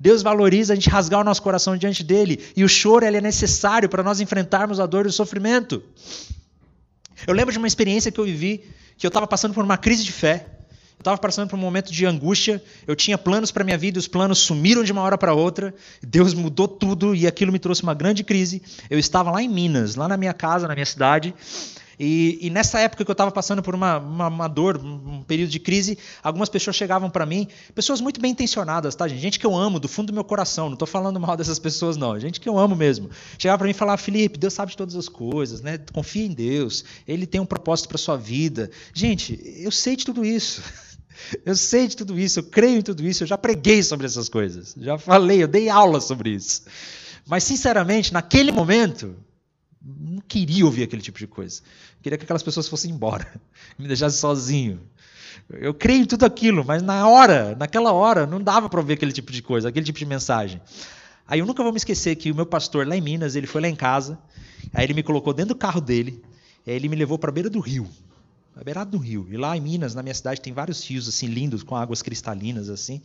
Deus 0.00 0.22
valoriza 0.22 0.72
a 0.72 0.76
gente 0.76 0.88
rasgar 0.88 1.20
o 1.20 1.24
nosso 1.24 1.42
coração 1.42 1.76
diante 1.76 2.04
dele. 2.04 2.40
E 2.56 2.62
o 2.62 2.68
choro 2.68 3.04
ele 3.04 3.16
é 3.16 3.20
necessário 3.20 3.88
para 3.88 4.02
nós 4.02 4.20
enfrentarmos 4.20 4.78
a 4.78 4.86
dor 4.86 5.06
e 5.06 5.08
o 5.08 5.12
sofrimento. 5.12 5.82
Eu 7.26 7.34
lembro 7.34 7.52
de 7.52 7.58
uma 7.58 7.66
experiência 7.66 8.12
que 8.12 8.18
eu 8.18 8.24
vivi, 8.24 8.64
que 8.96 9.04
eu 9.04 9.08
estava 9.08 9.26
passando 9.26 9.54
por 9.54 9.64
uma 9.64 9.76
crise 9.76 10.04
de 10.04 10.12
fé. 10.12 10.57
Eu 10.98 11.02
estava 11.02 11.16
passando 11.16 11.48
por 11.48 11.56
um 11.56 11.62
momento 11.62 11.92
de 11.92 12.04
angústia. 12.04 12.60
Eu 12.84 12.96
tinha 12.96 13.16
planos 13.16 13.52
para 13.52 13.62
minha 13.62 13.78
vida, 13.78 14.00
os 14.00 14.08
planos 14.08 14.38
sumiram 14.40 14.82
de 14.82 14.90
uma 14.90 15.02
hora 15.02 15.16
para 15.16 15.32
outra. 15.32 15.72
Deus 16.02 16.34
mudou 16.34 16.66
tudo 16.66 17.14
e 17.14 17.24
aquilo 17.24 17.52
me 17.52 17.58
trouxe 17.60 17.84
uma 17.84 17.94
grande 17.94 18.24
crise. 18.24 18.60
Eu 18.90 18.98
estava 18.98 19.30
lá 19.30 19.40
em 19.40 19.48
Minas, 19.48 19.94
lá 19.94 20.08
na 20.08 20.16
minha 20.16 20.34
casa, 20.34 20.66
na 20.66 20.74
minha 20.74 20.86
cidade. 20.86 21.32
E, 21.98 22.38
e, 22.40 22.50
nessa 22.50 22.78
época 22.78 23.04
que 23.04 23.10
eu 23.10 23.12
estava 23.12 23.30
passando 23.30 23.60
por 23.62 23.74
uma, 23.74 23.98
uma, 23.98 24.28
uma, 24.28 24.48
dor, 24.48 24.76
um 24.78 25.22
período 25.22 25.50
de 25.50 25.58
crise, 25.58 25.98
algumas 26.22 26.48
pessoas 26.48 26.76
chegavam 26.76 27.10
para 27.10 27.26
mim, 27.26 27.48
pessoas 27.74 28.00
muito 28.00 28.20
bem 28.20 28.30
intencionadas, 28.30 28.94
tá, 28.94 29.08
gente? 29.08 29.20
Gente 29.20 29.38
que 29.38 29.44
eu 29.44 29.56
amo 29.56 29.80
do 29.80 29.88
fundo 29.88 30.08
do 30.08 30.12
meu 30.12 30.22
coração, 30.22 30.66
não 30.66 30.74
estou 30.74 30.86
falando 30.86 31.18
mal 31.18 31.34
dessas 31.36 31.58
pessoas, 31.58 31.96
não. 31.96 32.18
Gente 32.18 32.40
que 32.40 32.48
eu 32.48 32.56
amo 32.56 32.76
mesmo. 32.76 33.10
Chegava 33.36 33.58
para 33.58 33.66
mim 33.66 33.72
e 33.72 33.74
falava, 33.74 33.98
Felipe, 33.98 34.38
Deus 34.38 34.54
sabe 34.54 34.70
de 34.70 34.76
todas 34.76 34.94
as 34.94 35.08
coisas, 35.08 35.60
né? 35.60 35.78
Confia 35.92 36.24
em 36.24 36.32
Deus, 36.32 36.84
Ele 37.06 37.26
tem 37.26 37.40
um 37.40 37.46
propósito 37.46 37.88
para 37.88 37.98
sua 37.98 38.16
vida. 38.16 38.70
Gente, 38.94 39.40
eu 39.56 39.72
sei 39.72 39.96
de 39.96 40.04
tudo 40.04 40.24
isso. 40.24 40.62
Eu 41.44 41.56
sei 41.56 41.88
de 41.88 41.96
tudo 41.96 42.18
isso, 42.18 42.40
eu 42.40 42.44
creio 42.44 42.78
em 42.78 42.82
tudo 42.82 43.06
isso, 43.06 43.22
eu 43.22 43.26
já 43.26 43.36
preguei 43.36 43.82
sobre 43.82 44.06
essas 44.06 44.28
coisas, 44.28 44.74
já 44.78 44.96
falei, 44.98 45.42
eu 45.42 45.48
dei 45.48 45.68
aula 45.68 46.00
sobre 46.00 46.30
isso. 46.30 46.62
Mas, 47.26 47.44
sinceramente, 47.44 48.12
naquele 48.12 48.50
momento, 48.50 49.14
não 49.82 50.20
queria 50.20 50.64
ouvir 50.64 50.84
aquele 50.84 51.02
tipo 51.02 51.18
de 51.18 51.26
coisa. 51.26 51.60
Queria 52.02 52.16
que 52.16 52.24
aquelas 52.24 52.42
pessoas 52.42 52.68
fossem 52.68 52.90
embora, 52.90 53.40
me 53.78 53.86
deixassem 53.86 54.18
sozinho. 54.18 54.80
Eu 55.50 55.74
creio 55.74 56.02
em 56.02 56.04
tudo 56.04 56.24
aquilo, 56.24 56.64
mas 56.64 56.82
na 56.82 57.08
hora, 57.08 57.54
naquela 57.56 57.92
hora, 57.92 58.26
não 58.26 58.40
dava 58.40 58.68
para 58.68 58.80
ouvir 58.80 58.94
aquele 58.94 59.12
tipo 59.12 59.32
de 59.32 59.42
coisa, 59.42 59.68
aquele 59.68 59.84
tipo 59.84 59.98
de 59.98 60.06
mensagem. 60.06 60.60
Aí 61.26 61.40
eu 61.40 61.46
nunca 61.46 61.62
vou 61.62 61.72
me 61.72 61.78
esquecer 61.78 62.16
que 62.16 62.30
o 62.30 62.34
meu 62.34 62.46
pastor 62.46 62.86
lá 62.86 62.96
em 62.96 63.00
Minas, 63.00 63.34
ele 63.34 63.46
foi 63.46 63.60
lá 63.60 63.68
em 63.68 63.76
casa, 63.76 64.18
aí 64.72 64.84
ele 64.84 64.94
me 64.94 65.02
colocou 65.02 65.32
dentro 65.32 65.54
do 65.54 65.58
carro 65.58 65.80
dele, 65.80 66.22
aí 66.66 66.74
ele 66.74 66.88
me 66.88 66.96
levou 66.96 67.18
para 67.18 67.30
a 67.30 67.32
beira 67.32 67.50
do 67.50 67.60
rio 67.60 67.88
na 68.58 68.64
beirada 68.64 68.90
do 68.90 68.98
rio. 68.98 69.24
E 69.30 69.36
lá 69.36 69.56
em 69.56 69.60
Minas, 69.60 69.94
na 69.94 70.02
minha 70.02 70.14
cidade, 70.14 70.40
tem 70.40 70.52
vários 70.52 70.84
rios 70.84 71.08
assim 71.08 71.28
lindos, 71.28 71.62
com 71.62 71.76
águas 71.76 72.02
cristalinas 72.02 72.68
assim. 72.68 73.00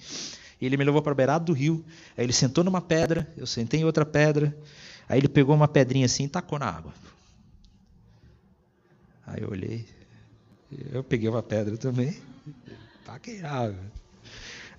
E 0.60 0.66
ele 0.66 0.76
me 0.76 0.84
levou 0.84 1.00
para 1.00 1.12
a 1.12 1.16
beirada 1.16 1.46
do 1.46 1.54
rio. 1.54 1.86
Aí 2.18 2.26
ele 2.26 2.34
sentou 2.34 2.64
numa 2.64 2.82
pedra, 2.82 3.32
eu 3.38 3.46
sentei 3.46 3.82
em 3.82 3.84
outra 3.84 4.04
pedra. 4.04 4.58
Aí 5.08 5.20
ele 5.20 5.28
pegou 5.30 5.54
uma 5.54 5.68
pedrinha 5.68 6.08
assim 6.08 6.24
e 6.24 6.28
tacou 6.28 6.58
na 6.58 6.66
água. 6.66 6.92
Aí 9.28 9.44
eu 9.44 9.52
olhei. 9.52 9.86
Eu 10.92 11.04
peguei 11.04 11.30
uma 11.30 11.44
pedra 11.44 11.78
também. 11.78 12.18
Taquei 13.06 13.40
na 13.40 13.52
água. 13.52 13.80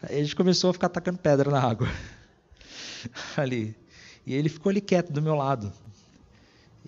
Aí 0.03 0.19
a 0.19 0.23
gente 0.25 0.35
começou 0.35 0.71
a 0.71 0.73
ficar 0.73 0.89
tacando 0.89 1.19
pedra 1.19 1.53
na 1.53 1.61
água. 1.61 1.89
Ali. 3.39 3.77
E 4.27 4.35
ele 4.35 4.49
ficou 4.49 4.71
ali 4.71 4.81
quieto 4.81 5.13
do 5.13 5.23
meu 5.23 5.37
lado. 5.37 5.73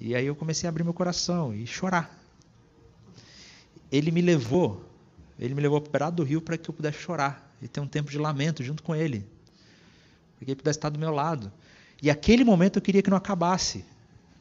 E 0.00 0.12
aí 0.14 0.26
eu 0.26 0.34
comecei 0.34 0.66
a 0.66 0.70
abrir 0.70 0.82
meu 0.82 0.94
coração 0.94 1.54
e 1.54 1.66
chorar 1.66 2.25
ele 3.90 4.10
me 4.10 4.20
levou, 4.20 4.84
ele 5.38 5.54
me 5.54 5.60
levou 5.60 5.80
para 5.80 6.10
do 6.10 6.22
rio 6.22 6.40
para 6.40 6.56
que 6.56 6.68
eu 6.68 6.74
pudesse 6.74 6.98
chorar 6.98 7.54
e 7.60 7.68
ter 7.68 7.80
um 7.80 7.86
tempo 7.86 8.10
de 8.10 8.18
lamento 8.18 8.62
junto 8.62 8.82
com 8.82 8.94
ele, 8.94 9.20
para 10.36 10.44
que 10.44 10.50
ele 10.50 10.56
pudesse 10.56 10.78
estar 10.78 10.88
do 10.88 10.98
meu 10.98 11.10
lado. 11.12 11.52
E 12.02 12.10
aquele 12.10 12.44
momento 12.44 12.76
eu 12.76 12.82
queria 12.82 13.02
que 13.02 13.10
não 13.10 13.16
acabasse. 13.16 13.84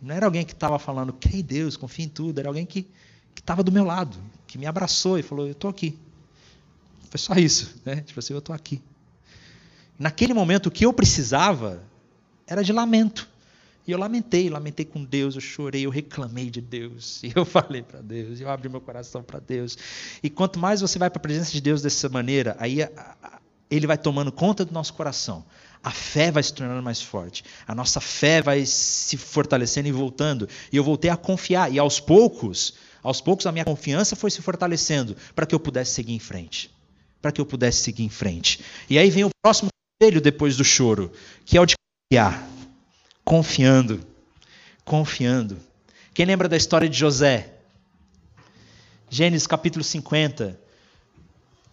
Não 0.02 0.14
era 0.14 0.26
alguém 0.26 0.46
que 0.46 0.54
estava 0.54 0.78
falando, 0.78 1.14
quem 1.14 1.42
Deus, 1.42 1.78
confia 1.78 2.06
em 2.06 2.10
tudo, 2.10 2.40
era 2.40 2.50
alguém 2.50 2.66
que 2.66 2.86
estava 3.38 3.64
do 3.64 3.72
meu 3.72 3.86
lado, 3.86 4.18
que 4.46 4.58
me 4.58 4.66
abraçou 4.66 5.18
e 5.18 5.24
falou, 5.24 5.46
eu 5.46 5.54
estou 5.54 5.70
aqui, 5.70 5.98
Foi 7.10 7.20
só 7.20 7.34
isso, 7.36 7.82
né? 7.86 8.02
Tipo 8.02 8.20
assim, 8.20 8.34
eu 8.34 8.40
estou 8.40 8.54
aqui. 8.54 8.82
Naquele 9.98 10.34
momento, 10.34 10.68
o 10.68 10.72
que 10.72 10.86
eu 10.86 10.92
precisava 10.92 11.82
era 12.46 12.62
de 12.62 12.74
lamento. 12.74 13.28
E 13.88 13.92
eu 13.92 14.00
lamentei, 14.00 14.50
lamentei 14.50 14.86
com 14.86 15.04
Deus, 15.04 15.36
eu 15.36 15.42
chorei, 15.42 15.86
eu 15.86 15.92
reclamei 15.92 16.50
de 16.50 16.60
Deus, 16.60 17.22
e 17.24 17.32
eu 17.36 17.46
falei 17.46 17.84
para 17.84 18.02
Deus, 18.02 18.40
eu 18.40 18.50
abri 18.50 18.68
meu 18.68 18.82
coração 18.82 19.22
para 19.22 19.40
Deus. 19.40 19.78
E 20.24 20.30
quanto 20.30 20.60
mais 20.60 20.82
você 20.82 20.98
vai 20.98 21.10
para 21.10 21.20
a 21.20 21.22
presença 21.22 21.52
de 21.52 21.62
Deus 21.62 21.82
dessa 21.82 22.10
maneira, 22.10 22.56
aí 22.60 22.82
a, 22.82 22.90
a, 23.22 23.40
ele 23.70 23.86
vai 23.86 23.98
tomando 23.98 24.32
conta 24.32 24.66
do 24.66 24.74
nosso 24.74 24.94
coração. 24.94 25.46
A 25.84 25.92
fé 25.92 26.32
vai 26.32 26.42
se 26.42 26.52
tornando 26.52 26.82
mais 26.82 27.00
forte. 27.00 27.44
A 27.68 27.76
nossa 27.76 28.02
fé 28.02 28.42
vai 28.42 28.66
se 28.66 29.18
fortalecendo 29.18 29.88
e 29.88 29.92
voltando. 29.92 30.50
E 30.72 30.78
eu 30.78 30.84
voltei 30.84 31.12
a 31.12 31.18
confiar. 31.18 31.72
E 31.72 31.78
aos 31.78 32.00
poucos, 32.00 32.74
aos 33.04 33.22
poucos 33.22 33.46
a 33.46 33.52
minha 33.52 33.64
confiança 33.64 34.16
foi 34.16 34.32
se 34.32 34.42
fortalecendo 34.42 35.16
para 35.36 35.46
que 35.46 35.54
eu 35.54 35.60
pudesse 35.60 35.92
seguir 35.92 36.14
em 36.14 36.20
frente. 36.20 36.72
Para 37.22 37.32
que 37.32 37.40
eu 37.40 37.46
pudesse 37.46 37.84
seguir 37.84 38.04
em 38.04 38.10
frente. 38.10 38.62
E 38.90 38.98
aí 38.98 39.12
vem 39.12 39.26
o 39.26 39.30
próximo 39.44 39.70
conselho 40.02 40.20
depois 40.20 40.58
do 40.58 40.64
choro, 40.64 41.12
que 41.46 41.56
é 41.56 41.62
o 41.62 41.68
de 41.68 41.76
confiar 42.12 42.55
confiando, 43.26 44.00
confiando. 44.86 45.58
Quem 46.14 46.28
lembra 46.28 46.48
da 46.48 46.56
história 46.56 46.88
de 46.88 46.98
José? 46.98 47.56
Gênesis 49.10 49.48
capítulo 49.48 49.84
50. 49.84 50.58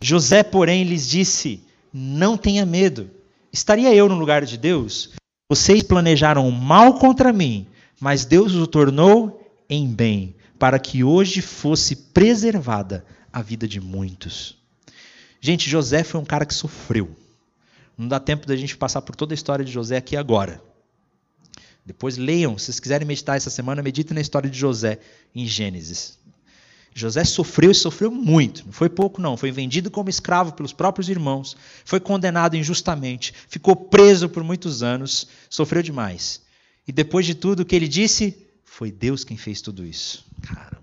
José, 0.00 0.42
porém, 0.42 0.82
lhes 0.82 1.06
disse: 1.08 1.62
Não 1.92 2.38
tenha 2.38 2.64
medo. 2.64 3.10
Estaria 3.52 3.94
eu 3.94 4.08
no 4.08 4.14
lugar 4.14 4.44
de 4.46 4.56
Deus? 4.56 5.10
Vocês 5.48 5.82
planejaram 5.82 6.50
mal 6.50 6.94
contra 6.98 7.32
mim, 7.32 7.66
mas 8.00 8.24
Deus 8.24 8.54
o 8.54 8.66
tornou 8.66 9.38
em 9.68 9.86
bem, 9.86 10.34
para 10.58 10.78
que 10.78 11.04
hoje 11.04 11.42
fosse 11.42 11.94
preservada 11.94 13.04
a 13.30 13.42
vida 13.42 13.68
de 13.68 13.80
muitos. 13.80 14.56
Gente, 15.40 15.68
José 15.68 16.02
foi 16.02 16.20
um 16.20 16.24
cara 16.24 16.46
que 16.46 16.54
sofreu. 16.54 17.14
Não 17.96 18.08
dá 18.08 18.18
tempo 18.18 18.46
da 18.46 18.56
gente 18.56 18.76
passar 18.76 19.02
por 19.02 19.14
toda 19.14 19.34
a 19.34 19.36
história 19.36 19.64
de 19.64 19.70
José 19.70 19.98
aqui 19.98 20.16
agora. 20.16 20.71
Depois 21.84 22.16
leiam, 22.16 22.56
se 22.56 22.66
vocês 22.66 22.80
quiserem 22.80 23.06
meditar 23.06 23.36
essa 23.36 23.50
semana, 23.50 23.82
meditem 23.82 24.14
na 24.14 24.20
história 24.20 24.48
de 24.48 24.58
José 24.58 24.98
em 25.34 25.46
Gênesis. 25.46 26.18
José 26.94 27.24
sofreu 27.24 27.70
e 27.70 27.74
sofreu 27.74 28.10
muito, 28.10 28.66
não 28.66 28.72
foi 28.72 28.88
pouco 28.88 29.20
não, 29.20 29.36
foi 29.36 29.50
vendido 29.50 29.90
como 29.90 30.10
escravo 30.10 30.52
pelos 30.52 30.74
próprios 30.74 31.08
irmãos, 31.08 31.56
foi 31.84 31.98
condenado 31.98 32.54
injustamente, 32.54 33.32
ficou 33.48 33.74
preso 33.74 34.28
por 34.28 34.44
muitos 34.44 34.82
anos, 34.82 35.26
sofreu 35.48 35.82
demais. 35.82 36.42
E 36.86 36.92
depois 36.92 37.24
de 37.24 37.34
tudo 37.34 37.60
o 37.60 37.64
que 37.64 37.74
ele 37.74 37.88
disse, 37.88 38.36
foi 38.62 38.90
Deus 38.90 39.24
quem 39.24 39.36
fez 39.36 39.62
tudo 39.62 39.86
isso. 39.86 40.26
Caramba. 40.42 40.82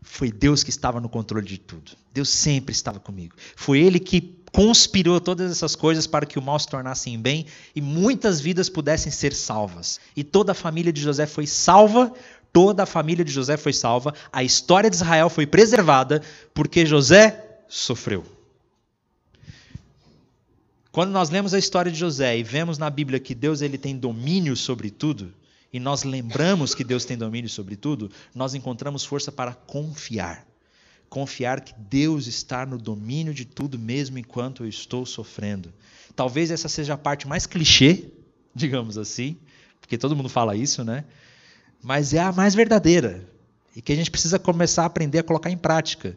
Foi 0.00 0.32
Deus 0.32 0.64
que 0.64 0.70
estava 0.70 1.00
no 1.00 1.08
controle 1.08 1.46
de 1.46 1.58
tudo. 1.58 1.92
Deus 2.14 2.30
sempre 2.30 2.72
estava 2.72 2.98
comigo. 2.98 3.34
Foi 3.54 3.78
ele 3.78 4.00
que 4.00 4.20
conspirou 4.52 5.20
todas 5.20 5.50
essas 5.50 5.74
coisas 5.74 6.06
para 6.06 6.26
que 6.26 6.38
o 6.38 6.42
mal 6.42 6.58
se 6.58 6.68
tornasse 6.68 7.10
em 7.10 7.18
bem 7.18 7.46
e 7.74 7.80
muitas 7.80 8.40
vidas 8.40 8.68
pudessem 8.68 9.12
ser 9.12 9.32
salvas. 9.32 10.00
E 10.16 10.24
toda 10.24 10.52
a 10.52 10.54
família 10.54 10.92
de 10.92 11.00
José 11.00 11.26
foi 11.26 11.46
salva, 11.46 12.12
toda 12.52 12.82
a 12.82 12.86
família 12.86 13.24
de 13.24 13.32
José 13.32 13.56
foi 13.56 13.72
salva, 13.72 14.14
a 14.32 14.42
história 14.42 14.90
de 14.90 14.96
Israel 14.96 15.28
foi 15.28 15.46
preservada 15.46 16.22
porque 16.54 16.86
José 16.86 17.60
sofreu. 17.68 18.24
Quando 20.90 21.10
nós 21.10 21.30
lemos 21.30 21.54
a 21.54 21.58
história 21.58 21.92
de 21.92 21.98
José 21.98 22.38
e 22.38 22.42
vemos 22.42 22.78
na 22.78 22.90
Bíblia 22.90 23.20
que 23.20 23.34
Deus 23.34 23.60
ele 23.60 23.78
tem 23.78 23.96
domínio 23.96 24.56
sobre 24.56 24.90
tudo, 24.90 25.32
e 25.72 25.78
nós 25.78 26.02
lembramos 26.02 26.74
que 26.74 26.82
Deus 26.82 27.04
tem 27.04 27.16
domínio 27.16 27.48
sobre 27.48 27.76
tudo, 27.76 28.10
nós 28.34 28.54
encontramos 28.54 29.04
força 29.04 29.30
para 29.30 29.52
confiar 29.52 30.48
confiar 31.08 31.60
que 31.60 31.74
Deus 31.78 32.26
está 32.26 32.66
no 32.66 32.78
domínio 32.78 33.32
de 33.32 33.44
tudo, 33.44 33.78
mesmo 33.78 34.18
enquanto 34.18 34.64
eu 34.64 34.68
estou 34.68 35.06
sofrendo. 35.06 35.72
Talvez 36.14 36.50
essa 36.50 36.68
seja 36.68 36.94
a 36.94 36.98
parte 36.98 37.26
mais 37.26 37.46
clichê, 37.46 38.10
digamos 38.54 38.98
assim, 38.98 39.36
porque 39.80 39.96
todo 39.96 40.16
mundo 40.16 40.28
fala 40.28 40.56
isso, 40.56 40.84
né? 40.84 41.04
Mas 41.82 42.12
é 42.12 42.18
a 42.18 42.32
mais 42.32 42.54
verdadeira 42.54 43.26
e 43.74 43.80
que 43.80 43.92
a 43.92 43.96
gente 43.96 44.10
precisa 44.10 44.38
começar 44.38 44.82
a 44.82 44.86
aprender 44.86 45.20
a 45.20 45.22
colocar 45.22 45.50
em 45.50 45.56
prática. 45.56 46.16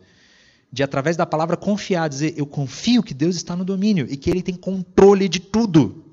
De 0.74 0.82
através 0.82 1.18
da 1.18 1.26
palavra 1.26 1.58
confiar, 1.58 2.08
dizer 2.08 2.34
eu 2.38 2.46
confio 2.46 3.04
que 3.04 3.14
Deus 3.14 3.36
está 3.36 3.56
no 3.56 3.66
domínio 3.66 4.08
e 4.10 4.18
que 4.18 4.30
Ele 4.30 4.42
tem 4.42 4.56
controle 4.56 5.28
de 5.28 5.40
tudo, 5.40 6.11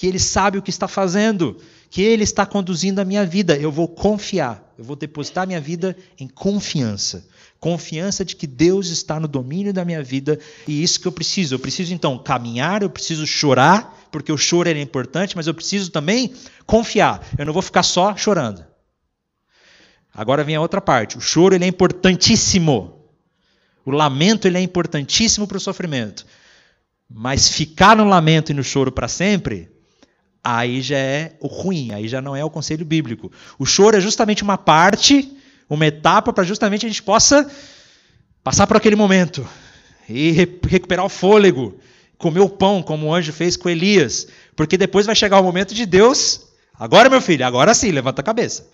que 0.00 0.06
Ele 0.06 0.18
sabe 0.18 0.56
o 0.56 0.62
que 0.62 0.70
está 0.70 0.88
fazendo, 0.88 1.58
que 1.90 2.00
Ele 2.00 2.24
está 2.24 2.46
conduzindo 2.46 3.00
a 3.00 3.04
minha 3.04 3.26
vida. 3.26 3.54
Eu 3.54 3.70
vou 3.70 3.86
confiar, 3.86 4.72
eu 4.78 4.82
vou 4.82 4.96
depositar 4.96 5.46
minha 5.46 5.60
vida 5.60 5.94
em 6.18 6.26
confiança 6.26 7.28
confiança 7.60 8.24
de 8.24 8.34
que 8.34 8.46
Deus 8.46 8.88
está 8.88 9.20
no 9.20 9.28
domínio 9.28 9.70
da 9.70 9.84
minha 9.84 10.02
vida 10.02 10.40
e 10.66 10.82
isso 10.82 10.98
que 10.98 11.06
eu 11.06 11.12
preciso. 11.12 11.54
Eu 11.54 11.58
preciso 11.58 11.92
então 11.92 12.16
caminhar, 12.16 12.82
eu 12.82 12.88
preciso 12.88 13.26
chorar, 13.26 14.08
porque 14.10 14.32
o 14.32 14.38
choro 14.38 14.70
é 14.70 14.80
importante, 14.80 15.36
mas 15.36 15.46
eu 15.46 15.52
preciso 15.52 15.90
também 15.90 16.32
confiar. 16.64 17.22
Eu 17.36 17.44
não 17.44 17.52
vou 17.52 17.60
ficar 17.60 17.82
só 17.82 18.16
chorando. 18.16 18.64
Agora 20.14 20.42
vem 20.42 20.56
a 20.56 20.60
outra 20.62 20.80
parte. 20.80 21.18
O 21.18 21.20
choro 21.20 21.54
ele 21.54 21.66
é 21.66 21.68
importantíssimo. 21.68 23.04
O 23.84 23.90
lamento 23.90 24.48
ele 24.48 24.56
é 24.56 24.62
importantíssimo 24.62 25.46
para 25.46 25.58
o 25.58 25.60
sofrimento. 25.60 26.24
Mas 27.10 27.50
ficar 27.50 27.94
no 27.94 28.04
lamento 28.04 28.52
e 28.52 28.54
no 28.54 28.64
choro 28.64 28.90
para 28.90 29.06
sempre, 29.06 29.68
aí 30.42 30.80
já 30.80 30.96
é 30.96 31.36
o 31.40 31.46
ruim, 31.46 31.92
aí 31.92 32.08
já 32.08 32.20
não 32.20 32.34
é 32.34 32.44
o 32.44 32.50
conselho 32.50 32.84
bíblico. 32.84 33.30
O 33.58 33.66
choro 33.66 33.96
é 33.96 34.00
justamente 34.00 34.42
uma 34.42 34.58
parte 34.58 35.36
uma 35.70 35.86
etapa 35.86 36.32
para 36.32 36.42
justamente 36.42 36.84
a 36.84 36.88
gente 36.88 37.02
possa 37.02 37.48
passar 38.42 38.66
por 38.66 38.76
aquele 38.76 38.96
momento 38.96 39.46
e 40.08 40.32
recuperar 40.32 41.06
o 41.06 41.08
fôlego, 41.08 41.78
comer 42.18 42.40
o 42.40 42.48
pão, 42.48 42.82
como 42.82 43.06
o 43.06 43.14
anjo 43.14 43.32
fez 43.32 43.56
com 43.56 43.68
Elias, 43.68 44.26
porque 44.56 44.76
depois 44.76 45.06
vai 45.06 45.14
chegar 45.14 45.38
o 45.38 45.44
momento 45.44 45.72
de 45.72 45.86
Deus. 45.86 46.48
Agora, 46.76 47.08
meu 47.08 47.20
filho, 47.20 47.46
agora 47.46 47.72
sim, 47.72 47.92
levanta 47.92 48.20
a 48.20 48.24
cabeça. 48.24 48.66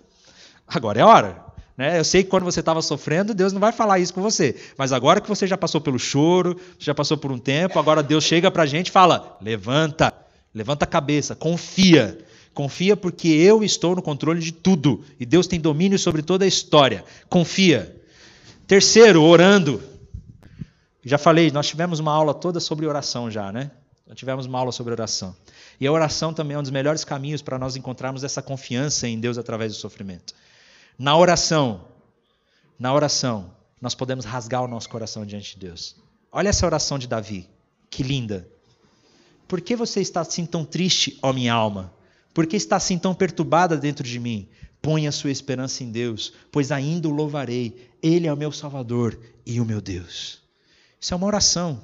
Agora 0.66 0.98
é 0.98 1.02
a 1.02 1.06
hora. 1.06 1.44
Né? 1.76 1.98
Eu 1.98 2.04
sei 2.04 2.24
que 2.24 2.30
quando 2.30 2.44
você 2.44 2.60
estava 2.60 2.80
sofrendo, 2.80 3.34
Deus 3.34 3.52
não 3.52 3.60
vai 3.60 3.72
falar 3.72 3.98
isso 3.98 4.14
com 4.14 4.22
você. 4.22 4.56
Mas 4.78 4.92
agora 4.92 5.20
que 5.20 5.28
você 5.28 5.46
já 5.46 5.58
passou 5.58 5.80
pelo 5.80 5.98
choro, 5.98 6.58
já 6.78 6.94
passou 6.94 7.18
por 7.18 7.30
um 7.30 7.38
tempo, 7.38 7.78
agora 7.78 8.02
Deus 8.02 8.24
chega 8.24 8.50
para 8.50 8.62
a 8.62 8.66
gente 8.66 8.88
e 8.88 8.92
fala: 8.92 9.36
levanta, 9.42 10.14
levanta 10.56 10.86
a 10.86 10.88
cabeça, 10.88 11.36
confia. 11.36 12.18
Confia 12.54 12.96
porque 12.96 13.28
eu 13.28 13.62
estou 13.62 13.94
no 13.94 14.00
controle 14.00 14.40
de 14.40 14.50
tudo 14.50 15.04
e 15.20 15.26
Deus 15.26 15.46
tem 15.46 15.60
domínio 15.60 15.98
sobre 15.98 16.22
toda 16.22 16.46
a 16.46 16.48
história. 16.48 17.04
Confia. 17.28 17.94
Terceiro, 18.66 19.22
orando. 19.22 19.82
Já 21.04 21.18
falei, 21.18 21.50
nós 21.50 21.68
tivemos 21.68 22.00
uma 22.00 22.10
aula 22.10 22.32
toda 22.32 22.58
sobre 22.58 22.86
oração 22.86 23.30
já, 23.30 23.52
né? 23.52 23.70
Nós 24.06 24.16
tivemos 24.16 24.46
uma 24.46 24.58
aula 24.58 24.72
sobre 24.72 24.94
oração. 24.94 25.36
E 25.78 25.86
a 25.86 25.92
oração 25.92 26.32
também 26.32 26.54
é 26.54 26.58
um 26.58 26.62
dos 26.62 26.70
melhores 26.70 27.04
caminhos 27.04 27.42
para 27.42 27.58
nós 27.58 27.76
encontrarmos 27.76 28.24
essa 28.24 28.40
confiança 28.40 29.06
em 29.06 29.20
Deus 29.20 29.36
através 29.36 29.72
do 29.72 29.78
sofrimento. 29.78 30.34
Na 30.98 31.14
oração, 31.18 31.84
na 32.78 32.94
oração, 32.94 33.52
nós 33.78 33.94
podemos 33.94 34.24
rasgar 34.24 34.64
o 34.64 34.68
nosso 34.68 34.88
coração 34.88 35.26
diante 35.26 35.52
de 35.52 35.66
Deus. 35.66 35.94
Olha 36.32 36.48
essa 36.48 36.64
oração 36.64 36.98
de 36.98 37.06
Davi, 37.06 37.46
que 37.90 38.02
linda. 38.02 38.48
Por 39.48 39.60
que 39.60 39.76
você 39.76 40.00
está 40.00 40.20
assim 40.20 40.44
tão 40.44 40.64
triste, 40.64 41.18
ó 41.22 41.32
minha 41.32 41.52
alma? 41.52 41.92
Por 42.34 42.46
que 42.46 42.56
está 42.56 42.76
assim 42.76 42.98
tão 42.98 43.14
perturbada 43.14 43.76
dentro 43.76 44.04
de 44.04 44.18
mim? 44.18 44.48
Põe 44.82 45.06
a 45.06 45.12
sua 45.12 45.30
esperança 45.30 45.82
em 45.82 45.90
Deus, 45.90 46.32
pois 46.52 46.70
ainda 46.70 47.08
o 47.08 47.12
louvarei. 47.12 47.90
Ele 48.02 48.26
é 48.26 48.32
o 48.32 48.36
meu 48.36 48.52
Salvador 48.52 49.18
e 49.44 49.60
o 49.60 49.64
meu 49.64 49.80
Deus. 49.80 50.40
Isso 51.00 51.14
é 51.14 51.16
uma 51.16 51.26
oração. 51.26 51.82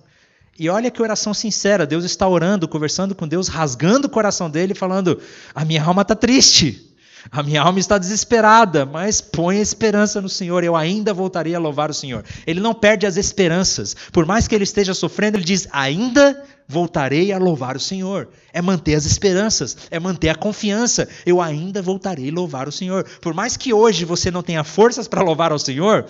E 0.58 0.68
olha 0.68 0.90
que 0.90 1.00
oração 1.00 1.32
sincera. 1.32 1.86
Deus 1.86 2.04
está 2.04 2.28
orando, 2.28 2.68
conversando 2.68 3.14
com 3.14 3.26
Deus, 3.26 3.48
rasgando 3.48 4.06
o 4.06 4.10
coração 4.10 4.50
dele, 4.50 4.74
falando: 4.74 5.20
A 5.54 5.64
minha 5.64 5.82
alma 5.82 6.02
está 6.02 6.14
triste. 6.14 6.91
A 7.30 7.42
minha 7.42 7.62
alma 7.62 7.78
está 7.78 7.98
desesperada, 7.98 8.84
mas 8.84 9.20
põe 9.20 9.58
a 9.58 9.62
esperança 9.62 10.20
no 10.20 10.28
Senhor, 10.28 10.64
eu 10.64 10.74
ainda 10.74 11.14
voltarei 11.14 11.54
a 11.54 11.58
louvar 11.58 11.90
o 11.90 11.94
Senhor. 11.94 12.24
Ele 12.46 12.60
não 12.60 12.74
perde 12.74 13.06
as 13.06 13.16
esperanças. 13.16 13.94
Por 14.12 14.26
mais 14.26 14.48
que 14.48 14.54
ele 14.54 14.64
esteja 14.64 14.94
sofrendo, 14.94 15.36
ele 15.36 15.44
diz: 15.44 15.68
ainda 15.70 16.42
voltarei 16.66 17.32
a 17.32 17.38
louvar 17.38 17.76
o 17.76 17.80
Senhor. 17.80 18.28
É 18.52 18.60
manter 18.60 18.94
as 18.94 19.04
esperanças, 19.04 19.76
é 19.90 20.00
manter 20.00 20.30
a 20.30 20.34
confiança. 20.34 21.08
Eu 21.24 21.40
ainda 21.40 21.80
voltarei 21.80 22.30
a 22.30 22.34
louvar 22.34 22.66
o 22.66 22.72
Senhor. 22.72 23.04
Por 23.20 23.34
mais 23.34 23.56
que 23.56 23.72
hoje 23.72 24.04
você 24.04 24.30
não 24.30 24.42
tenha 24.42 24.64
forças 24.64 25.06
para 25.06 25.22
louvar 25.22 25.52
ao 25.52 25.58
Senhor, 25.58 26.06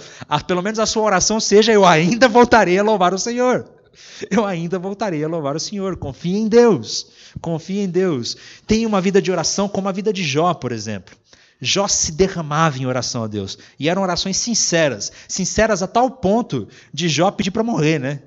pelo 0.47 0.63
menos 0.63 0.79
a 0.79 0.87
sua 0.87 1.03
oração 1.03 1.39
seja: 1.41 1.73
eu 1.73 1.85
ainda 1.85 2.29
voltarei 2.29 2.79
a 2.79 2.83
louvar 2.83 3.13
o 3.13 3.19
Senhor. 3.19 3.67
Eu 4.31 4.45
ainda 4.45 4.79
voltarei 4.79 5.23
a 5.25 5.29
louvar 5.29 5.57
o 5.57 5.61
Senhor. 5.61 5.97
Confie 5.97 6.37
em 6.37 6.49
Deus. 6.49 7.07
Confie 7.41 7.81
em 7.81 7.89
Deus. 7.89 8.37
Tenha 8.67 8.87
uma 8.87 9.01
vida 9.01 9.21
de 9.21 9.31
oração 9.31 9.69
como 9.69 9.89
a 9.89 9.93
vida 9.93 10.13
de 10.13 10.23
Jó, 10.23 10.55
por 10.55 10.73
exemplo. 10.73 11.15
Jó 11.61 11.87
se 11.87 12.13
derramava 12.13 12.79
em 12.79 12.87
oração 12.87 13.23
a 13.23 13.27
Deus. 13.27 13.57
E 13.79 13.89
eram 13.89 14.03
orações 14.03 14.37
sinceras. 14.37 15.13
Sinceras 15.29 15.83
a 15.83 15.87
tal 15.87 16.11
ponto 16.11 16.69
de 16.93 17.09
Jó 17.09 17.31
pedir 17.31 17.51
para 17.51 17.63
morrer, 17.63 17.99
né? 17.99 18.23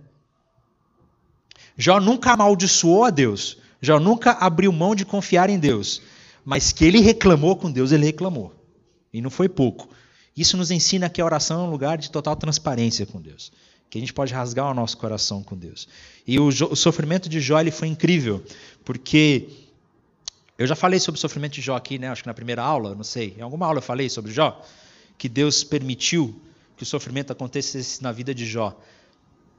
Jó 1.78 2.00
nunca 2.00 2.32
amaldiçoou 2.32 3.04
a 3.04 3.10
Deus. 3.10 3.58
Jó 3.82 4.00
nunca 4.00 4.32
abriu 4.32 4.72
mão 4.72 4.96
de 4.96 5.06
confiar 5.06 5.50
em 5.50 5.60
Deus. 5.60 6.02
Mas 6.46 6.72
que 6.72 6.86
ele 6.86 7.02
reclamou 7.02 7.56
com 7.56 7.72
Deus, 7.72 7.92
ele 7.92 8.06
reclamou. 8.06 8.54
E 9.12 9.22
não 9.22 9.30
foi 9.30 9.50
pouco. 9.50 9.90
Isso 10.36 10.58
nos 10.58 10.72
ensina 10.72 11.10
que 11.10 11.22
a 11.22 11.26
oração 11.26 11.62
é 11.62 11.68
um 11.68 11.70
lugar 11.70 11.98
de 11.98 12.12
total 12.12 12.36
transparência 12.36 13.06
com 13.06 13.22
Deus. 13.22 13.52
Que 13.90 13.98
a 13.98 14.02
gente 14.02 14.14
pode 14.14 14.34
rasgar 14.34 14.70
o 14.70 14.74
nosso 14.74 14.98
coração 14.98 15.44
com 15.44 15.56
Deus. 15.56 15.88
E 16.28 16.40
o, 16.40 16.48
o 16.48 16.76
sofrimento 16.76 17.30
de 17.30 17.40
Jó 17.40 17.60
ele 17.60 17.72
foi 17.72 17.88
incrível, 17.88 18.44
porque 18.84 19.50
eu 20.58 20.66
já 20.66 20.76
falei 20.76 21.00
sobre 21.00 21.18
o 21.18 21.22
sofrimento 21.22 21.54
de 21.54 21.62
Jó 21.62 21.76
aqui, 21.76 22.00
né? 22.00 22.08
Acho 22.08 22.24
que 22.24 22.28
na 22.28 22.34
primeira 22.34 22.64
aula, 22.64 22.96
não 22.96 23.04
sei. 23.04 23.36
Em 23.38 23.42
alguma 23.42 23.66
aula 23.66 23.80
eu 23.80 23.84
falei 23.84 24.10
sobre 24.10 24.32
Jó, 24.32 24.62
que 25.18 25.28
Deus 25.28 25.64
permitiu 25.64 26.42
que 26.78 26.84
o 26.84 26.86
sofrimento 26.86 27.32
acontecesse 27.32 28.02
na 28.02 28.12
vida 28.12 28.34
de 28.34 28.46
Jó, 28.46 28.78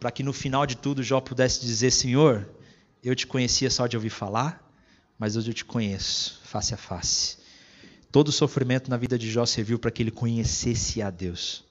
para 0.00 0.10
que 0.10 0.22
no 0.22 0.32
final 0.32 0.66
de 0.66 0.76
tudo 0.76 1.02
Jó 1.02 1.20
pudesse 1.20 1.60
dizer: 1.60 1.90
Senhor, 1.90 2.48
eu 3.04 3.14
te 3.14 3.26
conhecia 3.26 3.70
só 3.70 3.86
de 3.86 3.96
ouvir 3.96 4.10
falar, 4.10 4.66
mas 5.18 5.36
hoje 5.36 5.50
eu 5.50 5.54
te 5.54 5.64
conheço 5.64 6.40
face 6.44 6.72
a 6.72 6.76
face. 6.78 7.36
Todo 8.10 8.28
o 8.28 8.32
sofrimento 8.32 8.90
na 8.90 8.96
vida 8.96 9.18
de 9.18 9.30
Jó 9.30 9.44
serviu 9.44 9.78
para 9.78 9.90
que 9.90 10.02
ele 10.02 10.10
conhecesse 10.10 11.02
a 11.02 11.10
Deus, 11.10 11.62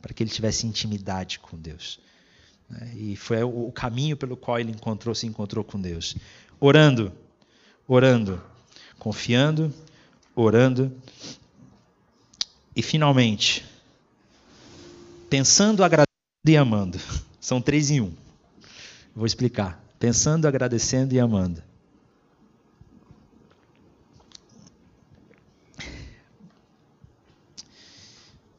para 0.00 0.12
que 0.12 0.22
ele 0.22 0.30
tivesse 0.30 0.66
intimidade 0.66 1.38
com 1.38 1.56
Deus. 1.56 2.00
Né? 2.68 2.92
E 2.94 3.16
foi 3.16 3.42
o 3.42 3.70
caminho 3.72 4.16
pelo 4.16 4.36
qual 4.36 4.58
ele 4.58 4.72
encontrou, 4.72 5.14
se 5.14 5.26
encontrou 5.26 5.64
com 5.64 5.80
Deus. 5.80 6.16
Orando, 6.60 7.12
orando, 7.86 8.42
confiando, 8.98 9.72
orando. 10.34 10.92
E 12.74 12.82
finalmente, 12.82 13.64
pensando, 15.30 15.82
agradecendo 15.82 16.06
e 16.48 16.56
amando. 16.56 17.00
São 17.40 17.60
três 17.60 17.90
em 17.90 18.00
um. 18.00 18.12
Vou 19.14 19.26
explicar. 19.26 19.82
Pensando, 19.98 20.46
agradecendo 20.46 21.14
e 21.14 21.20
amando. 21.20 21.62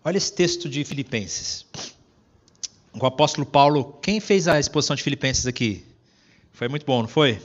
Olha 0.07 0.15
esse 0.15 0.31
texto 0.31 0.69
de 0.69 0.85
Filipenses. 0.85 1.65
O 2.93 3.05
apóstolo 3.05 3.45
Paulo, 3.45 3.99
quem 4.01 4.21
fez 4.21 4.47
a 4.47 4.57
exposição 4.57 4.95
de 4.95 5.03
Filipenses 5.03 5.45
aqui? 5.45 5.83
Foi 6.53 6.69
muito 6.69 6.85
bom, 6.85 7.01
não 7.01 7.09
foi? 7.09 7.41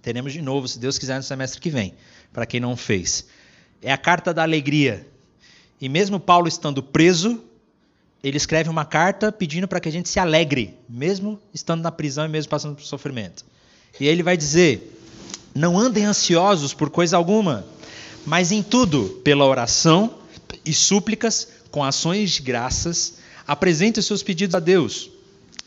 Teremos 0.00 0.32
de 0.32 0.40
novo, 0.40 0.66
se 0.66 0.78
Deus 0.78 0.96
quiser, 0.96 1.18
no 1.18 1.22
semestre 1.22 1.60
que 1.60 1.68
vem, 1.68 1.92
para 2.32 2.46
quem 2.46 2.60
não 2.60 2.78
fez. 2.78 3.26
É 3.82 3.92
a 3.92 3.98
carta 3.98 4.32
da 4.32 4.42
alegria. 4.42 5.06
E 5.78 5.86
mesmo 5.86 6.18
Paulo 6.18 6.48
estando 6.48 6.82
preso, 6.82 7.44
ele 8.24 8.38
escreve 8.38 8.70
uma 8.70 8.86
carta 8.86 9.30
pedindo 9.30 9.68
para 9.68 9.78
que 9.78 9.90
a 9.90 9.92
gente 9.92 10.08
se 10.08 10.18
alegre, 10.18 10.78
mesmo 10.88 11.38
estando 11.52 11.82
na 11.82 11.92
prisão 11.92 12.24
e 12.24 12.28
mesmo 12.28 12.48
passando 12.48 12.74
por 12.74 12.84
sofrimento. 12.84 13.44
E 14.00 14.04
aí 14.04 14.12
ele 14.14 14.22
vai 14.22 14.38
dizer: 14.38 14.98
Não 15.54 15.78
andem 15.78 16.06
ansiosos 16.06 16.72
por 16.72 16.88
coisa 16.88 17.18
alguma, 17.18 17.66
mas 18.24 18.50
em 18.50 18.62
tudo, 18.62 19.20
pela 19.22 19.44
oração 19.44 20.20
e 20.64 20.72
súplicas, 20.72 21.48
com 21.70 21.84
ações 21.84 22.32
de 22.32 22.42
graças, 22.42 23.14
apresentem 23.46 24.00
os 24.00 24.06
seus 24.06 24.22
pedidos 24.22 24.54
a 24.54 24.60
Deus. 24.60 25.10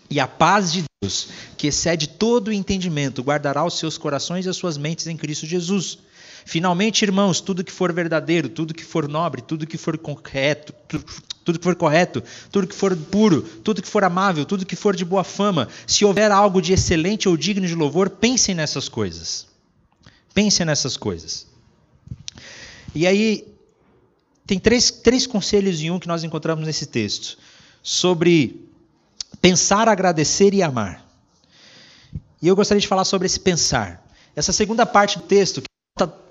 E 0.10 0.20
a 0.20 0.28
paz 0.28 0.72
de 0.72 0.84
Deus, 1.02 1.30
que 1.58 1.68
excede 1.68 2.08
todo 2.08 2.48
o 2.48 2.54
entendimento, 2.54 3.22
guardará 3.22 3.64
os 3.64 3.78
seus 3.78 3.98
corações 3.98 4.46
e 4.46 4.50
as 4.50 4.58
suas 4.58 4.78
mentes 4.78 5.06
em 5.08 5.16
Cristo 5.16 5.46
Jesus. 5.46 6.00
Finalmente, 6.46 7.04
irmãos, 7.04 7.40
tudo 7.42 7.64
que 7.64 7.72
for 7.72 7.94
verdadeiro, 7.94 8.50
tudo 8.50 8.74
que 8.74 8.84
for 8.84 9.08
nobre, 9.08 9.42
tudo 9.42 9.68
que 9.68 9.78
for 9.78 9.98
correto, 9.98 10.74
tudo 11.46 11.60
que 11.60 11.64
for 11.64 11.76
correto, 11.76 12.24
tudo 12.52 12.66
que 12.66 12.76
for 12.76 12.96
puro, 12.96 13.42
tudo 13.42 13.82
que 13.82 13.88
for 13.88 14.04
amável, 14.04 14.46
tudo 14.46 14.66
que 14.66 14.76
for 14.76 14.96
de 14.96 15.06
boa 15.06 15.24
fama, 15.24 15.68
se 15.86 16.04
houver 16.04 16.32
algo 16.32 16.62
de 16.62 16.74
excelente 16.74 17.30
ou 17.30 17.38
digno 17.38 17.68
de 17.68 17.76
louvor, 17.76 18.10
pensem 18.10 18.56
nessas 18.56 18.90
coisas. 18.90 19.48
Pensem 20.34 20.66
nessas 20.66 20.98
coisas. 20.98 21.46
E 22.96 23.06
aí, 23.06 23.46
tem 24.50 24.58
três, 24.58 24.90
três 24.90 25.28
conselhos 25.28 25.80
em 25.80 25.92
um 25.92 26.00
que 26.00 26.08
nós 26.08 26.24
encontramos 26.24 26.66
nesse 26.66 26.88
texto. 26.88 27.38
Sobre 27.84 28.68
pensar, 29.40 29.88
agradecer 29.88 30.56
e 30.56 30.64
amar. 30.64 31.06
E 32.42 32.48
eu 32.48 32.56
gostaria 32.56 32.82
de 32.82 32.88
falar 32.88 33.06
sobre 33.06 33.28
esse 33.28 33.40
pensar. 33.40 34.04
Essa 34.36 34.52
segunda 34.52 34.88
parte 34.88 35.20
do 35.20 35.24
texto, 35.26 35.62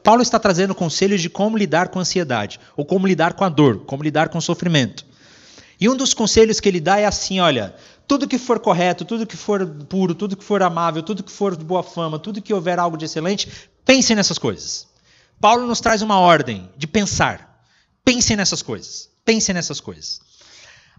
Paulo 0.03 0.21
está 0.21 0.37
trazendo 0.37 0.75
conselhos 0.75 1.23
de 1.23 1.31
como 1.31 1.57
lidar 1.57 1.91
com 1.91 2.01
a 2.01 2.03
ansiedade, 2.03 2.59
ou 2.77 2.85
como 2.85 3.07
lidar 3.07 3.35
com 3.35 3.45
a 3.45 3.49
dor, 3.49 3.85
como 3.85 4.03
lidar 4.03 4.31
com 4.31 4.39
o 4.39 4.43
sofrimento. 4.43 5.07
E 5.81 5.89
um 5.89 5.97
dos 5.97 6.12
conselhos 6.12 6.59
que 6.59 6.69
ele 6.69 6.81
dá 6.81 6.99
é 6.99 7.07
assim: 7.07 7.39
olha, 7.39 7.73
tudo 8.05 8.27
que 8.27 8.37
for 8.37 8.59
correto, 8.59 9.05
tudo 9.05 9.29
que 9.29 9.37
for 9.37 9.64
puro, 9.89 10.12
tudo 10.12 10.37
que 10.37 10.43
for 10.43 10.61
amável, 10.61 11.05
tudo 11.05 11.23
que 11.23 11.31
for 11.31 11.57
de 11.57 11.64
boa 11.64 11.85
fama, 11.85 12.19
tudo 12.19 12.43
que 12.43 12.53
houver 12.53 12.81
algo 12.81 12.97
de 12.97 13.05
excelente, 13.05 13.49
pensem 13.85 14.16
nessas 14.16 14.39
coisas. 14.39 14.89
Paulo 15.41 15.69
nos 15.69 15.81
traz 15.81 16.03
uma 16.03 16.19
ordem 16.19 16.69
de 16.77 16.89
pensar. 16.89 17.47
Pensem 18.09 18.39
nessas 18.39 18.63
coisas. 18.63 19.11
Pensem 19.23 19.55
nessas 19.55 19.81
coisas. 19.81 20.19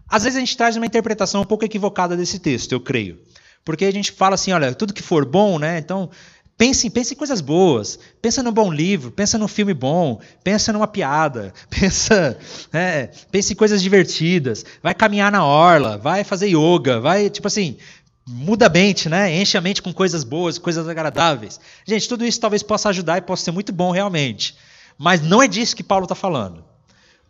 Às 0.08 0.22
vezes 0.22 0.36
a 0.36 0.40
gente 0.40 0.56
traz 0.56 0.76
uma 0.76 0.86
interpretação 0.86 1.40
um 1.40 1.44
pouco 1.44 1.64
equivocada 1.64 2.16
desse 2.16 2.38
texto, 2.38 2.70
eu 2.70 2.78
creio. 2.80 3.18
Porque 3.64 3.84
a 3.84 3.90
gente 3.90 4.12
fala 4.12 4.36
assim, 4.36 4.52
olha, 4.52 4.72
tudo 4.72 4.94
que 4.94 5.02
for 5.02 5.24
bom, 5.24 5.58
né? 5.58 5.78
Então, 5.78 6.08
Pense, 6.56 6.88
pense 6.88 7.14
em 7.14 7.16
coisas 7.16 7.40
boas. 7.40 7.98
Pensa 8.22 8.44
num 8.44 8.52
bom 8.52 8.70
livro, 8.70 9.10
pensa 9.10 9.36
num 9.36 9.48
filme 9.48 9.74
bom, 9.74 10.20
pensa 10.44 10.72
numa 10.72 10.86
piada, 10.86 11.52
pensa, 11.68 12.38
é, 12.72 13.08
pense 13.32 13.54
em 13.54 13.56
coisas 13.56 13.82
divertidas. 13.82 14.64
Vai 14.80 14.94
caminhar 14.94 15.32
na 15.32 15.44
orla, 15.44 15.98
vai 15.98 16.22
fazer 16.22 16.46
yoga, 16.46 17.00
vai, 17.00 17.28
tipo 17.28 17.48
assim, 17.48 17.76
muda 18.24 18.66
a 18.66 18.70
mente, 18.70 19.08
né? 19.08 19.34
Enche 19.34 19.58
a 19.58 19.60
mente 19.60 19.82
com 19.82 19.92
coisas 19.92 20.22
boas, 20.22 20.58
coisas 20.58 20.86
agradáveis. 20.86 21.58
Gente, 21.84 22.08
tudo 22.08 22.24
isso 22.24 22.38
talvez 22.38 22.62
possa 22.62 22.90
ajudar 22.90 23.18
e 23.18 23.22
possa 23.22 23.46
ser 23.46 23.50
muito 23.50 23.72
bom 23.72 23.90
realmente. 23.90 24.54
Mas 24.96 25.20
não 25.20 25.42
é 25.42 25.48
disso 25.48 25.74
que 25.74 25.82
Paulo 25.82 26.04
está 26.04 26.14
falando. 26.14 26.69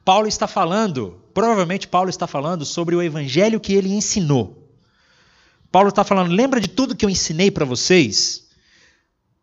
Paulo 0.04 0.26
está 0.26 0.46
falando, 0.46 1.20
provavelmente 1.34 1.86
Paulo 1.86 2.10
está 2.10 2.26
falando 2.26 2.64
sobre 2.64 2.96
o 2.96 3.02
evangelho 3.02 3.60
que 3.60 3.72
ele 3.72 3.92
ensinou. 3.92 4.68
Paulo 5.70 5.88
está 5.88 6.02
falando, 6.02 6.32
lembra 6.32 6.60
de 6.60 6.68
tudo 6.68 6.96
que 6.96 7.04
eu 7.04 7.10
ensinei 7.10 7.50
para 7.50 7.64
vocês? 7.64 8.49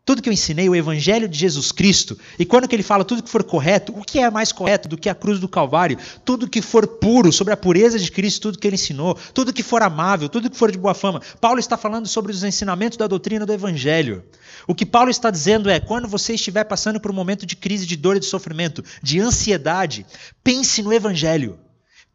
Tudo 0.08 0.22
que 0.22 0.28
eu 0.30 0.32
ensinei, 0.32 0.70
o 0.70 0.74
Evangelho 0.74 1.28
de 1.28 1.38
Jesus 1.38 1.70
Cristo, 1.70 2.18
e 2.38 2.46
quando 2.46 2.66
que 2.66 2.74
ele 2.74 2.82
fala 2.82 3.04
tudo 3.04 3.22
que 3.22 3.28
for 3.28 3.44
correto, 3.44 3.92
o 3.94 4.02
que 4.02 4.18
é 4.18 4.30
mais 4.30 4.50
correto 4.50 4.88
do 4.88 4.96
que 4.96 5.06
a 5.06 5.14
cruz 5.14 5.38
do 5.38 5.46
Calvário? 5.46 5.98
Tudo 6.24 6.48
que 6.48 6.62
for 6.62 6.86
puro, 6.86 7.30
sobre 7.30 7.52
a 7.52 7.56
pureza 7.58 7.98
de 7.98 8.10
Cristo, 8.10 8.40
tudo 8.40 8.58
que 8.58 8.66
ele 8.66 8.76
ensinou, 8.76 9.18
tudo 9.34 9.52
que 9.52 9.62
for 9.62 9.82
amável, 9.82 10.30
tudo 10.30 10.48
que 10.48 10.56
for 10.56 10.72
de 10.72 10.78
boa 10.78 10.94
fama. 10.94 11.20
Paulo 11.42 11.60
está 11.60 11.76
falando 11.76 12.08
sobre 12.08 12.32
os 12.32 12.42
ensinamentos 12.42 12.96
da 12.96 13.06
doutrina 13.06 13.44
do 13.44 13.52
Evangelho. 13.52 14.24
O 14.66 14.74
que 14.74 14.86
Paulo 14.86 15.10
está 15.10 15.30
dizendo 15.30 15.68
é: 15.68 15.78
quando 15.78 16.08
você 16.08 16.32
estiver 16.32 16.64
passando 16.64 16.98
por 16.98 17.10
um 17.10 17.14
momento 17.14 17.44
de 17.44 17.54
crise, 17.54 17.84
de 17.84 17.94
dor 17.94 18.16
e 18.16 18.20
de 18.20 18.24
sofrimento, 18.24 18.82
de 19.02 19.20
ansiedade, 19.20 20.06
pense 20.42 20.82
no 20.82 20.90
Evangelho. 20.90 21.58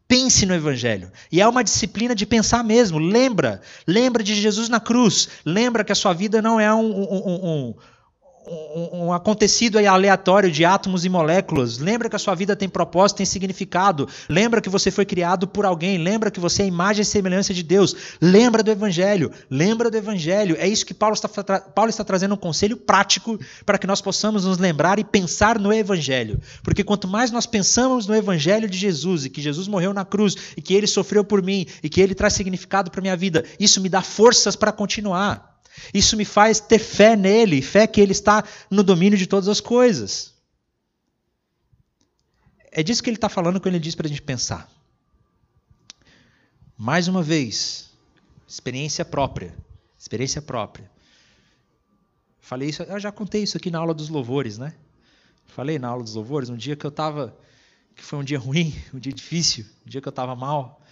Pense 0.06 0.44
no 0.44 0.54
Evangelho. 0.54 1.10
E 1.32 1.40
é 1.40 1.48
uma 1.48 1.64
disciplina 1.64 2.14
de 2.14 2.26
pensar 2.26 2.62
mesmo. 2.62 2.98
Lembra, 2.98 3.62
lembra 3.86 4.22
de 4.22 4.34
Jesus 4.34 4.68
na 4.68 4.78
cruz. 4.78 5.28
Lembra 5.44 5.82
que 5.82 5.92
a 5.92 5.94
sua 5.94 6.12
vida 6.12 6.42
não 6.42 6.60
é 6.60 6.72
um, 6.72 6.90
um, 6.90 7.44
um, 7.44 7.74
um, 8.46 9.06
um 9.06 9.12
acontecido 9.12 9.78
aleatório 9.78 10.50
de 10.50 10.64
átomos 10.64 11.04
e 11.04 11.08
moléculas. 11.08 11.78
Lembra 11.78 12.08
que 12.08 12.16
a 12.16 12.18
sua 12.18 12.34
vida 12.34 12.54
tem 12.54 12.68
propósito, 12.68 13.18
tem 13.18 13.26
significado. 13.26 14.08
Lembra 14.28 14.60
que 14.60 14.68
você 14.68 14.90
foi 14.90 15.04
criado 15.04 15.46
por 15.48 15.64
alguém. 15.64 15.98
Lembra 15.98 16.30
que 16.30 16.40
você 16.40 16.62
é 16.62 16.66
imagem 16.66 17.02
e 17.02 17.04
semelhança 17.04 17.54
de 17.54 17.62
Deus. 17.62 17.94
Lembra 18.20 18.62
do 18.62 18.70
Evangelho. 18.70 19.30
Lembra 19.50 19.90
do 19.90 19.96
Evangelho. 19.96 20.56
É 20.58 20.66
isso 20.66 20.84
que 20.84 20.94
Paulo 20.94 21.14
está, 21.14 21.28
Paulo 21.28 21.88
está 21.88 22.04
trazendo 22.04 22.34
um 22.34 22.38
conselho 22.38 22.76
prático 22.76 23.38
para 23.64 23.78
que 23.78 23.86
nós 23.86 24.00
possamos 24.00 24.44
nos 24.44 24.58
lembrar 24.58 24.98
e 24.98 25.04
pensar 25.04 25.58
no 25.58 25.72
Evangelho. 25.72 26.40
Porque 26.62 26.84
quanto 26.84 27.08
mais 27.08 27.30
nós 27.30 27.46
pensamos 27.46 28.06
no 28.06 28.14
Evangelho 28.14 28.68
de 28.68 28.76
Jesus 28.76 29.24
e 29.24 29.30
que 29.30 29.40
Jesus 29.40 29.68
morreu 29.68 29.94
na 29.94 30.04
cruz 30.04 30.36
e 30.56 30.62
que 30.62 30.74
ele 30.74 30.86
sofreu 30.86 31.24
por 31.24 31.42
mim 31.42 31.66
e 31.82 31.88
que 31.88 32.00
ele 32.00 32.14
traz 32.14 32.34
significado 32.34 32.90
para 32.90 33.00
minha 33.00 33.16
vida, 33.16 33.44
isso 33.58 33.80
me 33.80 33.88
dá 33.88 34.02
forças 34.02 34.56
para 34.56 34.72
continuar. 34.72 35.53
Isso 35.92 36.16
me 36.16 36.24
faz 36.24 36.60
ter 36.60 36.78
fé 36.78 37.16
nele, 37.16 37.62
fé 37.62 37.86
que 37.86 38.00
ele 38.00 38.12
está 38.12 38.44
no 38.70 38.82
domínio 38.82 39.18
de 39.18 39.26
todas 39.26 39.48
as 39.48 39.60
coisas. 39.60 40.34
É 42.70 42.82
disso 42.82 43.02
que 43.02 43.08
ele 43.08 43.16
está 43.16 43.28
falando 43.28 43.60
quando 43.60 43.74
ele 43.74 43.84
diz 43.84 43.94
para 43.94 44.06
a 44.06 44.08
gente 44.08 44.22
pensar. 44.22 44.68
Mais 46.76 47.06
uma 47.06 47.22
vez, 47.22 47.90
experiência 48.48 49.04
própria. 49.04 49.54
Experiência 49.98 50.42
própria. 50.42 50.90
Falei 52.40 52.68
isso, 52.68 52.82
eu 52.82 53.00
já 53.00 53.10
contei 53.10 53.42
isso 53.42 53.56
aqui 53.56 53.70
na 53.70 53.78
aula 53.78 53.94
dos 53.94 54.08
louvores, 54.08 54.58
né? 54.58 54.74
Falei 55.46 55.78
na 55.78 55.88
aula 55.88 56.02
dos 56.02 56.14
louvores, 56.14 56.50
um 56.50 56.56
dia 56.56 56.76
que 56.76 56.84
eu 56.84 56.90
estava, 56.90 57.34
que 57.94 58.02
foi 58.02 58.18
um 58.18 58.24
dia 58.24 58.38
ruim, 58.38 58.74
um 58.92 58.98
dia 58.98 59.12
difícil, 59.12 59.64
um 59.86 59.88
dia 59.88 60.00
que 60.00 60.08
eu 60.08 60.10
estava 60.10 60.34
mal. 60.34 60.82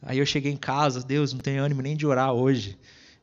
Aí 0.00 0.18
eu 0.18 0.24
cheguei 0.24 0.52
em 0.52 0.56
casa, 0.56 1.02
Deus, 1.02 1.32
não 1.32 1.40
tenho 1.40 1.62
ânimo 1.62 1.82
nem 1.82 1.96
de 1.96 2.06
orar 2.06 2.32
hoje. 2.32 2.78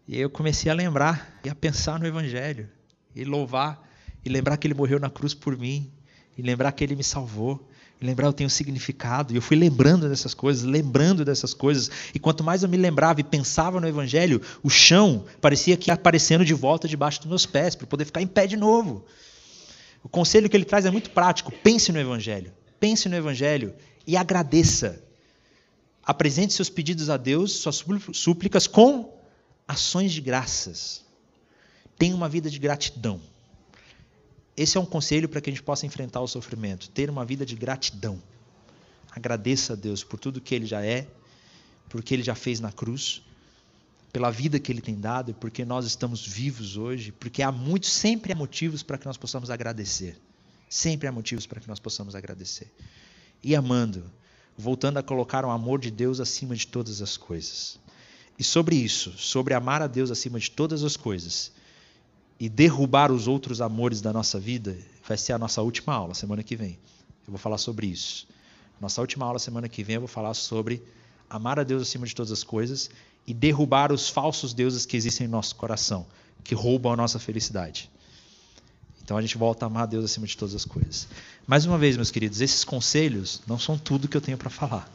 E 0.10 0.16
aí 0.16 0.22
eu 0.22 0.30
comecei 0.32 0.72
a 0.72 0.74
lembrar 0.74 1.40
e 1.44 1.50
a 1.50 1.54
pensar 1.54 2.00
no 2.00 2.08
Evangelho, 2.08 2.68
e 3.16 3.24
louvar, 3.24 3.88
e 4.26 4.28
lembrar 4.28 4.58
que 4.58 4.66
ele 4.66 4.74
morreu 4.74 5.00
na 5.00 5.08
cruz 5.08 5.36
por 5.36 5.56
mim, 5.56 5.92
e 6.36 6.42
lembrar 6.42 6.72
que 6.72 6.84
ele 6.84 6.96
me 6.96 7.04
salvou, 7.04 7.70
e 8.02 8.06
lembrar 8.08 8.26
eu 8.26 8.34
tenho 8.34 8.50
significado. 8.50 9.32
E 9.32 9.36
eu 9.36 9.42
fui 9.42 9.56
lembrando 9.56 10.10
dessas 10.10 10.34
coisas, 10.34 10.64
lembrando 10.64 11.24
dessas 11.24 11.54
coisas. 11.54 11.92
E 12.12 12.18
quanto 12.18 12.44
mais 12.44 12.64
eu 12.64 12.70
me 12.70 12.76
lembrava 12.76 13.22
e 13.22 13.24
pensava 13.24 13.80
no 13.80 13.88
Evangelho, 13.88 14.42
o 14.64 14.70
chão 14.70 15.26
parecia 15.40 15.78
que 15.78 15.92
ia 15.92 15.94
aparecendo 15.94 16.44
de 16.44 16.56
volta 16.56 16.88
debaixo 16.88 17.20
dos 17.20 17.30
meus 17.30 17.46
pés, 17.46 17.76
para 17.76 17.86
poder 17.86 18.06
ficar 18.06 18.24
em 18.24 18.28
pé 18.28 18.48
de 18.48 18.58
novo. 18.58 19.06
O 20.04 20.10
conselho 20.10 20.50
que 20.50 20.58
ele 20.58 20.66
traz 20.66 20.88
é 20.88 20.90
muito 20.90 21.12
prático. 21.12 21.52
Pense 21.52 21.92
no 21.92 22.00
Evangelho. 22.00 22.52
Pense 22.80 23.08
no 23.08 23.16
Evangelho 23.16 23.76
e 24.08 24.18
agradeça. 24.18 25.04
apresente 26.04 26.52
seus 26.52 26.68
pedidos 26.68 27.12
a 27.12 27.18
Deus, 27.18 27.52
suas 27.58 27.86
súplicas 28.14 28.66
com 28.66 29.19
ações 29.70 30.12
de 30.12 30.20
graças. 30.20 31.06
Tenha 31.96 32.16
uma 32.16 32.28
vida 32.28 32.50
de 32.50 32.58
gratidão. 32.58 33.22
Esse 34.58 34.78
é 34.78 34.82
um 34.82 34.86
conselho 34.86 35.30
para 35.30 35.40
que 35.40 35.50
a 35.52 35.54
gente 35.54 35.62
possa 35.62 35.86
enfrentar 35.86 36.22
o 36.22 36.28
sofrimento, 36.28 36.90
ter 36.90 37.08
uma 37.08 37.24
vida 37.24 37.46
de 37.46 37.56
gratidão. 37.56 38.20
Agradeça 39.12 39.74
a 39.74 39.76
Deus 39.76 40.04
por 40.04 40.20
tudo 40.20 40.42
que 40.42 40.56
ele 40.56 40.66
já 40.66 40.84
é, 40.84 41.08
por 41.88 42.02
que 42.02 42.16
ele 42.16 42.24
já 42.24 42.34
fez 42.34 42.60
na 42.60 42.72
cruz, 42.72 43.22
pela 44.12 44.32
vida 44.32 44.60
que 44.60 44.72
ele 44.72 44.82
tem 44.82 45.00
dado, 45.00 45.36
porque 45.36 45.64
nós 45.64 45.86
estamos 45.86 46.26
vivos 46.26 46.76
hoje, 46.76 47.12
porque 47.12 47.44
há 47.44 47.52
muitos, 47.52 47.92
sempre 47.92 48.34
há 48.34 48.36
motivos 48.36 48.82
para 48.82 48.98
que 48.98 49.06
nós 49.06 49.18
possamos 49.18 49.52
agradecer. 49.52 50.20
Sempre 50.68 51.08
há 51.08 51.12
motivos 51.12 51.46
para 51.46 51.60
que 51.60 51.68
nós 51.68 51.80
possamos 51.80 52.16
agradecer. 52.16 52.74
E 53.44 53.56
amando, 53.56 54.12
voltando 54.58 54.98
a 54.98 55.04
colocar 55.04 55.46
o 55.46 55.52
amor 55.52 55.80
de 55.80 55.92
Deus 55.92 56.20
acima 56.20 56.56
de 56.56 56.66
todas 56.66 57.04
as 57.04 57.18
coisas. 57.18 57.80
E 58.40 58.44
sobre 58.44 58.78
isso, 58.78 59.12
sobre 59.18 59.54
amar 59.54 59.82
a 59.82 59.88
Deus 59.88 60.10
acima 60.10 60.40
de 60.40 60.50
todas 60.50 60.82
as 60.82 60.96
coisas 60.96 61.52
e 62.40 62.48
derrubar 62.48 63.12
os 63.12 63.28
outros 63.28 63.60
amores 63.60 64.00
da 64.00 64.14
nossa 64.14 64.40
vida, 64.40 64.78
vai 65.06 65.18
ser 65.18 65.34
a 65.34 65.38
nossa 65.38 65.62
última 65.62 65.94
aula, 65.94 66.14
semana 66.14 66.42
que 66.42 66.56
vem. 66.56 66.80
Eu 67.28 67.32
vou 67.32 67.38
falar 67.38 67.58
sobre 67.58 67.88
isso. 67.88 68.26
Nossa 68.80 69.02
última 69.02 69.26
aula, 69.26 69.40
semana 69.40 69.68
que 69.68 69.84
vem, 69.84 69.96
eu 69.96 70.02
vou 70.02 70.08
falar 70.08 70.34
sobre 70.34 70.82
amar 71.30 71.60
a 71.60 71.64
Deus 71.64 71.82
acima 71.82 72.08
de 72.08 72.16
todas 72.16 72.32
as 72.32 72.42
coisas 72.42 72.90
e 73.28 73.34
derrubar 73.34 73.92
os 73.92 74.08
falsos 74.08 74.54
deuses 74.54 74.86
que 74.86 74.96
existem 74.96 75.28
em 75.28 75.30
nosso 75.30 75.54
coração, 75.58 76.08
que 76.42 76.56
roubam 76.56 76.94
a 76.94 76.96
nossa 76.96 77.20
felicidade. 77.20 77.92
Então 79.04 79.18
a 79.18 79.22
gente 79.22 79.38
volta 79.38 79.66
a 79.66 79.68
amar 79.68 79.84
a 79.84 79.88
Deus 79.88 80.06
acima 80.06 80.26
de 80.26 80.38
todas 80.38 80.56
as 80.56 80.64
coisas. 80.64 81.10
Mais 81.46 81.66
uma 81.66 81.78
vez, 81.78 81.98
meus 81.98 82.10
queridos, 82.10 82.40
esses 82.40 82.64
conselhos 82.64 83.42
não 83.46 83.60
são 83.60 83.78
tudo 83.78 84.08
que 84.08 84.16
eu 84.16 84.22
tenho 84.22 84.38
para 84.38 84.50
falar. 84.50 84.90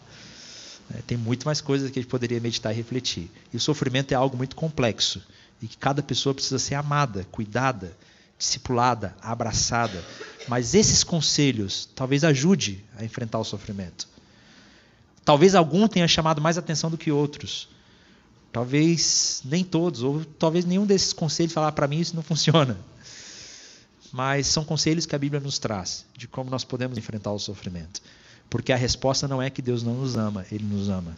É, 0.93 0.99
tem 1.07 1.17
muito 1.17 1.47
mais 1.47 1.61
coisas 1.61 1.91
que 1.91 1.99
a 1.99 2.03
gente 2.03 2.11
poderia 2.11 2.41
meditar 2.41 2.73
e 2.73 2.77
refletir. 2.77 3.31
E 3.53 3.57
o 3.57 3.61
sofrimento 3.61 4.13
é 4.13 4.15
algo 4.15 4.37
muito 4.37 4.57
complexo 4.57 5.23
e 5.63 5.67
que 5.67 5.77
cada 5.77 6.03
pessoa 6.03 6.35
precisa 6.35 6.59
ser 6.59 6.75
amada, 6.75 7.27
cuidada, 7.31 7.97
discipulada, 8.39 9.17
abraçada. 9.23 10.05
Mas 10.49 10.75
esses 10.75 11.03
conselhos 11.03 11.89
talvez 11.95 12.25
ajude 12.25 12.85
a 12.99 13.05
enfrentar 13.05 13.39
o 13.39 13.45
sofrimento. 13.45 14.09
Talvez 15.25 15.55
algum 15.55 15.89
tenha 15.89 16.07
chamado 16.07 16.41
mais 16.41 16.59
atenção 16.59 16.91
do 16.91 16.99
que 16.99 17.11
outros. 17.11 17.69
Talvez 18.53 19.41
nem 19.45 19.65
todos, 19.65 20.03
ou 20.03 20.25
talvez 20.25 20.65
nenhum 20.65 20.87
desses 20.87 21.13
conselhos 21.13 21.53
falar 21.53 21.73
para 21.73 21.89
mim 21.89 21.99
isso 21.99 22.15
não 22.15 22.23
funciona. 22.23 22.79
Mas 24.13 24.47
são 24.47 24.65
conselhos 24.65 25.07
que 25.07 25.17
a 25.17 25.19
Bíblia 25.19 25.41
nos 25.41 25.59
traz 25.59 26.05
de 26.17 26.29
como 26.29 26.51
nós 26.51 26.63
podemos 26.63 26.99
enfrentar 26.99 27.33
o 27.33 27.39
sofrimento. 27.39 28.01
Porque 28.49 28.73
a 28.73 28.77
resposta 28.77 29.27
não 29.27 29.43
é 29.43 29.51
que 29.51 29.61
Deus 29.61 29.83
não 29.83 29.95
nos 29.95 30.17
ama, 30.17 30.47
Ele 30.51 30.65
nos 30.65 30.89
ama. 30.89 31.17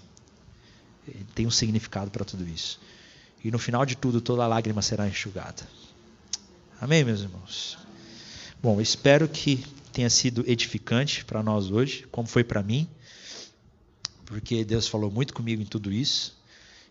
Ele 1.06 1.26
tem 1.34 1.46
um 1.46 1.50
significado 1.50 2.10
para 2.10 2.24
tudo 2.24 2.48
isso. 2.48 2.80
E 3.44 3.50
no 3.50 3.58
final 3.58 3.86
de 3.86 3.96
tudo, 3.96 4.20
toda 4.20 4.46
lágrima 4.46 4.82
será 4.82 5.06
enxugada. 5.06 5.62
Amém, 6.80 7.04
meus 7.04 7.20
irmãos? 7.20 7.78
Bom, 8.62 8.80
espero 8.80 9.28
que 9.28 9.64
tenha 9.92 10.10
sido 10.10 10.44
edificante 10.46 11.24
para 11.24 11.42
nós 11.42 11.70
hoje, 11.70 12.06
como 12.10 12.26
foi 12.26 12.42
para 12.44 12.62
mim, 12.62 12.88
porque 14.24 14.64
Deus 14.64 14.88
falou 14.88 15.10
muito 15.10 15.32
comigo 15.32 15.62
em 15.62 15.66
tudo 15.66 15.92
isso. 15.92 16.36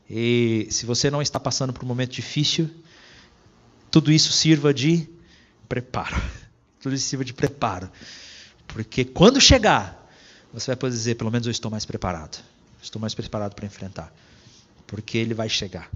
E 0.09 0.67
se 0.71 0.85
você 0.85 1.11
não 1.11 1.21
está 1.21 1.39
passando 1.39 1.73
por 1.73 1.83
um 1.83 1.87
momento 1.87 2.11
difícil, 2.11 2.69
tudo 3.91 4.11
isso 4.11 4.31
sirva 4.31 4.73
de 4.73 5.07
preparo. 5.67 6.15
Tudo 6.81 6.93
isso 6.93 7.07
sirva 7.07 7.25
de 7.25 7.33
preparo. 7.33 7.89
Porque 8.67 9.03
quando 9.03 9.41
chegar, 9.41 10.04
você 10.55 10.71
vai 10.71 10.75
poder 10.77 10.93
dizer: 10.95 11.15
pelo 11.15 11.29
menos 11.29 11.45
eu 11.45 11.51
estou 11.51 11.69
mais 11.69 11.85
preparado. 11.85 12.41
Estou 12.81 12.99
mais 12.99 13.13
preparado 13.13 13.53
para 13.53 13.65
enfrentar. 13.65 14.13
Porque 14.87 15.17
ele 15.17 15.33
vai 15.33 15.49
chegar. 15.49 15.89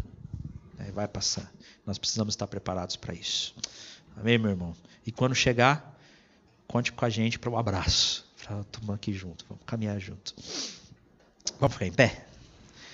Né? 0.78 0.92
Vai 0.92 1.08
passar. 1.08 1.52
Nós 1.86 1.98
precisamos 1.98 2.34
estar 2.34 2.46
preparados 2.48 2.96
para 2.96 3.14
isso. 3.14 3.56
Amém, 4.18 4.38
meu 4.38 4.52
irmão? 4.52 4.76
E 5.06 5.12
quando 5.12 5.34
chegar, 5.34 5.98
conte 6.68 6.92
com 6.92 7.06
a 7.06 7.10
gente 7.10 7.40
para 7.40 7.50
um 7.50 7.58
abraço. 7.58 8.28
Para 8.44 8.64
tomar 8.66 8.96
aqui 8.96 9.14
junto. 9.14 9.46
Vamos 9.48 9.64
caminhar 9.66 10.00
junto. 10.00 10.36
Vamos 11.60 11.74
ficar 11.74 11.86
em 11.86 11.94
pé? 11.94 12.29